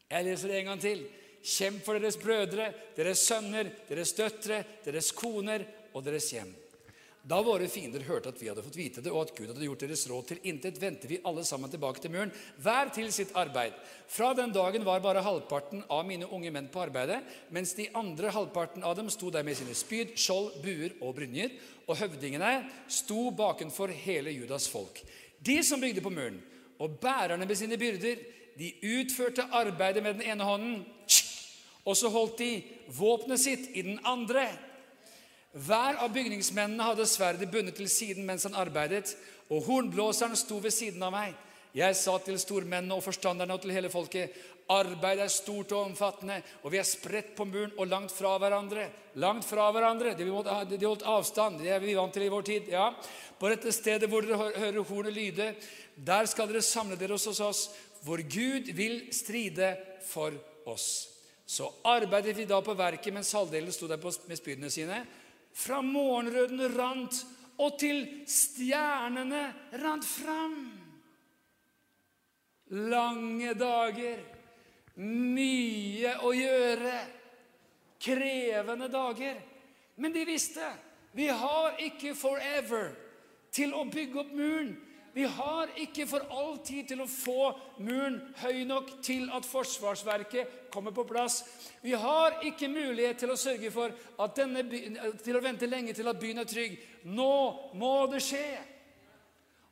Jeg 0.10 0.26
leser 0.26 0.49
det 0.49 0.57
en 0.60 0.72
gang 0.72 0.82
til. 0.82 1.03
Kjemp 1.43 1.84
for 1.86 1.99
deres 1.99 2.18
brødre, 2.18 2.72
deres 2.97 3.22
sønner, 3.30 3.70
deres 3.88 4.16
døtre, 4.18 4.64
deres 4.86 5.12
koner 5.16 5.64
og 5.93 6.03
deres 6.07 6.32
hjem. 6.34 6.49
Da 7.28 7.41
våre 7.43 7.67
fiender 7.67 8.05
hørte 8.07 8.32
at 8.32 8.39
vi 8.39 8.47
hadde 8.47 8.63
fått 8.63 8.78
vite 8.80 9.01
det, 9.03 9.11
og 9.11 9.26
at 9.26 9.34
Gud 9.36 9.49
hadde 9.51 9.65
gjort 9.65 9.82
deres 9.84 10.05
råd 10.07 10.30
til 10.30 10.45
intet, 10.47 10.80
vendte 10.80 11.09
vi 11.09 11.20
alle 11.28 11.43
sammen 11.45 11.72
tilbake 11.72 11.99
til 11.99 12.13
muren, 12.13 12.32
hver 12.63 12.91
til 12.95 13.09
sitt 13.11 13.34
arbeid. 13.38 13.76
Fra 14.07 14.32
den 14.38 14.53
dagen 14.55 14.86
var 14.88 15.03
bare 15.03 15.24
halvparten 15.26 15.84
av 15.91 16.05
mine 16.07 16.30
unge 16.32 16.51
menn 16.55 16.70
på 16.72 16.80
arbeidet, 16.86 17.20
mens 17.51 17.76
de 17.76 17.89
andre 17.99 18.32
halvparten 18.34 18.88
av 18.88 18.95
dem 18.97 19.11
sto 19.11 19.34
der 19.36 19.43
med 19.43 19.59
sine 19.59 19.76
spyd, 19.76 20.15
skjold, 20.15 20.61
buer 20.63 20.95
og 21.03 21.17
brynjer, 21.20 21.51
og 21.89 21.99
høvdingene 21.99 22.53
sto 22.88 23.28
bakenfor 23.36 23.91
hele 24.05 24.32
Judas 24.34 24.70
folk. 24.72 25.03
De 25.43 25.59
som 25.65 25.84
bygde 25.84 26.05
på 26.05 26.13
muren, 26.13 26.39
og 26.80 27.01
bærerne 27.03 27.43
med 27.43 27.59
sine 27.59 27.78
byrder, 27.80 28.24
de 28.59 28.72
utførte 28.95 29.43
arbeidet 29.55 30.03
med 30.03 30.17
den 30.20 30.32
ene 30.32 30.47
hånden, 30.47 30.80
og 31.84 31.95
så 31.97 32.09
holdt 32.11 32.39
de 32.39 32.51
våpenet 32.95 33.41
sitt 33.41 33.70
i 33.76 33.84
den 33.84 33.99
andre. 34.07 34.47
Hver 35.54 35.97
av 36.04 36.14
bygningsmennene 36.14 36.86
hadde 36.91 37.08
sverdet 37.10 37.50
bundet 37.50 37.80
til 37.80 37.89
siden 37.89 38.26
mens 38.28 38.45
han 38.45 38.58
arbeidet, 38.58 39.16
og 39.50 39.66
hornblåseren 39.66 40.38
sto 40.38 40.60
ved 40.62 40.74
siden 40.76 41.04
av 41.04 41.16
meg. 41.16 41.34
Jeg 41.74 41.95
sa 41.97 42.16
til 42.22 42.38
stormennene 42.41 42.95
og 42.97 43.06
forstanderne 43.06 43.54
og 43.54 43.62
til 43.62 43.74
hele 43.74 43.89
folket 43.93 44.34
arbeidet 44.70 45.26
er 45.26 45.34
stort 45.34 45.74
og 45.74 45.88
omfattende, 45.89 46.39
og 46.62 46.74
vi 46.74 46.80
er 46.80 46.88
spredt 46.88 47.34
på 47.38 47.45
muren 47.50 47.74
og 47.78 47.89
langt 47.89 48.14
fra 48.14 48.36
hverandre. 48.41 48.86
Langt 49.22 49.47
fra 49.50 49.70
hverandre. 49.74 50.14
De 50.18 50.28
holdt 50.30 51.06
avstand. 51.10 51.60
Det 51.62 51.72
er 51.74 51.82
vi 51.82 51.97
vant 51.97 52.14
til 52.14 52.28
i 52.28 52.32
vår 52.32 52.45
tid. 52.45 52.70
ja. 52.70 52.91
På 53.39 53.50
dette 53.50 53.74
stedet 53.74 54.10
hvor 54.10 54.22
dere 54.22 54.38
hører 54.38 54.84
hornet 54.84 55.14
lyde, 55.14 55.54
der 55.95 56.26
skal 56.26 56.47
dere 56.47 56.62
samle 56.62 56.95
dere 57.00 57.18
hos 57.18 57.39
oss, 57.39 57.70
hvor 58.04 58.22
Gud 58.22 58.70
vil 58.76 59.08
stride 59.14 59.76
for 60.06 60.34
oss. 60.66 61.10
Så 61.45 61.72
arbeidet 61.84 62.38
vi 62.38 62.45
da 62.45 62.62
på 62.62 62.78
verket 62.78 63.14
mens 63.14 63.34
halvdelen 63.34 63.74
sto 63.74 63.88
der 63.88 63.97
med 63.97 64.38
spydene 64.38 64.70
sine. 64.70 65.02
Fra 65.56 65.82
morgenrøden 65.82 66.62
rant 66.78 67.24
og 67.60 67.80
til 67.82 68.04
stjernene 68.30 69.43
rant 69.82 70.06
fram. 70.08 70.60
Lange 72.89 73.56
dager, 73.58 74.22
mye 75.02 76.14
å 76.24 76.34
gjøre, 76.36 76.97
krevende 78.00 78.88
dager. 78.93 79.39
Men 80.00 80.14
de 80.16 80.24
visste 80.28 80.68
vi 81.18 81.28
har 81.28 81.80
ikke 81.82 82.14
forever 82.16 82.93
til 83.52 83.74
å 83.74 83.88
bygge 83.89 84.22
opp 84.22 84.32
muren. 84.38 84.76
Vi 85.20 85.26
har 85.28 85.67
ikke 85.76 86.05
for 86.07 86.24
all 86.32 86.53
tid 86.63 86.93
til 86.93 87.01
å 87.03 87.05
få 87.11 87.49
muren 87.84 88.22
høy 88.39 88.61
nok 88.70 88.93
til 89.03 89.26
at 89.36 89.43
Forsvarsverket 89.43 90.70
kommer 90.72 90.93
på 90.95 91.03
plass. 91.09 91.41
Vi 91.84 91.91
har 91.91 92.38
ikke 92.47 92.70
mulighet 92.72 93.20
til 93.20 93.34
å 93.34 93.36
sørge 93.39 93.67
for 93.74 93.91
at 93.91 94.38
denne 94.38 94.63
by, 94.63 94.80
til 95.20 95.36
å 95.36 95.41
vente 95.43 95.67
lenge 95.67 95.97
til 95.97 96.07
at 96.07 96.22
byen 96.22 96.39
er 96.39 96.47
trygg. 96.47 96.80
Nå 97.11 97.36
må 97.82 97.91
det 98.13 98.24
skje. 98.24 98.45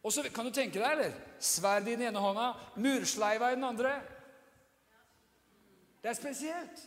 Og 0.03 0.11
så 0.11 0.25
kan 0.35 0.49
du 0.49 0.51
tenke 0.51 0.81
deg, 0.83 0.89
eller? 0.97 1.15
Sverd 1.39 1.87
i 1.87 1.95
den 1.95 2.09
ene 2.09 2.27
hånda, 2.27 2.49
mursleiva 2.83 3.53
i 3.53 3.55
den 3.55 3.65
andre. 3.71 3.95
Det 6.03 6.11
er 6.11 6.19
spesielt. 6.19 6.85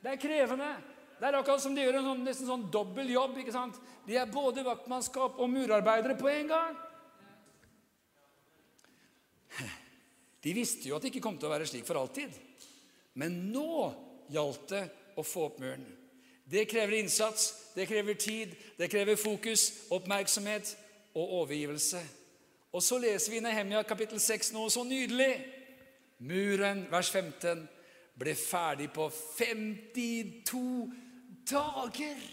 Det 0.00 0.14
er 0.14 0.24
krevende. 0.24 0.72
Det 1.20 1.28
er 1.28 1.42
akkurat 1.42 1.60
som 1.60 1.76
de 1.76 1.84
gjør 1.84 2.00
en 2.00 2.12
sånn, 2.14 2.24
nesten 2.24 2.48
sånn 2.48 2.68
dobbel 2.72 3.12
jobb. 3.12 3.36
ikke 3.36 3.52
sant? 3.52 3.76
De 4.08 4.16
er 4.16 4.32
både 4.32 4.64
vaktmannskap 4.64 5.36
og 5.36 5.56
murarbeidere 5.60 6.16
på 6.16 6.32
en 6.32 6.54
gang. 6.56 6.84
De 10.44 10.54
visste 10.54 10.88
jo 10.88 10.96
at 10.96 11.02
det 11.02 11.12
ikke 11.12 11.24
kom 11.24 11.38
til 11.38 11.48
å 11.48 11.54
være 11.54 11.66
slik 11.66 11.86
for 11.86 11.98
alltid. 11.98 12.34
Men 13.18 13.40
nå 13.52 13.88
gjaldt 14.30 14.68
det 14.70 14.84
å 15.18 15.24
få 15.26 15.48
opp 15.48 15.58
muren. 15.62 15.86
Det 16.48 16.64
krever 16.70 17.00
innsats, 17.00 17.72
det 17.74 17.88
krever 17.90 18.14
tid, 18.14 18.54
det 18.78 18.88
krever 18.88 19.18
fokus, 19.20 19.68
oppmerksomhet 19.92 20.70
og 21.18 21.34
overgivelse. 21.42 22.00
Og 22.72 22.82
så 22.84 22.98
leser 23.02 23.32
vi 23.32 23.42
Nehemia 23.44 23.82
kapittel 23.84 24.20
6 24.20 24.52
noe 24.54 24.70
så 24.72 24.84
nydelig. 24.86 25.32
Muren, 26.24 26.86
vers 26.90 27.10
15, 27.10 27.66
ble 28.18 28.34
ferdig 28.34 28.88
på 28.94 29.10
52 29.12 30.62
dager. 31.50 32.24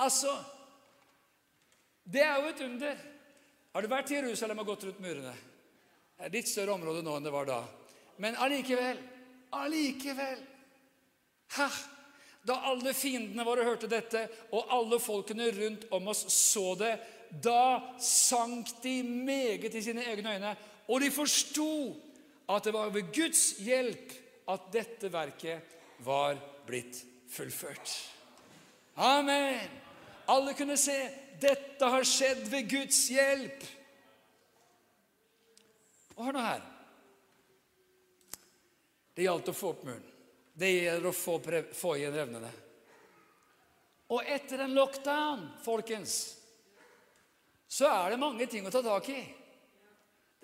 Altså 0.00 0.32
Det 2.04 2.22
er 2.24 2.40
jo 2.40 2.48
et 2.48 2.64
under. 2.64 2.96
Har 3.72 3.82
du 3.82 3.88
vært 3.88 4.10
i 4.10 4.16
Jerusalem 4.18 4.58
og 4.58 4.72
gått 4.72 4.88
rundt 4.88 5.04
murene? 5.04 5.34
Er 6.20 6.32
litt 6.32 6.48
større 6.50 6.76
område 6.76 7.02
nå 7.04 7.14
enn 7.16 7.24
det 7.24 7.32
var 7.32 7.48
da. 7.48 7.60
Men 8.20 8.36
allikevel, 8.36 8.98
allikevel 9.56 10.42
ha, 11.56 11.70
Da 12.46 12.54
alle 12.70 12.94
fiendene 12.96 13.44
våre 13.44 13.66
hørte 13.66 13.88
dette, 13.90 14.22
og 14.56 14.70
alle 14.72 14.96
folkene 15.02 15.50
rundt 15.52 15.82
om 15.92 16.06
oss 16.08 16.22
så 16.32 16.72
det, 16.80 16.94
da 17.44 17.96
sank 18.00 18.70
de 18.82 18.94
meget 19.04 19.74
i 19.76 19.82
sine 19.84 20.06
egne 20.08 20.32
øyne, 20.38 20.54
og 20.88 21.02
de 21.04 21.10
forsto 21.12 21.68
at 22.48 22.64
det 22.64 22.72
var 22.74 22.88
ved 22.94 23.12
Guds 23.14 23.42
hjelp 23.60 24.14
at 24.50 24.70
dette 24.72 25.12
verket 25.12 25.76
var 26.02 26.40
blitt 26.66 27.02
fullført. 27.30 27.92
Amen! 28.96 29.68
Alle 30.30 30.54
kunne 30.56 30.78
se 30.80 30.96
dette 31.40 31.92
har 31.92 32.06
skjedd 32.06 32.48
ved 32.50 32.68
Guds 32.70 33.04
hjelp. 33.12 33.68
Og 36.20 36.26
hør 36.28 36.36
nå 36.36 36.40
her. 36.44 36.64
Det 39.16 39.24
gjaldt 39.24 39.46
å 39.48 39.54
få 39.56 39.70
opp 39.72 39.86
muren. 39.88 40.02
Det 40.52 40.68
gjelder 40.68 41.06
å 41.08 41.16
få, 41.16 41.38
få 41.72 41.94
igjen 41.96 42.12
revnene. 42.12 42.50
Og 44.12 44.28
etter 44.28 44.60
en 44.66 44.74
lockdown, 44.76 45.46
folkens, 45.64 46.16
så 47.70 47.88
er 47.88 48.12
det 48.12 48.18
mange 48.20 48.44
ting 48.52 48.66
å 48.68 48.72
ta 48.74 48.82
tak 48.84 49.08
i. 49.14 49.20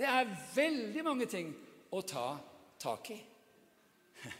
Det 0.01 0.07
er 0.09 0.31
veldig 0.55 1.03
mange 1.05 1.27
ting 1.29 1.51
å 1.93 2.01
ta 2.09 2.39
tak 2.81 3.11
i. 3.13 3.19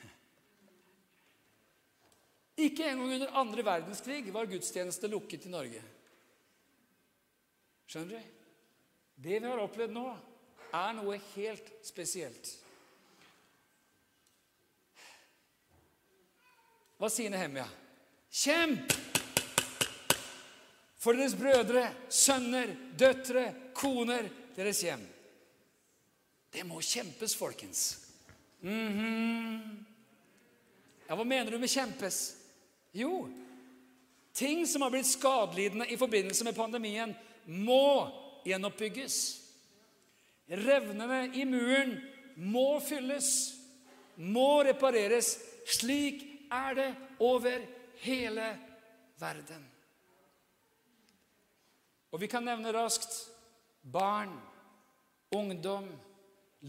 Ikke 2.69 2.87
engang 2.89 3.13
under 3.19 3.37
andre 3.43 3.67
verdenskrig 3.67 4.33
var 4.33 4.49
gudstjeneste 4.49 5.11
lukket 5.13 5.45
i 5.51 5.53
Norge. 5.53 5.83
Skjønner 7.93 8.17
du? 8.17 8.33
Det 9.17 9.37
vi 9.37 9.51
har 9.51 9.61
opplevd 9.61 9.93
nå, 9.97 10.07
er 10.75 10.95
noe 10.97 11.19
helt 11.35 11.69
spesielt. 11.87 12.53
Hva 16.97 17.11
sier 17.13 17.31
Nehemia? 17.31 17.67
Kjemp 18.33 18.95
for 21.07 21.15
deres 21.15 21.37
brødre, 21.39 21.85
sønner, 22.09 22.73
døtre, 22.99 23.45
koner, 23.77 24.27
deres 24.57 24.81
hjem. 24.83 25.05
Det 26.51 26.65
må 26.67 26.81
kjempes, 26.81 27.37
folkens. 27.37 28.09
Mm 28.61 28.89
-hmm. 28.99 29.85
Ja, 31.09 31.15
Hva 31.15 31.25
mener 31.25 31.51
du 31.51 31.59
med 31.59 31.69
'kjempes'? 31.69 32.35
Jo, 32.93 33.29
ting 34.33 34.67
som 34.67 34.83
har 34.83 34.91
blitt 34.91 35.07
skadelidende 35.07 35.87
i 35.87 35.97
forbindelse 35.97 36.45
med 36.45 36.55
pandemien, 36.55 37.15
må 37.45 38.09
gjenoppbygges. 38.45 39.46
Revnene 40.47 41.27
i 41.35 41.45
muren 41.49 41.97
må 42.37 42.79
fylles, 42.85 43.29
må 44.17 44.63
repareres. 44.67 45.37
Slik 45.67 46.23
er 46.53 46.77
det 46.79 46.91
over 47.19 47.65
hele 48.05 48.51
verden. 49.19 49.65
Og 52.15 52.23
vi 52.23 52.29
kan 52.31 52.47
nevne 52.47 52.71
raskt 52.73 53.17
barn, 53.83 54.31
ungdom, 55.35 55.89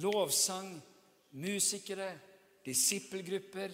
lovsang, 0.01 0.73
musikere, 1.37 2.09
disippelgrupper, 2.65 3.71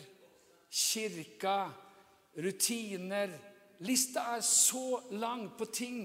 kirka, 0.74 1.58
rutiner 2.36 3.32
Lista 3.84 4.22
er 4.38 4.42
så 4.42 5.02
lang 5.12 5.50
på 5.58 5.66
ting 5.66 6.04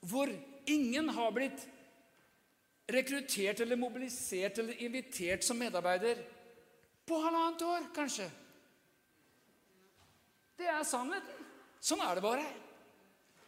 hvor 0.00 0.30
ingen 0.70 1.08
har 1.12 1.32
blitt 1.34 1.64
rekruttert 2.94 3.60
eller 3.60 3.78
mobilisert 3.80 4.58
eller 4.58 4.82
invitert 4.82 5.44
som 5.44 5.58
medarbeider 5.58 6.22
på 7.06 7.18
halvannet 7.18 7.62
år, 7.66 7.86
kanskje. 7.94 8.28
Det 10.58 10.68
er 10.68 10.84
sannheten. 10.84 11.46
Sånn 11.80 12.02
er 12.04 12.18
det 12.18 12.24
bare. 12.24 12.44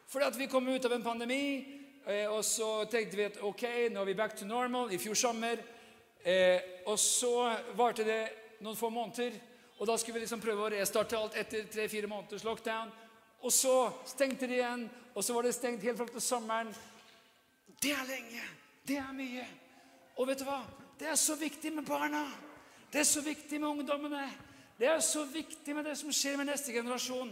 Fordi 0.08 0.26
at 0.26 0.38
vi 0.40 0.48
kom 0.50 0.68
ut 0.68 0.84
av 0.88 0.94
en 0.96 1.04
pandemi, 1.04 1.44
eh, 2.06 2.26
og 2.26 2.42
så 2.44 2.84
tenkte 2.90 3.18
vi 3.18 3.28
at 3.28 3.38
ok, 3.44 3.64
nå 3.92 4.00
er 4.00 4.08
vi 4.08 4.16
back 4.18 4.36
to 4.36 4.48
normal 4.48 4.92
i 4.92 5.00
fjor 5.00 5.18
sommer. 5.18 5.60
Eh, 6.24 6.82
og 6.86 6.98
så 6.98 7.52
varte 7.76 8.06
det 8.06 8.20
noen 8.62 8.78
få 8.78 8.90
måneder, 8.90 9.36
og 9.78 9.86
da 9.88 9.96
skulle 9.98 10.20
vi 10.20 10.24
liksom 10.24 10.40
prøve 10.40 10.66
å 10.66 10.72
restarte 10.72 11.18
alt 11.18 11.36
etter 11.36 11.66
tre-fire 11.70 12.10
måneders 12.10 12.44
lockdown. 12.46 12.92
Og 13.42 13.52
så 13.52 13.76
stengte 14.06 14.46
de 14.46 14.60
igjen, 14.60 14.88
og 15.14 15.24
så 15.24 15.34
var 15.34 15.46
det 15.46 15.54
stengt 15.56 15.82
helt 15.82 15.98
fram 15.98 16.12
til 16.14 16.22
sommeren. 16.22 16.74
Det 17.82 17.90
er 17.90 18.06
lenge. 18.06 18.44
Det 18.88 18.98
er 18.98 19.12
mye. 19.14 19.44
Og 20.16 20.28
vet 20.28 20.42
du 20.42 20.46
hva? 20.46 20.60
Det 20.98 21.08
er 21.08 21.18
så 21.18 21.36
viktig 21.38 21.72
med 21.72 21.86
barna. 21.86 22.24
Det 22.92 23.00
er 23.00 23.08
så 23.08 23.22
viktig 23.24 23.60
med 23.60 23.68
ungdommene. 23.68 24.26
Det 24.78 24.88
er 24.88 25.00
så 25.00 25.24
viktig 25.24 25.74
med 25.76 25.84
det 25.84 25.96
som 25.98 26.12
skjer 26.12 26.36
med 26.36 26.50
neste 26.50 26.72
generasjon. 26.72 27.30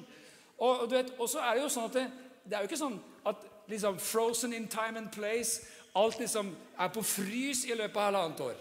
Og, 0.58 0.86
du 0.90 0.94
vet, 0.94 1.12
så 1.28 1.42
er 1.42 1.56
det 1.56 1.64
jo 1.64 1.72
sånn 1.72 1.88
at 1.88 1.96
det, 1.96 2.06
det 2.44 2.56
er 2.56 2.64
jo 2.64 2.70
ikke 2.70 2.80
sånn 2.80 2.98
at 3.26 3.46
liksom 3.70 3.98
frozen 4.02 4.54
in 4.56 4.68
time 4.68 4.98
and 4.98 5.12
place 5.14 5.60
Alt 5.94 6.20
liksom 6.20 6.52
er 6.78 6.90
på 6.94 7.02
frys 7.02 7.64
i 7.66 7.74
løpet 7.74 7.96
av 7.98 8.04
halvannet 8.04 8.40
år. 8.44 8.58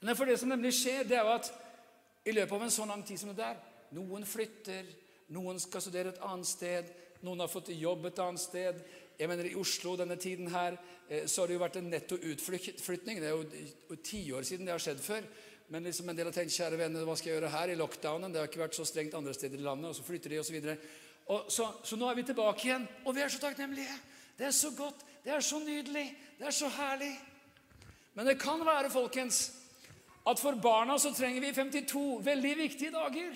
Men 0.00 0.14
for 0.14 0.30
det 0.30 0.36
som 0.38 0.52
nemlig 0.52 0.70
skjer, 0.76 1.02
det 1.08 1.16
er 1.18 1.26
jo 1.26 1.32
at 1.34 1.48
i 2.22 2.34
løpet 2.36 2.54
av 2.54 2.62
en 2.62 2.70
sånn 2.70 2.92
lang 2.92 3.02
tid 3.02 3.18
som 3.18 3.32
det 3.32 3.40
der 3.40 3.58
Noen 3.96 4.26
flytter, 4.28 4.84
noen 5.32 5.58
skal 5.58 5.80
studere 5.80 6.12
et 6.12 6.22
annet 6.22 6.46
sted, 6.46 6.90
noen 7.24 7.40
har 7.40 7.48
fått 7.50 7.70
jobb 7.72 8.04
et 8.06 8.18
annet 8.20 8.42
sted. 8.42 8.82
Jeg 9.18 9.28
mener 9.28 9.48
I 9.50 9.56
Oslo 9.58 9.96
denne 9.98 10.16
tiden 10.16 10.50
her, 10.52 10.76
eh, 11.08 11.26
så 11.26 11.42
har 11.42 11.48
det 11.50 11.56
jo 11.56 11.62
vært 11.64 11.76
en 11.80 11.90
netto 11.90 12.16
utflytning. 12.16 13.20
Det 13.20 13.28
er 13.28 13.34
jo 13.34 13.96
tiår 13.96 14.46
siden 14.46 14.66
det 14.66 14.76
har 14.76 14.82
skjedd 14.82 15.00
før. 15.02 15.26
Men 15.68 15.84
liksom 15.84 16.08
en 16.08 16.16
del 16.16 16.30
har 16.30 16.36
tenkt 16.36 16.54
kjære 16.54 16.78
venner, 16.78 17.04
hva 17.04 17.16
skal 17.18 17.32
jeg 17.32 17.40
gjøre 17.40 17.50
her 17.52 17.72
i 17.72 17.76
lockdownen? 17.76 18.32
Det 18.32 18.40
har 18.40 18.48
ikke 18.48 18.62
vært 18.62 18.78
så 18.78 18.86
strengt 18.88 19.16
andre 19.18 19.34
steder 19.34 19.58
i 19.58 19.66
landet. 19.66 19.90
Og 19.90 19.98
så 19.98 20.06
flytter 20.06 20.30
de, 20.30 20.38
og 20.38 20.46
Så, 20.46 20.52
videre. 20.52 20.76
så, 21.48 21.66
så 21.84 21.96
nå 21.96 22.08
er 22.08 22.14
vi 22.14 22.22
tilbake 22.30 22.68
igjen, 22.68 22.86
og 23.04 23.14
vi 23.14 23.20
er 23.20 23.28
så 23.28 23.42
takknemlige. 23.42 23.98
Det 24.38 24.46
er 24.46 24.54
så 24.54 24.70
godt, 24.78 25.04
det 25.24 25.34
er 25.34 25.40
så 25.40 25.58
nydelig, 25.58 26.06
det 26.38 26.46
er 26.46 26.54
så 26.54 26.68
herlig. 26.68 27.12
Men 28.14 28.26
det 28.26 28.38
kan 28.40 28.62
være, 28.66 28.90
folkens, 28.90 29.52
at 30.26 30.38
for 30.38 30.56
barna 30.62 30.98
så 30.98 31.12
trenger 31.14 31.42
vi 31.42 31.52
52 31.52 32.24
veldig 32.24 32.56
viktige 32.58 32.94
dager. 32.94 33.34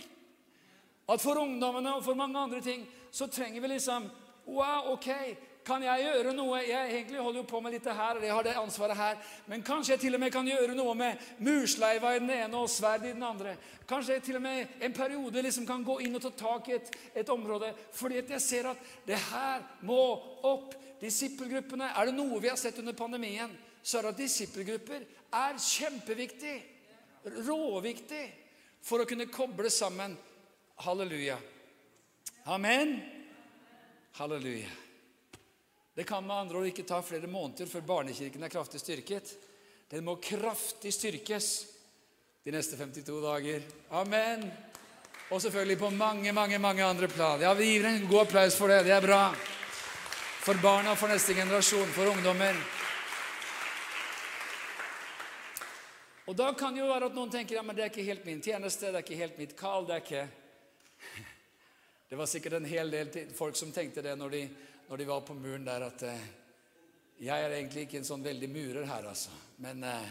At 1.09 1.21
for 1.21 1.43
ungdommene 1.43 1.97
og 1.97 2.05
for 2.05 2.15
mange 2.15 2.39
andre 2.39 2.61
ting 2.61 2.87
så 3.11 3.27
trenger 3.27 3.61
vi 3.61 3.75
liksom 3.75 4.09
Wow, 4.47 4.93
ok, 4.97 5.09
kan 5.67 5.83
jeg 5.85 6.03
gjøre 6.03 6.33
noe? 6.35 6.59
Jeg 6.67 6.91
egentlig 6.97 7.21
holder 7.23 7.41
jo 7.43 7.49
på 7.49 7.61
med 7.63 7.75
litt 7.77 7.87
her, 7.87 8.19
og 8.19 8.25
jeg 8.27 8.35
har 8.35 8.47
det 8.47 8.55
ansvaret 8.59 8.99
her. 8.99 9.21
Men 9.47 9.63
kanskje 9.67 9.95
jeg 9.95 10.03
til 10.05 10.19
og 10.19 10.23
med 10.23 10.33
kan 10.35 10.49
gjøre 10.49 10.75
noe 10.75 10.95
med 10.99 11.23
mursleiva 11.45 12.15
i 12.17 12.23
den 12.23 12.33
ene 12.35 12.59
og 12.59 12.71
sverd 12.71 13.07
i 13.07 13.13
den 13.15 13.23
andre. 13.27 13.55
Kanskje 13.89 14.17
jeg 14.17 14.25
til 14.27 14.39
og 14.41 14.45
med 14.45 14.83
en 14.83 14.97
periode 14.97 15.45
liksom 15.47 15.67
kan 15.69 15.85
gå 15.87 16.01
inn 16.03 16.19
og 16.19 16.25
ta 16.25 16.33
tak 16.43 16.71
i 16.71 16.77
et, 16.79 16.91
et 17.23 17.33
område. 17.35 17.71
Fordi 17.95 18.19
at 18.23 18.35
jeg 18.35 18.45
ser 18.45 18.71
at 18.73 18.91
det 19.07 19.21
her 19.31 19.63
må 19.87 20.03
opp. 20.51 20.75
Disippelgruppene, 21.03 21.89
Er 21.99 22.07
det 22.07 22.15
noe 22.15 22.39
vi 22.39 22.51
har 22.51 22.59
sett 22.61 22.79
under 22.79 22.95
pandemien, 22.95 23.51
så 23.83 23.99
er 23.99 24.07
det 24.07 24.13
at 24.13 24.21
disippelgrupper 24.21 25.03
er 25.35 25.59
kjempeviktig. 25.59 26.55
Råviktig 27.47 28.23
for 28.83 29.03
å 29.03 29.09
kunne 29.09 29.27
koble 29.31 29.71
sammen. 29.71 30.15
Halleluja. 30.83 31.39
Amen. 32.51 32.97
Halleluja. 34.19 34.82
Det 35.95 36.05
kan 36.05 36.27
med 36.27 36.37
andre 36.37 36.59
ord 36.59 36.67
ikke 36.71 36.87
ta 36.89 37.03
flere 37.05 37.29
måneder 37.29 37.69
før 37.69 37.85
barnekirken 37.85 38.43
er 38.43 38.53
kraftig 38.53 38.81
styrket. 38.81 39.35
Den 39.93 40.07
må 40.07 40.17
kraftig 40.25 40.93
styrkes 40.95 41.49
de 42.45 42.55
neste 42.55 42.79
52 42.81 43.19
dager. 43.21 43.67
Amen. 43.91 44.47
Og 45.29 45.43
selvfølgelig 45.43 45.79
på 45.79 45.91
mange, 45.91 46.33
mange 46.33 46.59
mange 46.59 46.85
andre 46.85 47.09
plan. 47.09 47.41
Ja, 47.41 47.53
Vi 47.55 47.65
gir 47.65 47.85
en 47.85 48.07
god 48.09 48.21
applaus 48.21 48.57
for 48.57 48.69
det. 48.69 48.85
Det 48.85 48.93
er 48.97 49.05
bra. 49.05 49.35
For 50.43 50.55
barna, 50.63 50.95
for 50.95 51.09
neste 51.09 51.35
generasjon, 51.35 51.93
for 51.93 52.09
ungdommer. 52.09 52.57
Og 56.27 56.37
da 56.37 56.53
kan 56.57 56.77
jo 56.77 56.89
være 56.89 57.11
at 57.11 57.15
noen 57.15 57.31
tenker 57.31 57.59
ja, 57.59 57.63
men 57.63 57.77
det 57.77 57.85
er 57.85 57.93
ikke 57.93 58.07
helt 58.07 58.25
min 58.25 58.41
tjeneste, 58.41 58.89
det 58.89 59.01
er 59.01 59.05
ikke 59.05 59.21
helt 59.21 59.39
mitt 59.39 59.57
kall. 59.59 59.87
Det 59.87 59.95
er 59.95 60.05
ikke 60.07 60.29
Det 62.09 62.17
var 62.17 62.27
sikkert 62.27 62.59
en 62.59 62.69
hel 62.69 62.91
del 62.93 63.33
folk 63.37 63.57
som 63.57 63.73
tenkte 63.73 64.03
det 64.05 64.13
når 64.17 64.31
de, 64.35 64.43
når 64.93 64.99
de 64.99 65.05
var 65.09 65.21
på 65.25 65.35
muren 65.35 65.63
der, 65.65 65.87
at 65.87 66.03
eh, 66.05 66.25
jeg 67.25 67.41
er 67.41 67.55
egentlig 67.57 67.87
ikke 67.87 67.97
en 68.03 68.05
sånn 68.05 68.25
veldig 68.27 68.49
murer 68.53 68.85
her, 68.85 69.07
altså. 69.09 69.33
Men 69.65 69.87
eh, 69.89 70.11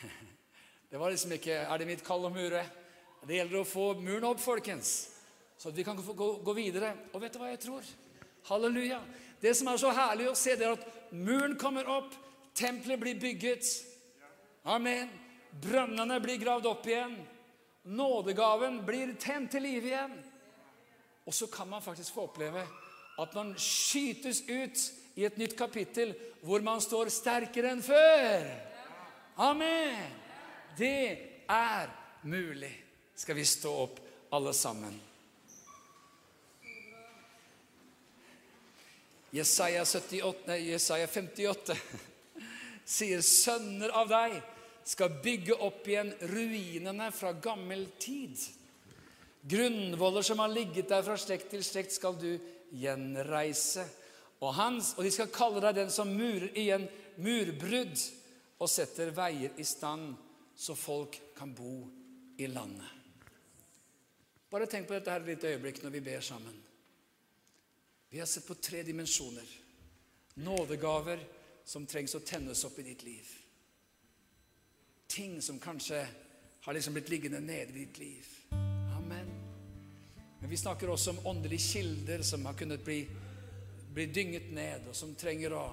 det 0.88 0.96
var 1.02 1.12
liksom 1.12 1.34
ikke 1.36 1.58
Er 1.60 1.76
det 1.76 1.88
mitt 1.90 2.04
kall 2.06 2.24
å 2.24 2.30
mure? 2.32 2.62
Det 3.28 3.36
gjelder 3.36 3.58
å 3.60 3.66
få 3.68 3.84
muren 4.00 4.30
opp, 4.30 4.40
folkens, 4.40 4.94
så 5.60 5.68
at 5.68 5.76
vi 5.76 5.84
kan 5.84 6.00
få 6.00 6.16
gå, 6.16 6.30
gå 6.40 6.56
videre. 6.56 6.94
Og 7.12 7.20
vet 7.20 7.36
du 7.36 7.42
hva 7.42 7.52
jeg 7.52 7.60
tror? 7.66 7.92
Halleluja. 8.48 9.02
Det 9.44 9.52
som 9.60 9.68
er 9.68 9.84
så 9.84 9.92
herlig 9.92 10.32
å 10.32 10.34
se, 10.40 10.56
det 10.56 10.70
er 10.70 10.78
at 10.78 11.12
muren 11.12 11.60
kommer 11.60 11.92
opp, 11.98 12.16
tempelet 12.56 13.04
blir 13.04 13.20
bygget. 13.20 13.74
Amen. 14.72 15.12
Brønnene 15.52 16.16
blir 16.24 16.40
gravd 16.40 16.72
opp 16.72 16.88
igjen. 16.88 17.12
Nådegaven 17.92 18.86
blir 18.88 19.18
tent 19.20 19.52
til 19.52 19.68
live 19.68 19.92
igjen. 19.92 20.20
Og 21.28 21.36
så 21.36 21.52
kan 21.52 21.68
man 21.68 21.84
faktisk 21.84 22.16
få 22.16 22.30
oppleve 22.30 22.64
at 23.18 23.34
man 23.34 23.54
skytes 23.58 24.44
ut 24.46 24.82
i 25.18 25.26
et 25.26 25.38
nytt 25.40 25.56
kapittel 25.58 26.14
hvor 26.46 26.62
man 26.62 26.80
står 26.82 27.10
sterkere 27.10 27.72
enn 27.74 27.82
før. 27.82 28.46
Amen! 29.42 30.14
Det 30.78 31.44
er 31.50 31.90
mulig. 32.22 32.72
Skal 33.18 33.34
vi 33.34 33.44
stå 33.46 33.72
opp, 33.82 33.98
alle 34.30 34.52
sammen? 34.54 34.94
Jesaja, 39.34 39.82
78, 39.84 40.46
nei, 40.48 40.60
Jesaja 40.70 41.08
58 41.10 41.74
sier 42.98 43.20
'sønner 43.20 43.92
av 43.92 44.08
deg' 44.08 44.38
skal 44.88 45.18
bygge 45.20 45.58
opp 45.66 45.88
igjen 45.88 46.14
ruinene 46.30 47.10
fra 47.12 47.34
gammel 47.36 47.84
tid. 48.00 48.38
Grunnvoller 49.48 50.24
som 50.24 50.40
har 50.40 50.48
ligget 50.48 50.88
der 50.88 51.04
fra 51.04 51.16
slekt 51.20 51.50
til 51.52 51.64
slekt, 51.64 51.92
skal 51.92 52.16
du 52.16 52.38
gjenreise. 52.72 53.84
Og, 54.40 54.52
hans, 54.54 54.92
og 54.96 55.04
de 55.04 55.12
skal 55.14 55.32
kalle 55.34 55.62
deg 55.64 55.80
den 55.80 55.90
som 55.90 56.10
murer 56.14 56.50
igjen 56.58 56.86
murbrudd 57.22 57.96
og 58.58 58.70
setter 58.70 59.10
veier 59.14 59.58
i 59.58 59.66
stand, 59.66 60.12
så 60.58 60.74
folk 60.74 61.18
kan 61.38 61.54
bo 61.54 61.80
i 62.38 62.46
landet. 62.50 62.94
Bare 64.50 64.66
tenk 64.70 64.88
på 64.88 64.96
dette 64.96 65.12
her 65.12 65.22
et 65.22 65.34
lite 65.34 65.50
øyeblikk 65.52 65.82
når 65.82 65.94
vi 65.94 66.04
ber 66.06 66.22
sammen. 66.24 66.54
Vi 68.08 68.18
har 68.22 68.26
sett 68.30 68.46
på 68.46 68.56
tre 68.62 68.82
dimensjoner. 68.86 69.50
Nådegaver 70.40 71.20
som 71.68 71.86
trengs 71.86 72.16
å 72.16 72.24
tennes 72.24 72.64
opp 72.64 72.78
i 72.80 72.86
ditt 72.86 73.04
liv 73.04 73.36
ting 75.08 75.42
som 75.42 75.58
kanskje 75.58 76.06
har 76.60 76.74
liksom 76.74 76.94
blitt 76.94 77.08
liggende 77.08 77.40
nede 77.40 77.72
i 77.72 77.84
ditt 77.84 77.98
liv. 77.98 78.37
Men 80.48 80.50
vi 80.50 80.56
snakker 80.56 80.88
også 80.90 81.10
om 81.10 81.18
åndelige 81.24 81.60
kilder 81.60 82.22
som 82.22 82.46
har 82.46 82.54
kunnet 82.56 82.84
bli, 82.84 83.02
bli 83.92 84.06
dynget 84.06 84.46
ned, 84.56 84.86
og 84.88 84.94
som 84.96 85.10
trenger 85.14 85.52
å, 85.52 85.64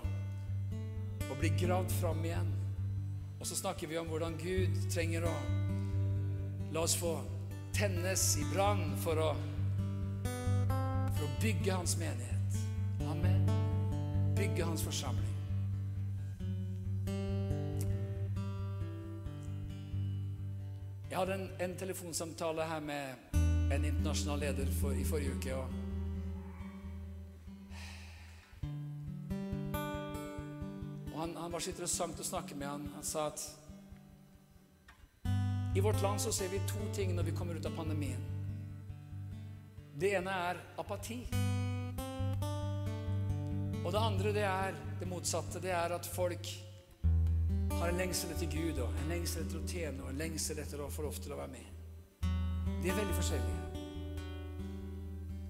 å 1.31 1.37
bli 1.39 1.53
gravd 1.55 1.93
fram 1.95 2.19
igjen. 2.27 2.49
Og 3.39 3.47
så 3.47 3.55
snakker 3.55 3.87
vi 3.87 3.95
om 3.95 4.09
hvordan 4.11 4.35
Gud 4.35 4.75
trenger 4.91 5.29
å 5.29 5.31
la 6.75 6.83
oss 6.83 6.97
få 6.99 7.13
tennes 7.71 8.25
i 8.35 8.43
brann 8.49 8.83
for 8.99 9.21
å, 9.23 9.29
for 10.25 11.23
å 11.23 11.31
bygge 11.39 11.71
hans 11.71 11.95
menighet. 12.01 12.59
Amen. 13.07 13.47
Bygge 14.35 14.67
hans 14.67 14.83
forsamling. 14.83 15.31
Jeg 21.15 21.21
hadde 21.21 21.35
en, 21.39 21.49
en, 21.63 21.73
telefonsamtale 21.79 22.67
her 22.67 22.81
med 22.83 23.24
en 23.71 23.85
internasjonal 23.85 24.39
leder 24.39 24.65
for, 24.81 24.93
i 24.93 25.05
forrige 25.05 25.31
uke. 25.35 25.55
Og, 25.55 25.69
han, 31.15 31.35
han, 31.35 31.51
var 31.51 31.59
så 31.59 31.71
interessant 31.73 32.19
å 32.19 32.27
snakke 32.27 32.57
med. 32.57 32.67
Han, 32.69 32.89
han 32.95 33.05
sa 33.05 33.27
at 33.31 33.45
i 35.75 35.83
vårt 35.83 36.01
land 36.01 36.21
så 36.21 36.31
ser 36.31 36.51
vi 36.53 36.61
to 36.69 36.79
ting 36.95 37.15
når 37.15 37.23
vi 37.29 37.35
kommer 37.35 37.57
ut 37.57 37.65
av 37.65 37.75
pandemien. 37.75 38.21
Det 39.95 40.13
ene 40.19 40.31
er 40.49 40.61
apati. 40.79 41.21
Og 43.85 43.91
det 43.93 44.01
andre 44.01 44.31
det 44.35 44.45
er 44.47 44.77
det 44.99 45.07
motsatte. 45.09 45.59
Det 45.63 45.73
er 45.75 45.95
at 45.95 46.07
folk 46.07 46.47
har 47.75 47.91
en 47.91 47.99
lengsel 47.99 48.31
etter 48.31 48.49
Gud 48.51 48.79
og 48.79 48.93
en 49.01 49.11
lengsel 49.11 49.43
etter 49.43 49.59
å 49.59 49.67
tjene 49.67 50.03
og 50.03 50.13
en 50.13 50.21
lengsel 50.21 50.61
etter 50.63 50.81
å 50.81 50.91
få 50.91 51.05
lov 51.07 51.19
til 51.19 51.35
å 51.35 51.39
være 51.41 51.53
med. 51.57 51.74
De 52.85 52.91
er 52.91 52.97
veldig 52.99 53.13
forskjellige. 53.17 53.61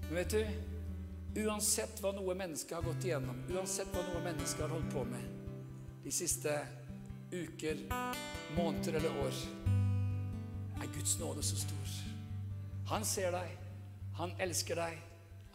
Men 0.06 0.14
vet 0.16 0.30
du, 0.32 1.42
uansett 1.42 1.98
hva 2.00 2.14
noe 2.16 2.32
menneske 2.38 2.72
har 2.72 2.86
gått 2.86 3.04
igjennom, 3.04 3.42
uansett 3.52 3.90
hva 3.92 4.06
noe 4.06 4.22
menneske 4.24 4.62
har 4.64 4.72
holdt 4.72 4.88
på 4.94 5.02
med 5.04 5.26
de 6.06 6.14
siste 6.16 6.54
uker, 7.34 7.82
måneder 8.56 8.96
eller 9.02 9.20
år, 9.26 9.42
er 10.80 10.88
Guds 10.96 11.18
nåde 11.20 11.44
så 11.44 11.60
stor. 11.60 11.92
Han 12.88 13.04
ser 13.04 13.36
deg. 13.36 13.52
Han 14.16 14.32
elsker 14.40 14.80
deg. 14.80 14.96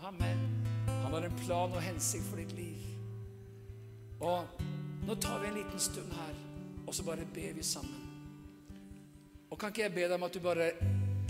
Amen. 0.05 0.45
Han 0.86 1.17
har 1.17 1.25
en 1.25 1.41
plan 1.41 1.73
og 1.73 1.82
hensikt 1.82 2.29
for 2.29 2.43
ditt 2.43 2.53
liv. 2.61 2.86
Og 4.21 4.61
nå 5.09 5.17
tar 5.17 5.41
vi 5.41 5.49
en 5.49 5.61
liten 5.63 5.82
stund 5.82 6.13
her 6.13 6.41
og 6.86 6.93
så 6.93 7.09
bare 7.09 7.25
ber 7.25 7.57
vi 7.57 7.65
sammen. 7.65 8.09
Og 9.49 9.57
kan 9.57 9.73
ikke 9.73 9.88
jeg 9.89 9.97
be 9.97 10.05
deg 10.05 10.19
om 10.21 10.29
at 10.29 10.38
du 10.38 10.45
bare 10.45 10.73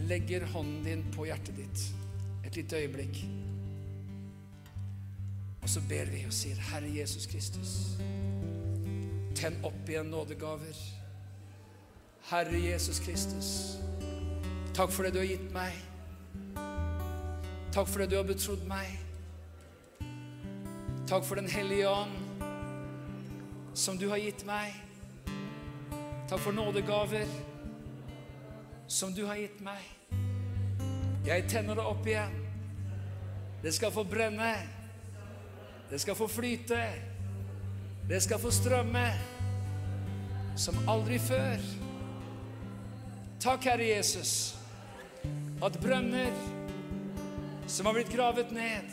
legger 0.08 0.46
hånden 0.54 0.84
din 0.86 1.04
på 1.16 1.26
hjertet 1.30 1.56
ditt 1.58 1.84
et 2.46 2.56
lite 2.56 2.80
øyeblikk? 2.82 3.22
Og 5.62 5.70
så 5.70 5.82
ber 5.90 6.10
vi 6.10 6.24
og 6.26 6.34
sier, 6.34 6.58
Herre 6.72 6.90
Jesus 6.90 7.28
Kristus, 7.30 7.76
tenn 9.38 9.60
opp 9.64 9.90
igjen 9.90 10.10
nådegaver. 10.10 10.78
Herre 12.32 12.60
Jesus 12.60 13.00
Kristus, 13.00 13.78
takk 14.74 14.92
for 14.92 15.06
det 15.06 15.14
du 15.14 15.22
har 15.22 15.30
gitt 15.30 15.48
meg. 15.54 15.78
Takk 17.72 17.88
for 17.88 18.02
det 18.02 18.10
du 18.12 18.18
har 18.18 18.28
betrodd 18.28 18.66
meg. 18.68 18.98
Takk 21.08 21.24
for 21.28 21.36
Den 21.36 21.50
hellige 21.50 21.90
ånd 21.90 22.12
som 23.74 23.98
du 23.98 24.10
har 24.10 24.20
gitt 24.20 24.46
meg. 24.48 24.76
Takk 26.30 26.40
for 26.40 26.52
nådegaver 26.56 27.28
som 28.92 29.14
du 29.14 29.24
har 29.26 29.36
gitt 29.40 29.60
meg. 29.64 29.80
Jeg 31.24 31.46
tenner 31.48 31.78
det 31.80 31.84
opp 31.88 32.08
igjen. 32.08 32.34
Det 33.64 33.72
skal 33.72 33.92
få 33.96 34.04
brenne. 34.04 34.52
Det 35.90 36.00
skal 36.02 36.18
få 36.20 36.28
flyte. 36.28 36.80
Det 38.10 38.20
skal 38.24 38.42
få 38.42 38.52
strømme 38.52 39.06
som 40.60 40.76
aldri 40.92 41.20
før. 41.24 41.64
Takk, 43.40 43.64
Herre 43.70 43.88
Jesus, 43.88 44.34
at 45.64 45.78
brønner 45.82 46.36
som 47.72 47.88
har 47.88 47.96
blitt 47.96 48.12
gravet 48.12 48.52
ned, 48.52 48.92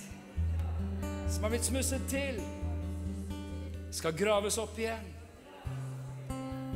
som 1.26 1.42
har 1.42 1.52
blitt 1.52 1.66
smusset 1.66 2.06
til, 2.08 2.38
skal 3.90 4.14
graves 4.14 4.60
opp 4.62 4.78
igjen. 4.78 5.10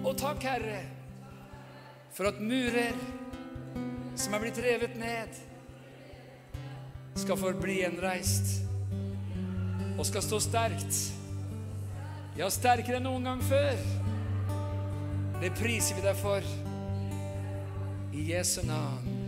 Og 0.03 0.19
takk, 0.19 0.43
Herre, 0.43 0.83
for 2.13 2.29
at 2.29 2.41
murer 2.41 2.93
som 4.19 4.35
er 4.37 4.45
blitt 4.45 4.61
revet 4.61 4.99
ned, 5.01 5.41
skal 7.17 7.39
få 7.41 7.53
bli 7.57 7.81
gjenreist 7.81 8.59
og 9.97 10.05
skal 10.09 10.25
stå 10.25 10.41
sterkt. 10.41 11.01
Ja, 12.37 12.49
sterkere 12.53 13.01
enn 13.01 13.09
noen 13.09 13.29
gang 13.29 13.43
før. 13.45 13.81
Det 15.43 15.53
priser 15.59 15.99
vi 15.99 16.05
deg 16.05 16.17
for. 16.21 16.53
I 18.13 18.29
Jesu 18.33 18.61
navn. 18.69 19.22